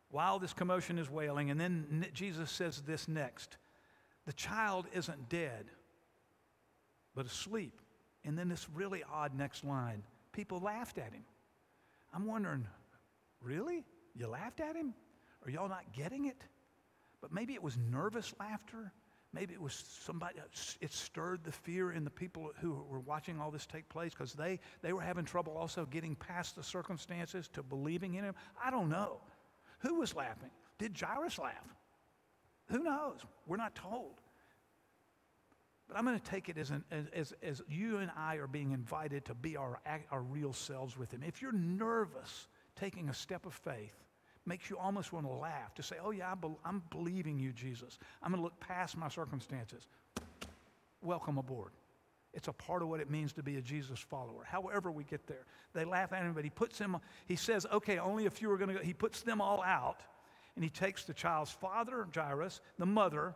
While 0.10 0.40
this 0.40 0.54
commotion 0.54 0.98
is 0.98 1.10
wailing, 1.10 1.52
and 1.52 1.60
then 1.60 2.06
Jesus 2.14 2.52
says 2.52 2.82
this 2.82 3.08
next 3.08 3.58
the 4.26 4.34
child 4.34 4.88
isn't 4.94 5.30
dead, 5.30 5.66
but 7.14 7.26
asleep. 7.26 7.82
And 8.24 8.38
then 8.38 8.50
this 8.50 8.68
really 8.74 9.04
odd 9.12 9.36
next 9.36 9.64
line 9.64 10.04
people 10.32 10.60
laughed 10.60 10.98
at 10.98 11.14
him. 11.14 11.24
I'm 12.14 12.26
wondering, 12.26 12.68
really? 13.42 13.86
You 14.16 14.28
laughed 14.28 14.60
at 14.60 14.76
him? 14.76 14.94
Are 15.46 15.52
y'all 15.52 15.70
not 15.70 15.94
getting 15.94 16.26
it? 16.26 16.42
But 17.22 17.32
maybe 17.32 17.54
it 17.54 17.64
was 17.64 17.78
nervous 17.78 18.34
laughter. 18.40 18.92
Maybe 19.36 19.54
it 19.54 19.62
was 19.62 19.84
somebody, 20.02 20.36
it 20.80 20.94
stirred 20.94 21.44
the 21.44 21.52
fear 21.52 21.92
in 21.92 22.06
the 22.06 22.10
people 22.10 22.52
who 22.62 22.86
were 22.90 23.02
watching 23.02 23.42
all 23.42 23.52
this 23.52 23.66
take 23.66 23.90
place 23.90 24.14
because 24.14 24.32
they, 24.32 24.62
they 24.82 24.94
were 24.94 25.02
having 25.02 25.26
trouble 25.26 25.58
also 25.58 25.86
getting 25.86 26.16
past 26.16 26.56
the 26.56 26.64
circumstances 26.64 27.50
to 27.50 27.62
believing 27.62 28.14
in 28.14 28.24
him. 28.24 28.34
I 28.64 28.72
don't 28.72 28.88
know. 28.88 29.20
Who 29.80 29.96
was 29.96 30.16
laughing? 30.16 30.52
Did 30.80 30.98
Jairus 30.98 31.38
laugh? 31.38 31.68
Who 32.70 32.82
knows? 32.82 33.20
We're 33.46 33.58
not 33.58 33.76
told. 33.76 34.22
But 35.90 35.98
I'm 35.98 36.06
going 36.06 36.18
to 36.18 36.32
take 36.32 36.48
it 36.48 36.58
as, 36.58 36.72
an, 36.72 36.86
as, 37.14 37.34
as, 37.44 37.62
you 37.68 37.98
and 37.98 38.10
I 38.16 38.36
are 38.36 38.48
being 38.48 38.72
invited 38.72 39.26
to 39.26 39.34
be 39.34 39.58
our, 39.58 39.82
our 40.12 40.22
real 40.22 40.54
selves 40.54 40.98
with 40.98 41.12
him. 41.12 41.24
If 41.24 41.42
you're 41.42 41.52
nervous 41.52 42.48
taking 42.80 43.10
a 43.10 43.14
step 43.14 43.46
of 43.46 43.54
faith, 43.54 43.96
makes 44.46 44.70
you 44.70 44.78
almost 44.78 45.12
want 45.12 45.26
to 45.26 45.32
laugh 45.32 45.74
to 45.76 45.84
say, 45.84 45.96
Oh, 46.04 46.12
yeah, 46.12 46.34
I'm 46.64 46.84
believing 46.92 47.40
you, 47.40 47.52
Jesus. 47.52 47.98
I'm 48.22 48.32
going 48.32 48.40
to 48.40 48.44
look 48.44 48.60
past 48.60 48.98
my 48.98 49.10
circumstances. 49.10 49.88
Welcome 51.02 51.38
aboard. 51.38 51.72
It's 52.34 52.50
a 52.50 52.54
part 52.54 52.82
of 52.82 52.90
what 52.90 53.00
it 53.00 53.10
means 53.10 53.32
to 53.34 53.44
be 53.44 53.56
a 53.56 53.62
Jesus 53.62 54.00
follower. 54.00 54.44
However, 54.46 54.92
we 54.92 55.06
get 55.06 55.26
there, 55.26 55.46
they 55.74 55.86
laugh 55.86 56.12
at 56.12 56.24
him, 56.24 56.34
but 56.34 56.44
he 56.44 56.50
puts 56.50 56.78
him, 56.78 56.98
he 57.26 57.38
says, 57.38 57.66
Okay, 57.72 57.98
only 57.98 58.26
a 58.26 58.30
few 58.30 58.52
are 58.52 58.58
going 58.58 58.70
to 58.70 58.76
go. 58.76 58.82
He 58.82 58.94
puts 58.94 59.22
them 59.22 59.40
all 59.40 59.64
out, 59.64 60.02
and 60.56 60.64
he 60.64 60.70
takes 60.70 61.06
the 61.06 61.14
child's 61.14 61.52
father, 61.52 62.06
Jairus, 62.14 62.60
the 62.78 62.86
mother, 62.86 63.34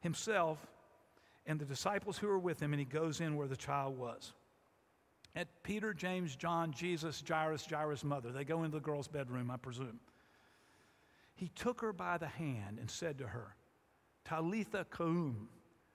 himself, 0.00 0.58
and 1.46 1.58
the 1.58 1.64
disciples 1.64 2.18
who 2.18 2.28
are 2.28 2.38
with 2.38 2.60
him, 2.60 2.72
and 2.74 2.80
he 2.80 2.84
goes 2.84 3.20
in 3.20 3.36
where 3.36 3.48
the 3.48 3.56
child 3.56 3.98
was. 3.98 4.34
At 5.34 5.48
Peter, 5.62 5.94
James, 5.94 6.36
John, 6.36 6.72
Jesus, 6.72 7.22
Jairus, 7.26 7.66
Jairus' 7.66 8.04
mother, 8.04 8.30
they 8.30 8.44
go 8.44 8.62
into 8.62 8.76
the 8.76 8.84
girl's 8.84 9.08
bedroom, 9.08 9.50
I 9.50 9.56
presume. 9.56 9.98
He 11.34 11.48
took 11.48 11.80
her 11.80 11.92
by 11.92 12.18
the 12.18 12.28
hand 12.28 12.78
and 12.78 12.90
said 12.90 13.18
to 13.18 13.26
her, 13.26 13.56
Talitha 14.24 14.86
koum. 14.90 15.48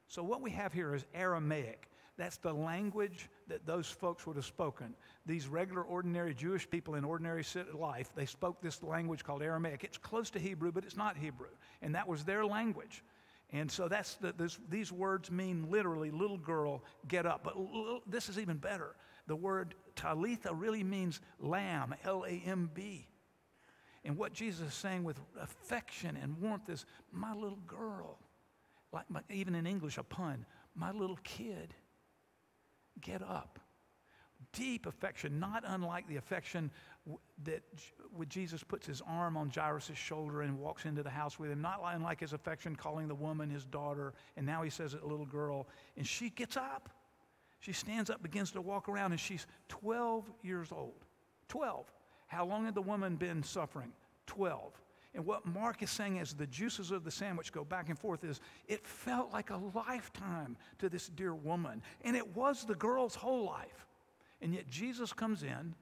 So, 0.08 0.24
what 0.24 0.42
we 0.42 0.52
have 0.52 0.74
here 0.74 0.94
is 0.94 1.06
Aramaic. 1.14 1.90
That's 2.18 2.38
the 2.38 2.52
language 2.52 3.30
that 3.48 3.66
those 3.66 3.88
folks 3.88 4.28
would 4.28 4.36
have 4.36 4.46
spoken. 4.46 4.94
These 5.26 5.48
regular, 5.48 5.84
ordinary 5.84 6.34
Jewish 6.34 6.70
people 6.70 6.96
in 6.96 7.06
ordinary 7.06 7.46
life, 7.74 8.10
they 8.14 8.26
spoke 8.26 8.62
this 8.62 8.84
language 8.84 9.24
called 9.24 9.42
Aramaic. 9.42 9.86
It's 9.86 9.98
close 9.98 10.30
to 10.32 10.40
Hebrew, 10.40 10.74
but 10.74 10.84
it's 10.84 10.98
not 10.98 11.16
Hebrew. 11.16 11.48
And 11.82 11.96
that 11.96 12.08
was 12.08 12.26
their 12.26 12.46
language. 12.46 13.04
And 13.52 13.72
so 13.72 13.88
that's 13.88 14.16
the, 14.16 14.34
this, 14.34 14.60
these 14.70 14.92
words 14.92 15.32
mean 15.32 15.68
literally, 15.72 16.12
little 16.12 16.38
girl, 16.38 16.84
get 17.08 17.26
up. 17.26 17.44
But 17.44 17.56
l- 17.56 18.02
this 18.06 18.28
is 18.28 18.38
even 18.38 18.58
better. 18.58 18.96
The 19.28 19.36
word 19.36 19.76
talitha 19.96 20.54
really 20.54 20.84
means 20.84 21.22
lamb, 21.40 21.96
L 22.04 22.26
A 22.28 22.42
M 22.46 22.70
B. 22.74 23.08
And 24.06 24.18
what 24.18 24.34
Jesus 24.34 24.68
is 24.68 24.74
saying 24.74 25.04
with 25.04 25.20
affection 25.39 26.18
and 26.22 26.39
warmth 26.39 26.70
is, 26.70 26.86
my 27.12 27.34
little 27.34 27.60
girl, 27.68 28.18
like 28.91 29.10
my, 29.10 29.22
even 29.30 29.56
in 29.56 29.68
English, 29.68 29.97
a 29.97 30.04
pun, 30.04 30.45
my 30.76 30.91
little 30.91 31.20
kid, 31.24 31.74
get 33.02 33.22
up. 33.22 33.60
Deep 34.54 34.86
affection, 34.86 35.39
not 35.39 35.64
unlike 35.68 36.08
the 36.08 36.16
affection 36.16 36.72
that 37.43 37.62
when 38.12 38.28
Jesus 38.30 38.64
puts 38.64 38.88
his 38.88 39.02
arm 39.08 39.38
on 39.38 39.52
Jairus' 39.54 39.91
shoulder 39.95 40.41
and 40.41 40.58
walks 40.58 40.86
into 40.86 41.04
the 41.04 41.10
house 41.10 41.38
with 41.38 41.52
him, 41.52 41.62
not 41.62 41.82
unlike 41.84 42.20
his 42.22 42.34
affection 42.34 42.76
calling 42.76 43.08
the 43.08 43.16
woman 43.16 43.50
his 43.50 43.66
daughter, 43.66 44.14
and 44.38 44.45
now 44.45 44.64
he 44.64 44.70
says 44.70 44.93
it, 44.93 45.04
little 45.04 45.26
girl, 45.26 45.68
and 45.97 46.08
she 46.08 46.30
gets 46.30 46.58
up. 46.58 46.89
She 47.60 47.74
stands 47.74 48.10
up, 48.10 48.24
begins 48.24 48.52
to 48.52 48.62
walk 48.62 48.88
around, 48.88 49.12
and 49.12 49.20
she's 49.20 49.45
12 49.68 50.32
years 50.41 50.72
old. 50.72 51.06
12. 51.50 51.86
How 52.30 52.46
long 52.46 52.66
had 52.66 52.76
the 52.76 52.82
woman 52.82 53.16
been 53.16 53.44
suffering? 53.44 53.92
12. 54.28 54.72
And 55.16 55.26
what 55.26 55.46
Mark 55.48 55.82
is 55.82 55.90
saying 55.90 56.20
as 56.20 56.34
the 56.34 56.46
juices 56.46 56.92
of 56.92 57.04
the 57.04 57.10
sandwich 57.10 57.52
go 57.52 57.64
back 57.64 57.90
and 57.90 57.98
forth 57.98 58.24
is 58.24 58.40
it 58.68 58.86
felt 58.86 59.34
like 59.34 59.50
a 59.50 59.60
lifetime 59.74 60.56
to 60.78 60.90
this 60.90 61.08
dear 61.08 61.34
woman. 61.34 61.82
And 62.04 62.16
it 62.16 62.36
was 62.36 62.64
the 62.64 62.76
girl's 62.76 63.16
whole 63.16 63.46
life. 63.46 63.88
And 64.42 64.54
yet 64.54 64.70
Jesus 64.70 65.12
comes 65.12 65.42
in 65.42 65.74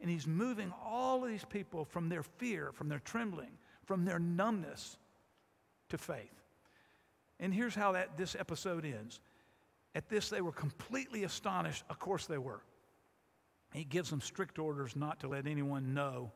and 0.00 0.10
he's 0.10 0.26
moving 0.26 0.72
all 0.84 1.24
of 1.24 1.30
these 1.30 1.44
people 1.44 1.84
from 1.84 2.08
their 2.08 2.24
fear, 2.24 2.72
from 2.72 2.88
their 2.88 2.98
trembling, 2.98 3.56
from 3.84 4.04
their 4.04 4.18
numbness 4.18 4.96
to 5.90 5.96
faith. 5.96 6.42
And 7.38 7.54
here's 7.54 7.74
how 7.74 7.92
that, 7.92 8.18
this 8.18 8.34
episode 8.34 8.84
ends. 8.84 9.20
At 9.94 10.08
this, 10.08 10.28
they 10.28 10.40
were 10.40 10.52
completely 10.52 11.22
astonished. 11.22 11.84
Of 11.88 12.00
course, 12.00 12.26
they 12.26 12.38
were. 12.38 12.60
He 13.74 13.84
gives 13.84 14.08
them 14.08 14.20
strict 14.20 14.58
orders 14.58 14.94
not 14.94 15.20
to 15.20 15.28
let 15.28 15.46
anyone 15.46 15.94
know 15.94 16.32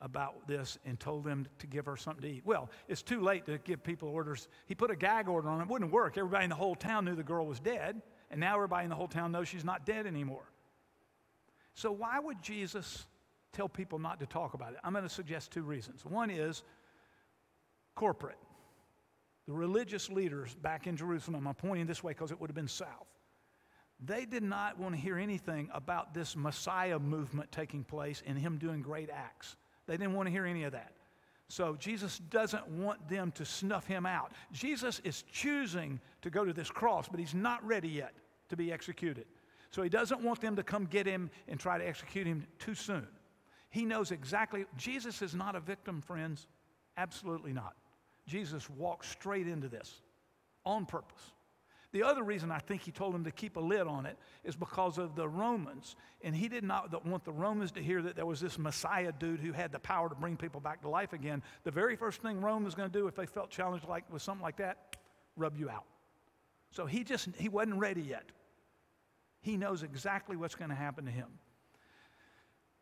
about 0.00 0.46
this 0.46 0.78
and 0.84 1.00
told 1.00 1.24
them 1.24 1.46
to 1.58 1.66
give 1.66 1.86
her 1.86 1.96
something 1.96 2.22
to 2.22 2.36
eat. 2.36 2.42
Well, 2.44 2.70
it's 2.86 3.02
too 3.02 3.20
late 3.20 3.44
to 3.46 3.58
give 3.58 3.82
people 3.82 4.08
orders. 4.08 4.48
He 4.66 4.74
put 4.74 4.90
a 4.90 4.96
gag 4.96 5.28
order 5.28 5.48
on 5.48 5.60
it. 5.60 5.64
It 5.64 5.68
wouldn't 5.68 5.90
work. 5.90 6.16
Everybody 6.16 6.44
in 6.44 6.50
the 6.50 6.56
whole 6.56 6.76
town 6.76 7.04
knew 7.04 7.16
the 7.16 7.24
girl 7.24 7.44
was 7.44 7.58
dead, 7.58 8.00
and 8.30 8.38
now 8.38 8.54
everybody 8.54 8.84
in 8.84 8.90
the 8.90 8.96
whole 8.96 9.08
town 9.08 9.32
knows 9.32 9.48
she's 9.48 9.64
not 9.64 9.84
dead 9.84 10.06
anymore. 10.06 10.44
So, 11.74 11.90
why 11.90 12.20
would 12.20 12.40
Jesus 12.40 13.06
tell 13.52 13.68
people 13.68 13.98
not 13.98 14.20
to 14.20 14.26
talk 14.26 14.54
about 14.54 14.72
it? 14.72 14.78
I'm 14.84 14.92
going 14.92 15.04
to 15.04 15.10
suggest 15.10 15.50
two 15.50 15.62
reasons. 15.62 16.04
One 16.04 16.30
is 16.30 16.62
corporate. 17.94 18.38
The 19.46 19.54
religious 19.54 20.08
leaders 20.08 20.54
back 20.54 20.86
in 20.86 20.96
Jerusalem, 20.96 21.46
I'm 21.48 21.54
pointing 21.54 21.86
this 21.86 22.02
way 22.02 22.12
because 22.12 22.30
it 22.30 22.40
would 22.40 22.50
have 22.50 22.54
been 22.54 22.68
south. 22.68 23.06
They 24.04 24.26
did 24.26 24.42
not 24.42 24.78
want 24.78 24.94
to 24.94 25.00
hear 25.00 25.16
anything 25.16 25.70
about 25.72 26.12
this 26.12 26.36
Messiah 26.36 26.98
movement 26.98 27.50
taking 27.50 27.82
place 27.82 28.22
and 28.26 28.38
him 28.38 28.58
doing 28.58 28.82
great 28.82 29.08
acts. 29.10 29.56
They 29.86 29.96
didn't 29.96 30.14
want 30.14 30.26
to 30.26 30.30
hear 30.30 30.44
any 30.44 30.64
of 30.64 30.72
that. 30.72 30.92
So 31.48 31.76
Jesus 31.76 32.18
doesn't 32.30 32.66
want 32.68 33.08
them 33.08 33.30
to 33.32 33.44
snuff 33.44 33.86
him 33.86 34.04
out. 34.04 34.32
Jesus 34.52 35.00
is 35.04 35.22
choosing 35.32 36.00
to 36.22 36.30
go 36.30 36.44
to 36.44 36.52
this 36.52 36.70
cross, 36.70 37.08
but 37.08 37.20
he's 37.20 37.34
not 37.34 37.64
ready 37.64 37.88
yet 37.88 38.12
to 38.48 38.56
be 38.56 38.72
executed. 38.72 39.26
So 39.70 39.82
he 39.82 39.88
doesn't 39.88 40.22
want 40.22 40.40
them 40.40 40.56
to 40.56 40.62
come 40.62 40.86
get 40.86 41.06
him 41.06 41.30
and 41.48 41.58
try 41.58 41.78
to 41.78 41.86
execute 41.86 42.26
him 42.26 42.46
too 42.58 42.74
soon. 42.74 43.06
He 43.70 43.84
knows 43.84 44.10
exactly, 44.10 44.66
Jesus 44.76 45.22
is 45.22 45.34
not 45.34 45.54
a 45.54 45.60
victim, 45.60 46.00
friends. 46.00 46.46
Absolutely 46.96 47.52
not. 47.52 47.74
Jesus 48.26 48.68
walked 48.70 49.06
straight 49.06 49.46
into 49.46 49.68
this 49.68 50.00
on 50.64 50.86
purpose. 50.86 51.32
The 51.92 52.02
other 52.02 52.22
reason 52.22 52.50
I 52.50 52.58
think 52.58 52.82
he 52.82 52.90
told 52.90 53.14
them 53.14 53.24
to 53.24 53.30
keep 53.30 53.56
a 53.56 53.60
lid 53.60 53.86
on 53.86 54.06
it 54.06 54.18
is 54.44 54.56
because 54.56 54.98
of 54.98 55.14
the 55.14 55.28
Romans. 55.28 55.96
And 56.22 56.34
he 56.34 56.48
did 56.48 56.64
not 56.64 57.06
want 57.06 57.24
the 57.24 57.32
Romans 57.32 57.72
to 57.72 57.82
hear 57.82 58.02
that 58.02 58.16
there 58.16 58.26
was 58.26 58.40
this 58.40 58.58
Messiah 58.58 59.12
dude 59.18 59.40
who 59.40 59.52
had 59.52 59.72
the 59.72 59.78
power 59.78 60.08
to 60.08 60.14
bring 60.14 60.36
people 60.36 60.60
back 60.60 60.82
to 60.82 60.88
life 60.88 61.12
again. 61.12 61.42
The 61.64 61.70
very 61.70 61.96
first 61.96 62.20
thing 62.22 62.40
Rome 62.40 62.64
was 62.64 62.74
going 62.74 62.90
to 62.90 62.98
do 62.98 63.06
if 63.06 63.14
they 63.14 63.26
felt 63.26 63.50
challenged 63.50 63.88
like 63.88 64.04
with 64.12 64.22
something 64.22 64.42
like 64.42 64.56
that, 64.56 64.96
rub 65.36 65.56
you 65.56 65.70
out. 65.70 65.84
So 66.70 66.86
he 66.86 67.04
just 67.04 67.28
he 67.38 67.48
wasn't 67.48 67.78
ready 67.78 68.02
yet. 68.02 68.24
He 69.40 69.56
knows 69.56 69.82
exactly 69.82 70.36
what's 70.36 70.56
going 70.56 70.70
to 70.70 70.76
happen 70.76 71.04
to 71.04 71.10
him. 71.10 71.28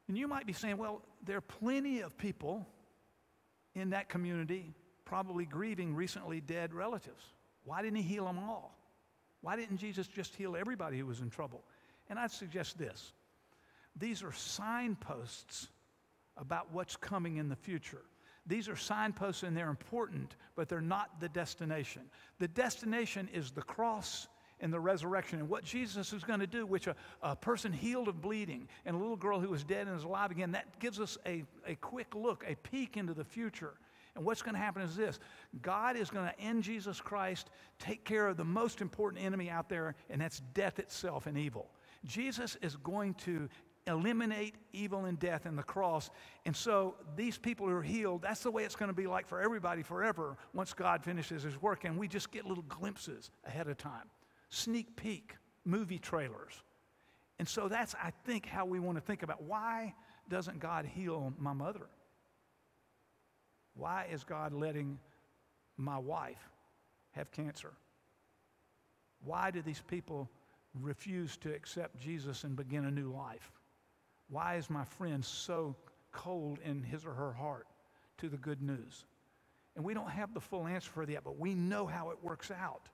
And 0.09 0.17
you 0.17 0.29
might 0.29 0.47
be 0.47 0.53
saying, 0.53 0.79
well, 0.79 1.03
there 1.25 1.37
are 1.37 1.43
plenty 1.43 2.01
of 2.01 2.17
people 2.17 2.67
in 3.75 3.91
that 3.91 4.09
community 4.09 4.75
probably 5.05 5.45
grieving 5.45 5.95
recently 5.95 6.41
dead 6.41 6.73
relatives. 6.75 7.23
Why 7.65 7.83
didn't 7.83 7.97
he 7.97 8.03
heal 8.03 8.25
them 8.25 8.39
all? 8.39 8.77
Why 9.45 9.57
didn't 9.57 9.77
Jesus 9.77 10.07
just 10.07 10.35
heal 10.35 10.57
everybody 10.57 10.99
who 10.99 11.05
was 11.05 11.21
in 11.21 11.29
trouble? 11.29 11.63
And 12.09 12.19
I'd 12.19 12.31
suggest 12.31 12.79
this 12.79 13.13
these 13.95 14.23
are 14.23 14.33
signposts 14.33 15.69
about 16.39 16.73
what's 16.73 16.97
coming 16.97 17.37
in 17.37 17.51
the 17.51 17.57
future. 17.57 18.01
These 18.47 18.71
are 18.71 18.77
signposts 18.77 19.43
and 19.43 19.55
they're 19.55 19.69
important, 19.69 20.37
but 20.57 20.69
they're 20.71 20.81
not 20.81 21.21
the 21.21 21.29
destination. 21.29 22.03
The 22.39 22.49
destination 22.49 23.29
is 23.35 23.51
the 23.51 23.63
cross 23.63 24.29
and 24.61 24.73
the 24.73 24.81
resurrection 24.81 25.41
and 25.41 25.49
what 25.49 25.63
Jesus 25.63 26.15
is 26.15 26.25
going 26.25 26.41
to 26.41 26.47
do, 26.47 26.65
which 26.65 26.87
a, 26.87 26.97
a 27.23 27.37
person 27.37 27.71
healed 27.71 28.09
of 28.09 28.23
bleeding 28.23 28.67
and 28.87 28.97
a 28.97 28.99
little 28.99 29.17
girl 29.17 29.41
who 29.41 29.51
was 29.51 29.63
dead 29.63 29.87
and 29.87 29.97
is 29.97 30.05
alive 30.05 30.31
again, 30.31 30.53
that 30.53 30.79
gives 30.81 31.01
us 31.01 31.19
a, 31.27 31.45
a 31.67 31.75
quick 31.77 32.15
look, 32.15 32.45
a 32.49 32.55
peek 32.57 32.97
into 32.97 33.13
the 33.13 33.25
future. 33.25 33.75
And 34.17 34.25
what's 34.25 34.43
going 34.43 34.55
to 34.55 34.61
happen 34.61 34.83
is 34.83 34.97
this 34.97 35.19
God 35.63 35.97
is 35.97 36.11
going 36.11 36.29
to, 36.29 36.35
in 36.39 36.63
Jesus 36.63 37.01
Christ, 37.01 37.51
take 37.79 38.05
care 38.05 38.29
of 38.29 38.37
the 38.37 38.45
most 38.45 38.81
important 38.81 39.25
enemy 39.25 39.51
out 39.51 39.69
there, 39.69 39.95
and 40.11 40.21
that's 40.21 40.41
death 40.53 40.79
itself 40.79 41.27
and 41.27 41.37
evil. 41.37 41.71
Jesus 42.05 42.57
is 42.63 42.77
going 42.77 43.15
to 43.15 43.49
eliminate 43.87 44.55
evil 44.73 45.05
and 45.05 45.19
death 45.19 45.47
in 45.47 45.57
the 45.57 45.63
cross. 45.63 46.11
And 46.47 46.57
so 46.57 46.95
these 47.17 47.37
people 47.37 47.67
who 47.67 47.75
are 47.75 47.83
healed, 47.83 48.23
that's 48.23 48.43
the 48.43 48.51
way 48.51 48.65
it's 48.65 48.77
going 48.77 48.89
to 48.89 48.95
be 48.95 49.07
like 49.07 49.27
for 49.27 49.41
everybody 49.41 49.83
forever 49.83 50.37
once 50.53 50.73
God 50.73 51.05
finishes 51.05 51.43
his 51.43 51.61
work. 51.61 51.85
And 51.85 51.99
we 51.99 52.09
just 52.09 52.31
get 52.31 52.47
little 52.47 52.65
glimpses 52.65 53.31
ahead 53.45 53.69
of 53.69 53.77
time, 53.77 54.09
sneak 54.51 54.97
peek, 54.97 55.37
movie 55.65 55.99
trailers. 55.99 56.63
And 57.39 57.49
so 57.49 57.69
that's, 57.69 57.95
I 58.03 58.13
think, 58.25 58.47
how 58.47 58.65
we 58.65 58.79
want 58.79 58.97
to 58.97 59.03
think 59.03 59.23
about 59.23 59.43
why 59.43 59.95
doesn't 60.29 60.61
God 60.61 60.87
heal 60.87 61.35
my 61.39 61.53
mother? 61.53 61.89
Why 63.77 64.07
is 64.11 64.25
God 64.25 64.53
letting 64.53 64.99
my 65.77 65.99
wife 65.99 66.51
have 67.13 67.31
cancer? 67.31 67.73
Why 69.25 69.51
do 69.51 69.63
these 69.63 69.83
people 69.87 70.29
refuse 70.81 71.37
to 71.39 71.55
accept 71.55 71.99
Jesus 71.99 72.45
and 72.45 72.57
begin 72.57 72.85
a 72.85 72.91
new 72.91 73.13
life? 73.13 73.51
Why 74.29 74.57
is 74.57 74.71
my 74.71 74.85
friend 74.85 75.25
so 75.25 75.77
cold 76.13 76.59
in 76.65 76.83
his 76.83 77.05
or 77.05 77.13
her 77.13 77.33
heart 77.33 77.67
to 78.19 78.29
the 78.29 78.37
good 78.37 78.63
news? 78.63 79.05
And 79.77 79.85
we 79.85 79.95
don't 79.95 80.11
have 80.11 80.35
the 80.35 80.41
full 80.41 80.67
answer 80.67 80.91
for 80.91 81.05
that, 81.07 81.25
but 81.25 81.39
we 81.39 81.55
know 81.55 81.87
how 81.87 82.11
it 82.11 82.19
works 82.23 82.51
out. 82.51 82.89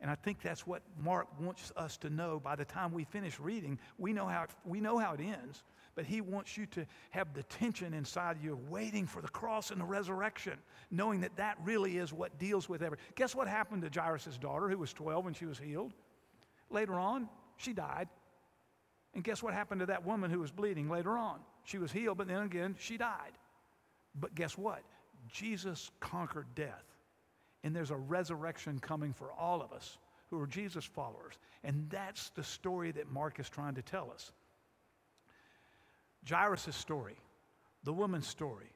And 0.00 0.10
I 0.10 0.14
think 0.16 0.42
that's 0.42 0.66
what 0.66 0.82
Mark 0.98 1.28
wants 1.40 1.72
us 1.76 1.96
to 1.98 2.10
know 2.10 2.40
by 2.40 2.56
the 2.56 2.64
time 2.64 2.92
we 2.92 3.04
finish 3.04 3.38
reading. 3.38 3.78
We 3.98 4.12
know 4.12 4.26
how 4.26 4.42
it, 4.42 4.50
we 4.64 4.80
know 4.80 4.98
how 4.98 5.14
it 5.14 5.20
ends, 5.20 5.62
but 5.94 6.04
he 6.04 6.20
wants 6.20 6.56
you 6.56 6.66
to 6.66 6.86
have 7.10 7.34
the 7.34 7.42
tension 7.44 7.92
inside 7.94 8.38
you 8.42 8.52
of 8.52 8.70
waiting 8.70 9.06
for 9.06 9.20
the 9.20 9.28
cross 9.28 9.70
and 9.70 9.80
the 9.80 9.84
resurrection, 9.84 10.54
knowing 10.90 11.20
that 11.20 11.36
that 11.36 11.58
really 11.64 11.98
is 11.98 12.12
what 12.12 12.38
deals 12.38 12.68
with 12.68 12.82
everything. 12.82 13.04
Guess 13.14 13.34
what 13.34 13.48
happened 13.48 13.82
to 13.82 14.00
Jairus' 14.00 14.38
daughter, 14.38 14.68
who 14.68 14.78
was 14.78 14.92
12 14.92 15.24
when 15.24 15.34
she 15.34 15.46
was 15.46 15.58
healed? 15.58 15.92
Later 16.70 16.98
on, 16.98 17.28
she 17.56 17.72
died. 17.72 18.08
And 19.14 19.22
guess 19.22 19.42
what 19.42 19.52
happened 19.52 19.80
to 19.80 19.86
that 19.86 20.06
woman 20.06 20.30
who 20.30 20.40
was 20.40 20.50
bleeding 20.50 20.88
later 20.88 21.18
on? 21.18 21.40
She 21.64 21.78
was 21.78 21.92
healed, 21.92 22.18
but 22.18 22.28
then 22.28 22.42
again, 22.42 22.76
she 22.78 22.96
died. 22.96 23.32
But 24.14 24.34
guess 24.34 24.56
what? 24.56 24.82
Jesus 25.30 25.90
conquered 26.00 26.46
death. 26.54 26.84
And 27.62 27.76
there's 27.76 27.90
a 27.90 27.96
resurrection 27.96 28.78
coming 28.80 29.12
for 29.12 29.30
all 29.32 29.62
of 29.62 29.72
us 29.72 29.98
who 30.30 30.40
are 30.40 30.46
Jesus 30.46 30.84
followers. 30.84 31.34
And 31.62 31.88
that's 31.90 32.30
the 32.30 32.42
story 32.42 32.90
that 32.92 33.12
Mark 33.12 33.38
is 33.38 33.48
trying 33.48 33.74
to 33.74 33.82
tell 33.82 34.10
us. 34.10 34.32
Jairus' 36.28 36.74
story, 36.76 37.16
the 37.84 37.92
woman's 37.92 38.26
story, 38.26 38.72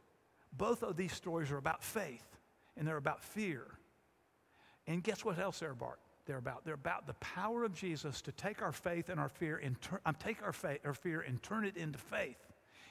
both 0.52 0.82
of 0.82 0.96
these 0.96 1.12
stories 1.12 1.50
are 1.50 1.58
about 1.58 1.82
faith 1.82 2.26
and 2.76 2.86
they're 2.86 2.96
about 2.96 3.22
fear. 3.22 3.66
And 4.86 5.02
guess 5.02 5.24
what 5.24 5.38
else 5.38 5.58
they're 5.58 5.72
about? 5.72 5.98
They're 6.26 6.38
about 6.38 6.64
they're 6.64 6.74
about 6.74 7.06
the 7.06 7.14
power 7.14 7.64
of 7.64 7.72
Jesus 7.72 8.20
to 8.22 8.32
take 8.32 8.60
our 8.60 8.72
faith 8.72 9.08
and 9.08 9.20
our 9.20 9.28
fear 9.28 9.60
and 9.62 9.80
tur- 9.80 10.00
um, 10.04 10.16
take 10.16 10.42
our 10.42 10.52
faith 10.52 10.80
our 10.84 10.94
fear 10.94 11.20
and 11.20 11.40
turn 11.42 11.64
it 11.64 11.76
into 11.76 11.98
faith. 11.98 12.38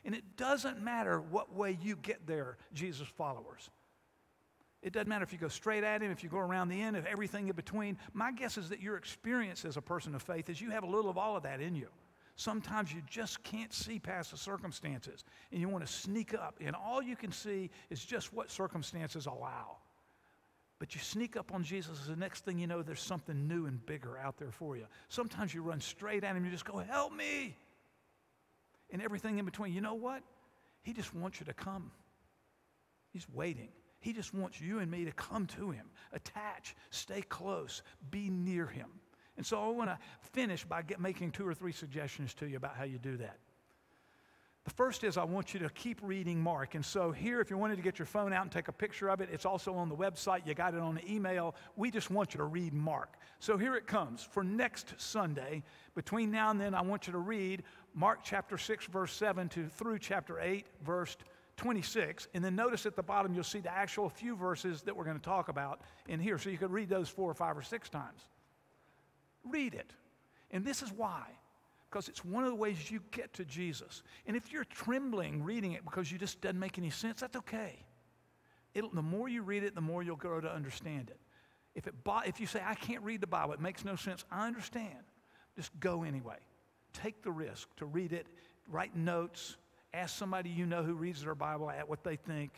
And 0.06 0.16
it 0.16 0.38
doesn't 0.38 0.82
matter 0.82 1.20
what 1.20 1.53
way 1.53 1.78
you 1.82 1.97
get 1.97 2.26
there, 2.28 2.58
Jesus 2.74 3.08
followers. 3.08 3.70
It 4.82 4.93
doesn't 4.93 5.08
matter 5.08 5.24
if 5.24 5.34
you 5.34 5.39
go 5.39 5.47
straight 5.47 5.84
at 5.84 6.01
him, 6.01 6.12
if 6.12 6.24
you 6.24 6.30
go 6.30 6.38
around 6.38 6.70
the 6.70 6.80
end, 6.80 6.95
if 6.95 7.06
everything 7.08 7.49
in 7.49 7.56
between. 7.56 7.97
My 8.14 8.32
guess 8.32 8.58
is 8.58 8.70
that 8.70 8.82
your 8.82 8.97
experience 8.97 9.66
as 9.66 9.78
a 9.78 9.82
person 9.82 10.14
of 10.14 10.22
faith 10.22 10.47
is 10.47 10.62
you 10.62 10.70
have 10.70 10.84
a 10.84 10.88
little 10.88 11.10
of 11.10 11.18
all 11.18 11.36
of 11.36 11.43
that 11.43 11.60
in 11.60 11.76
you. 11.76 11.89
Sometimes 12.36 12.94
you 12.94 13.02
just 13.10 13.44
can't 13.44 13.74
see 13.74 13.98
past 13.98 14.32
the 14.32 14.38
circumstances 14.38 15.24
and 15.52 15.62
you 15.62 15.70
want 15.70 15.86
to 15.86 15.92
sneak 15.92 16.34
up, 16.34 16.56
and 16.60 16.76
all 16.76 17.02
you 17.02 17.16
can 17.16 17.32
see 17.32 17.70
is 17.90 18.04
just 18.04 18.34
what 18.34 18.52
circumstances 18.52 19.26
allow. 19.26 19.78
But 20.78 20.94
you 20.94 21.00
sneak 21.00 21.38
up 21.38 21.54
on 21.54 21.64
Jesus, 21.64 22.06
and 22.06 22.16
the 22.16 22.20
next 22.20 22.44
thing 22.44 22.60
you 22.60 22.68
know, 22.68 22.82
there's 22.82 23.02
something 23.02 23.48
new 23.48 23.66
and 23.66 23.84
bigger 23.86 24.18
out 24.18 24.38
there 24.38 24.52
for 24.52 24.76
you. 24.76 24.86
Sometimes 25.08 25.54
you 25.54 25.62
run 25.62 25.80
straight 25.80 26.26
at 26.26 26.36
him, 26.36 26.44
you 26.44 26.52
just 26.52 26.66
go, 26.66 26.78
Help 26.80 27.14
me! 27.14 27.56
And 28.92 29.02
everything 29.02 29.40
in 29.40 29.46
between. 29.46 29.74
You 29.74 29.82
know 29.82 29.96
what? 29.96 30.22
He 30.84 30.94
just 30.94 31.16
wants 31.16 31.40
you 31.40 31.46
to 31.46 31.54
come. 31.54 31.92
He's 33.12 33.26
waiting. 33.34 33.70
He 34.00 34.14
just 34.14 34.34
wants 34.34 34.62
you 34.62 34.80
and 34.80 34.92
me 34.92 35.06
to 35.06 35.12
come 35.12 35.48
to 35.48 35.72
him, 35.72 35.90
attach, 36.14 36.76
stay 36.92 37.22
close, 37.22 37.82
be 38.12 38.30
near 38.30 38.68
him. 38.68 38.90
And 39.38 39.46
so 39.46 39.62
I 39.62 39.68
want 39.70 39.90
to 39.90 39.98
finish 40.32 40.64
by 40.64 40.82
get, 40.82 41.00
making 41.00 41.32
two 41.32 41.48
or 41.48 41.54
three 41.54 41.72
suggestions 41.72 42.34
to 42.36 42.48
you 42.48 42.58
about 42.58 42.76
how 42.76 42.84
you 42.84 42.98
do 42.98 43.18
that. 43.18 43.38
The 44.66 44.72
first 44.72 45.04
is 45.04 45.16
I 45.16 45.24
want 45.24 45.54
you 45.54 45.60
to 45.60 45.70
keep 45.70 46.00
reading 46.02 46.42
Mark. 46.42 46.74
And 46.74 46.84
so, 46.84 47.12
here, 47.12 47.40
if 47.40 47.52
you 47.52 47.58
wanted 47.58 47.76
to 47.76 47.84
get 47.84 48.00
your 48.00 48.08
phone 48.08 48.34
out 48.34 48.42
and 48.42 48.52
take 48.52 48.68
a 48.68 48.72
picture 48.72 49.10
of 49.10 49.22
it, 49.22 49.30
it's 49.32 49.46
also 49.46 49.76
on 49.76 49.90
the 49.90 49.96
website. 49.96 50.48
You 50.48 50.56
got 50.56 50.74
it 50.74 50.80
on 50.80 50.96
the 50.96 51.12
email. 51.12 51.54
We 51.76 51.92
just 51.92 52.10
want 52.10 52.34
you 52.34 52.40
to 52.40 52.46
read 52.46 52.74
Mark. 52.74 53.14
So, 53.38 53.58
here 53.60 53.76
it 53.76 53.86
comes. 53.86 54.24
For 54.24 54.44
next 54.44 54.96
Sunday, 54.98 55.62
between 55.94 56.32
now 56.32 56.50
and 56.50 56.60
then, 56.60 56.74
I 56.74 56.82
want 56.82 57.06
you 57.06 57.14
to 57.14 57.20
read 57.20 57.62
Mark 57.94 58.22
chapter 58.24 58.58
6, 58.58 58.88
verse 58.88 59.14
7 59.14 59.50
to 59.50 59.68
through 59.68 60.00
chapter 60.00 60.40
8, 60.40 60.66
verse 60.84 61.16
26. 61.58 62.28
And 62.34 62.44
then 62.44 62.56
notice 62.56 62.88
at 62.88 62.96
the 62.96 63.04
bottom, 63.04 63.36
you'll 63.36 63.44
see 63.44 63.60
the 63.60 63.72
actual 63.72 64.10
few 64.10 64.36
verses 64.36 64.82
that 64.82 64.96
we're 64.96 65.06
going 65.06 65.20
to 65.20 65.24
talk 65.24 65.48
about 65.48 65.82
in 66.08 66.20
here. 66.20 66.40
So, 66.40 66.50
you 66.50 66.58
could 66.58 66.72
read 66.72 66.90
those 66.90 67.08
four 67.08 67.30
or 67.30 67.36
five 67.36 67.56
or 67.56 67.62
six 67.62 67.88
times. 67.88 68.30
Read 69.46 69.74
it. 69.74 69.91
And 70.52 70.66
this 70.66 70.82
is 70.82 70.91
why 70.91 71.24
because 71.96 72.10
it's 72.10 72.26
one 72.26 72.43
of 72.43 72.50
the 72.50 72.56
ways 72.56 72.91
you 72.91 73.00
get 73.12 73.32
to 73.32 73.46
Jesus. 73.46 74.04
And 74.28 74.36
if 74.36 74.52
you're 74.52 74.66
trembling 74.66 75.41
reading 75.43 75.72
it 75.72 75.86
because 75.86 76.12
you 76.12 76.18
just 76.18 76.41
doesn't 76.41 76.60
make 76.60 76.78
any 76.78 76.89
sense, 76.89 77.22
that's 77.22 77.38
okay. 77.38 77.86
It'll, 78.74 78.89
the 78.89 79.02
more 79.02 79.30
you 79.30 79.43
read 79.43 79.64
it, 79.64 79.76
the 79.76 79.82
more 79.82 80.04
you'll 80.04 80.18
grow 80.18 80.41
to 80.41 80.52
understand 80.52 81.10
it. 81.10 81.18
If, 81.74 81.88
it. 81.88 81.93
if 82.26 82.41
you 82.41 82.48
say, 82.48 82.62
I 82.66 82.76
can't 82.76 83.02
read 83.02 83.22
the 83.22 83.28
Bible, 83.28 83.54
it 83.54 83.62
makes 83.62 83.86
no 83.86 83.96
sense, 83.96 84.26
I 84.30 84.46
understand. 84.46 85.00
Just 85.56 85.72
go 85.80 86.04
anyway. 86.04 86.36
Take 86.91 87.24
the 87.24 87.32
risk 87.32 87.74
to 87.78 87.86
read 87.86 88.12
it, 88.12 88.28
write 88.70 88.93
notes, 88.93 89.56
ask 89.93 90.18
somebody 90.18 90.50
you 90.50 90.66
know 90.66 90.84
who 90.84 90.96
reads 90.96 91.24
their 91.24 91.34
Bible 91.34 91.70
at 91.70 91.88
what 91.88 92.04
they 92.04 92.18
think, 92.18 92.52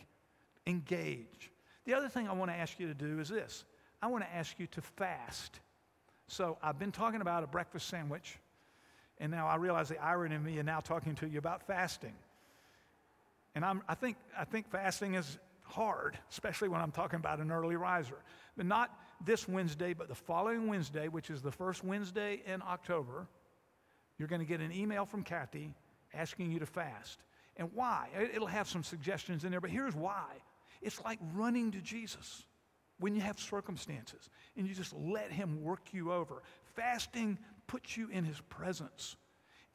engage. 0.66 1.52
The 1.84 1.94
other 1.94 2.08
thing 2.08 2.26
I 2.26 2.32
want 2.32 2.50
to 2.50 2.56
ask 2.56 2.80
you 2.80 2.88
to 2.88 2.94
do 2.94 3.20
is 3.20 3.28
this 3.28 3.64
I 4.02 4.08
want 4.08 4.24
to 4.24 4.34
ask 4.34 4.58
you 4.58 4.66
to 4.66 4.80
fast. 4.80 5.60
So 6.28 6.58
I've 6.62 6.78
been 6.78 6.92
talking 6.92 7.22
about 7.22 7.42
a 7.42 7.46
breakfast 7.46 7.88
sandwich 7.88 8.38
and 9.18 9.32
now 9.32 9.48
I 9.48 9.56
realize 9.56 9.88
the 9.88 9.98
irony 9.98 10.36
in 10.36 10.44
me 10.44 10.58
and 10.58 10.66
now 10.66 10.80
talking 10.80 11.14
to 11.16 11.26
you 11.26 11.38
about 11.38 11.66
fasting. 11.66 12.14
And 13.54 13.64
I'm, 13.64 13.82
I, 13.88 13.94
think, 13.94 14.16
I 14.38 14.44
think 14.44 14.70
fasting 14.70 15.14
is 15.14 15.38
hard, 15.62 16.18
especially 16.30 16.68
when 16.68 16.80
I'm 16.80 16.92
talking 16.92 17.18
about 17.18 17.40
an 17.40 17.50
early 17.50 17.76
riser. 17.76 18.18
But 18.56 18.66
not 18.66 18.90
this 19.24 19.48
Wednesday, 19.48 19.94
but 19.94 20.08
the 20.08 20.14
following 20.14 20.68
Wednesday, 20.68 21.08
which 21.08 21.30
is 21.30 21.42
the 21.42 21.50
first 21.50 21.82
Wednesday 21.82 22.42
in 22.46 22.62
October, 22.62 23.26
you're 24.18 24.28
going 24.28 24.40
to 24.40 24.46
get 24.46 24.60
an 24.60 24.70
email 24.70 25.06
from 25.06 25.22
Kathy 25.22 25.72
asking 26.14 26.52
you 26.52 26.58
to 26.58 26.66
fast. 26.66 27.18
And 27.56 27.70
why? 27.74 28.08
It'll 28.34 28.46
have 28.46 28.68
some 28.68 28.84
suggestions 28.84 29.44
in 29.44 29.50
there, 29.50 29.60
but 29.60 29.70
here's 29.70 29.94
why. 29.94 30.26
It's 30.80 31.02
like 31.02 31.18
running 31.34 31.72
to 31.72 31.80
Jesus 31.80 32.44
when 32.98 33.14
you 33.14 33.20
have 33.20 33.38
circumstances 33.38 34.30
and 34.56 34.66
you 34.66 34.74
just 34.74 34.94
let 34.94 35.30
Him 35.30 35.62
work 35.62 35.92
you 35.92 36.12
over. 36.12 36.42
Fasting 36.74 37.38
puts 37.68 37.96
you 37.96 38.08
in 38.10 38.24
his 38.24 38.40
presence. 38.48 39.14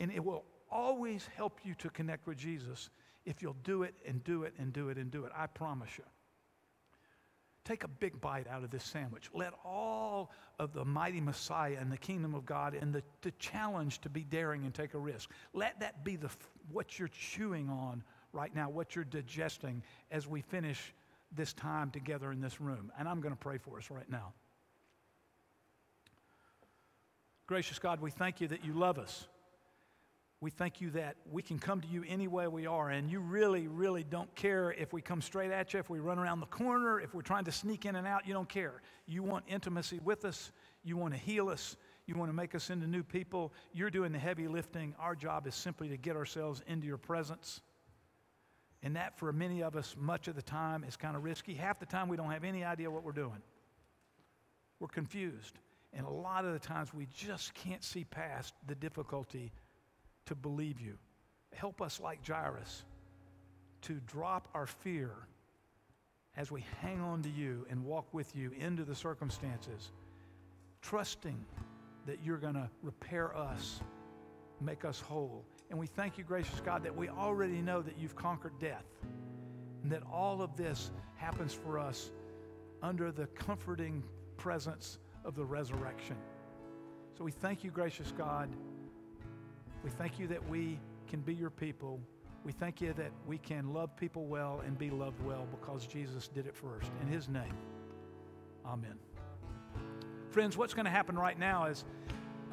And 0.01 0.11
it 0.11 0.23
will 0.23 0.43
always 0.69 1.29
help 1.37 1.59
you 1.63 1.75
to 1.75 1.89
connect 1.89 2.27
with 2.27 2.37
Jesus 2.37 2.89
if 3.25 3.41
you'll 3.41 3.55
do 3.63 3.83
it 3.83 3.93
and 4.05 4.21
do 4.25 4.43
it 4.43 4.53
and 4.57 4.73
do 4.73 4.89
it 4.89 4.97
and 4.97 5.09
do 5.09 5.23
it. 5.23 5.31
I 5.33 5.47
promise 5.47 5.97
you. 5.97 6.03
Take 7.63 7.85
a 7.85 7.87
big 7.87 8.19
bite 8.19 8.47
out 8.49 8.65
of 8.65 8.71
this 8.71 8.83
sandwich. 8.83 9.29
Let 9.33 9.53
all 9.63 10.31
of 10.59 10.73
the 10.73 10.83
mighty 10.83 11.21
Messiah 11.21 11.77
and 11.79 11.89
the 11.89 11.97
kingdom 11.97 12.35
of 12.35 12.45
God 12.45 12.73
and 12.73 12.91
the, 12.93 13.01
the 13.21 13.31
challenge 13.39 14.01
to 14.01 14.09
be 14.09 14.25
daring 14.25 14.65
and 14.65 14.73
take 14.73 14.95
a 14.95 14.97
risk, 14.97 15.29
let 15.53 15.79
that 15.79 16.03
be 16.03 16.17
the, 16.17 16.29
what 16.73 16.99
you're 16.99 17.07
chewing 17.07 17.69
on 17.69 18.03
right 18.33 18.53
now, 18.53 18.69
what 18.69 18.95
you're 18.95 19.05
digesting 19.05 19.81
as 20.11 20.27
we 20.27 20.41
finish 20.41 20.93
this 21.35 21.53
time 21.53 21.91
together 21.91 22.31
in 22.31 22.41
this 22.41 22.61
room. 22.61 22.91
And 22.97 23.07
I'm 23.07 23.21
going 23.21 23.33
to 23.33 23.39
pray 23.39 23.57
for 23.57 23.77
us 23.77 23.89
right 23.89 24.09
now. 24.09 24.33
Gracious 27.47 27.79
God, 27.79 28.01
we 28.01 28.11
thank 28.11 28.41
you 28.41 28.47
that 28.47 28.63
you 28.63 28.73
love 28.73 28.97
us. 28.97 29.27
We 30.39 30.49
thank 30.49 30.81
you 30.81 30.89
that 30.91 31.15
we 31.31 31.41
can 31.41 31.57
come 31.57 31.79
to 31.79 31.87
you 31.87 32.03
any 32.05 32.27
way 32.27 32.49
we 32.49 32.67
are, 32.67 32.89
and 32.89 33.09
you 33.09 33.21
really, 33.21 33.67
really 33.69 34.03
don't 34.03 34.33
care 34.35 34.73
if 34.73 34.91
we 34.91 35.01
come 35.01 35.21
straight 35.21 35.51
at 35.51 35.73
you, 35.73 35.79
if 35.79 35.89
we 35.89 35.99
run 35.99 36.19
around 36.19 36.41
the 36.41 36.47
corner, 36.47 36.99
if 36.99 37.13
we're 37.13 37.21
trying 37.21 37.45
to 37.45 37.51
sneak 37.51 37.85
in 37.85 37.95
and 37.95 38.05
out. 38.05 38.27
You 38.27 38.33
don't 38.33 38.49
care. 38.49 38.81
You 39.05 39.23
want 39.23 39.45
intimacy 39.47 40.01
with 40.03 40.25
us, 40.25 40.51
you 40.83 40.97
want 40.97 41.13
to 41.13 41.19
heal 41.19 41.47
us, 41.47 41.77
you 42.07 42.15
want 42.15 42.27
to 42.27 42.33
make 42.33 42.55
us 42.55 42.69
into 42.69 42.87
new 42.87 43.03
people. 43.03 43.53
You're 43.71 43.89
doing 43.89 44.11
the 44.11 44.19
heavy 44.19 44.49
lifting. 44.49 44.93
Our 44.99 45.15
job 45.15 45.47
is 45.47 45.55
simply 45.55 45.87
to 45.87 45.97
get 45.97 46.17
ourselves 46.17 46.61
into 46.67 46.87
your 46.87 46.97
presence. 46.97 47.61
And 48.83 48.97
that, 48.97 49.17
for 49.17 49.31
many 49.31 49.63
of 49.63 49.77
us, 49.77 49.95
much 49.97 50.27
of 50.27 50.35
the 50.35 50.41
time 50.41 50.83
is 50.83 50.97
kind 50.97 51.15
of 51.15 51.23
risky. 51.23 51.53
Half 51.53 51.79
the 51.79 51.85
time, 51.85 52.09
we 52.09 52.17
don't 52.17 52.31
have 52.31 52.43
any 52.43 52.65
idea 52.65 52.91
what 52.91 53.03
we're 53.03 53.13
doing. 53.13 53.41
We're 54.79 54.89
confused. 54.89 55.57
And 55.93 56.05
a 56.05 56.09
lot 56.09 56.43
of 56.43 56.51
the 56.51 56.59
times, 56.59 56.93
we 56.93 57.07
just 57.15 57.53
can't 57.53 57.83
see 57.83 58.03
past 58.03 58.53
the 58.67 58.75
difficulty 58.75 59.53
to 60.25 60.35
believe 60.35 60.81
you. 60.81 60.97
Help 61.53 61.81
us, 61.81 62.01
like 62.01 62.27
Jairus, 62.27 62.83
to 63.83 64.01
drop 64.05 64.49
our 64.53 64.67
fear 64.67 65.11
as 66.35 66.51
we 66.51 66.65
hang 66.81 66.99
on 66.99 67.21
to 67.21 67.29
you 67.29 67.65
and 67.69 67.85
walk 67.85 68.07
with 68.13 68.35
you 68.35 68.51
into 68.59 68.83
the 68.83 68.95
circumstances, 68.95 69.91
trusting 70.81 71.37
that 72.05 72.19
you're 72.21 72.37
going 72.37 72.55
to 72.55 72.69
repair 72.81 73.35
us, 73.37 73.79
make 74.59 74.83
us 74.83 74.99
whole. 74.99 75.45
And 75.73 75.79
we 75.79 75.87
thank 75.87 76.19
you, 76.19 76.23
gracious 76.23 76.59
God, 76.59 76.83
that 76.83 76.95
we 76.95 77.09
already 77.09 77.59
know 77.59 77.81
that 77.81 77.97
you've 77.97 78.15
conquered 78.15 78.53
death 78.59 78.85
and 79.81 79.91
that 79.91 80.03
all 80.03 80.39
of 80.43 80.55
this 80.55 80.91
happens 81.15 81.51
for 81.51 81.79
us 81.79 82.11
under 82.83 83.11
the 83.11 83.25
comforting 83.25 84.03
presence 84.37 84.99
of 85.25 85.33
the 85.33 85.43
resurrection. 85.43 86.15
So 87.17 87.23
we 87.23 87.31
thank 87.31 87.63
you, 87.63 87.71
gracious 87.71 88.13
God. 88.15 88.49
We 89.83 89.89
thank 89.89 90.19
you 90.19 90.27
that 90.27 90.47
we 90.47 90.79
can 91.07 91.21
be 91.21 91.33
your 91.33 91.49
people. 91.49 91.99
We 92.43 92.51
thank 92.51 92.79
you 92.79 92.93
that 92.93 93.09
we 93.25 93.39
can 93.39 93.73
love 93.73 93.97
people 93.97 94.27
well 94.27 94.61
and 94.63 94.77
be 94.77 94.91
loved 94.91 95.23
well 95.25 95.47
because 95.49 95.87
Jesus 95.87 96.27
did 96.27 96.45
it 96.45 96.55
first. 96.55 96.91
In 97.01 97.07
his 97.07 97.27
name, 97.29 97.57
amen. 98.63 98.99
Friends, 100.29 100.55
what's 100.55 100.75
going 100.75 100.85
to 100.85 100.91
happen 100.91 101.17
right 101.17 101.39
now 101.39 101.65
is 101.65 101.83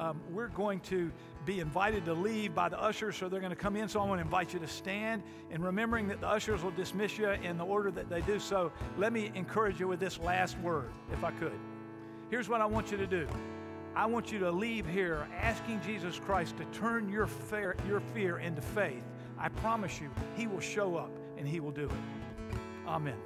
um, 0.01 0.19
we're 0.31 0.47
going 0.47 0.79
to 0.79 1.11
be 1.45 1.59
invited 1.59 2.05
to 2.05 2.13
leave 2.13 2.55
by 2.55 2.67
the 2.69 2.81
ushers, 2.81 3.15
so 3.15 3.29
they're 3.29 3.39
going 3.39 3.51
to 3.51 3.55
come 3.55 3.75
in. 3.75 3.87
So 3.87 4.01
I 4.01 4.05
want 4.05 4.17
to 4.17 4.23
invite 4.23 4.51
you 4.51 4.59
to 4.59 4.67
stand. 4.67 5.21
And 5.51 5.63
remembering 5.63 6.07
that 6.07 6.21
the 6.21 6.27
ushers 6.27 6.63
will 6.63 6.71
dismiss 6.71 7.19
you 7.19 7.29
in 7.29 7.57
the 7.57 7.63
order 7.63 7.91
that 7.91 8.09
they 8.09 8.21
do 8.21 8.39
so, 8.39 8.71
let 8.97 9.13
me 9.13 9.31
encourage 9.35 9.79
you 9.79 9.87
with 9.87 9.99
this 9.99 10.19
last 10.19 10.57
word, 10.59 10.89
if 11.13 11.23
I 11.23 11.31
could. 11.31 11.57
Here's 12.31 12.49
what 12.49 12.61
I 12.61 12.65
want 12.65 12.91
you 12.91 12.97
to 12.97 13.07
do 13.07 13.27
I 13.95 14.07
want 14.07 14.31
you 14.31 14.39
to 14.39 14.51
leave 14.51 14.87
here 14.87 15.27
asking 15.39 15.81
Jesus 15.81 16.17
Christ 16.17 16.57
to 16.57 16.65
turn 16.65 17.09
your 17.09 17.27
fear, 17.27 17.75
your 17.87 17.99
fear 17.99 18.39
into 18.39 18.61
faith. 18.61 19.03
I 19.37 19.49
promise 19.49 20.01
you, 20.01 20.09
He 20.35 20.47
will 20.47 20.59
show 20.59 20.95
up 20.95 21.11
and 21.37 21.47
He 21.47 21.59
will 21.59 21.71
do 21.71 21.85
it. 21.85 22.57
Amen. 22.87 23.17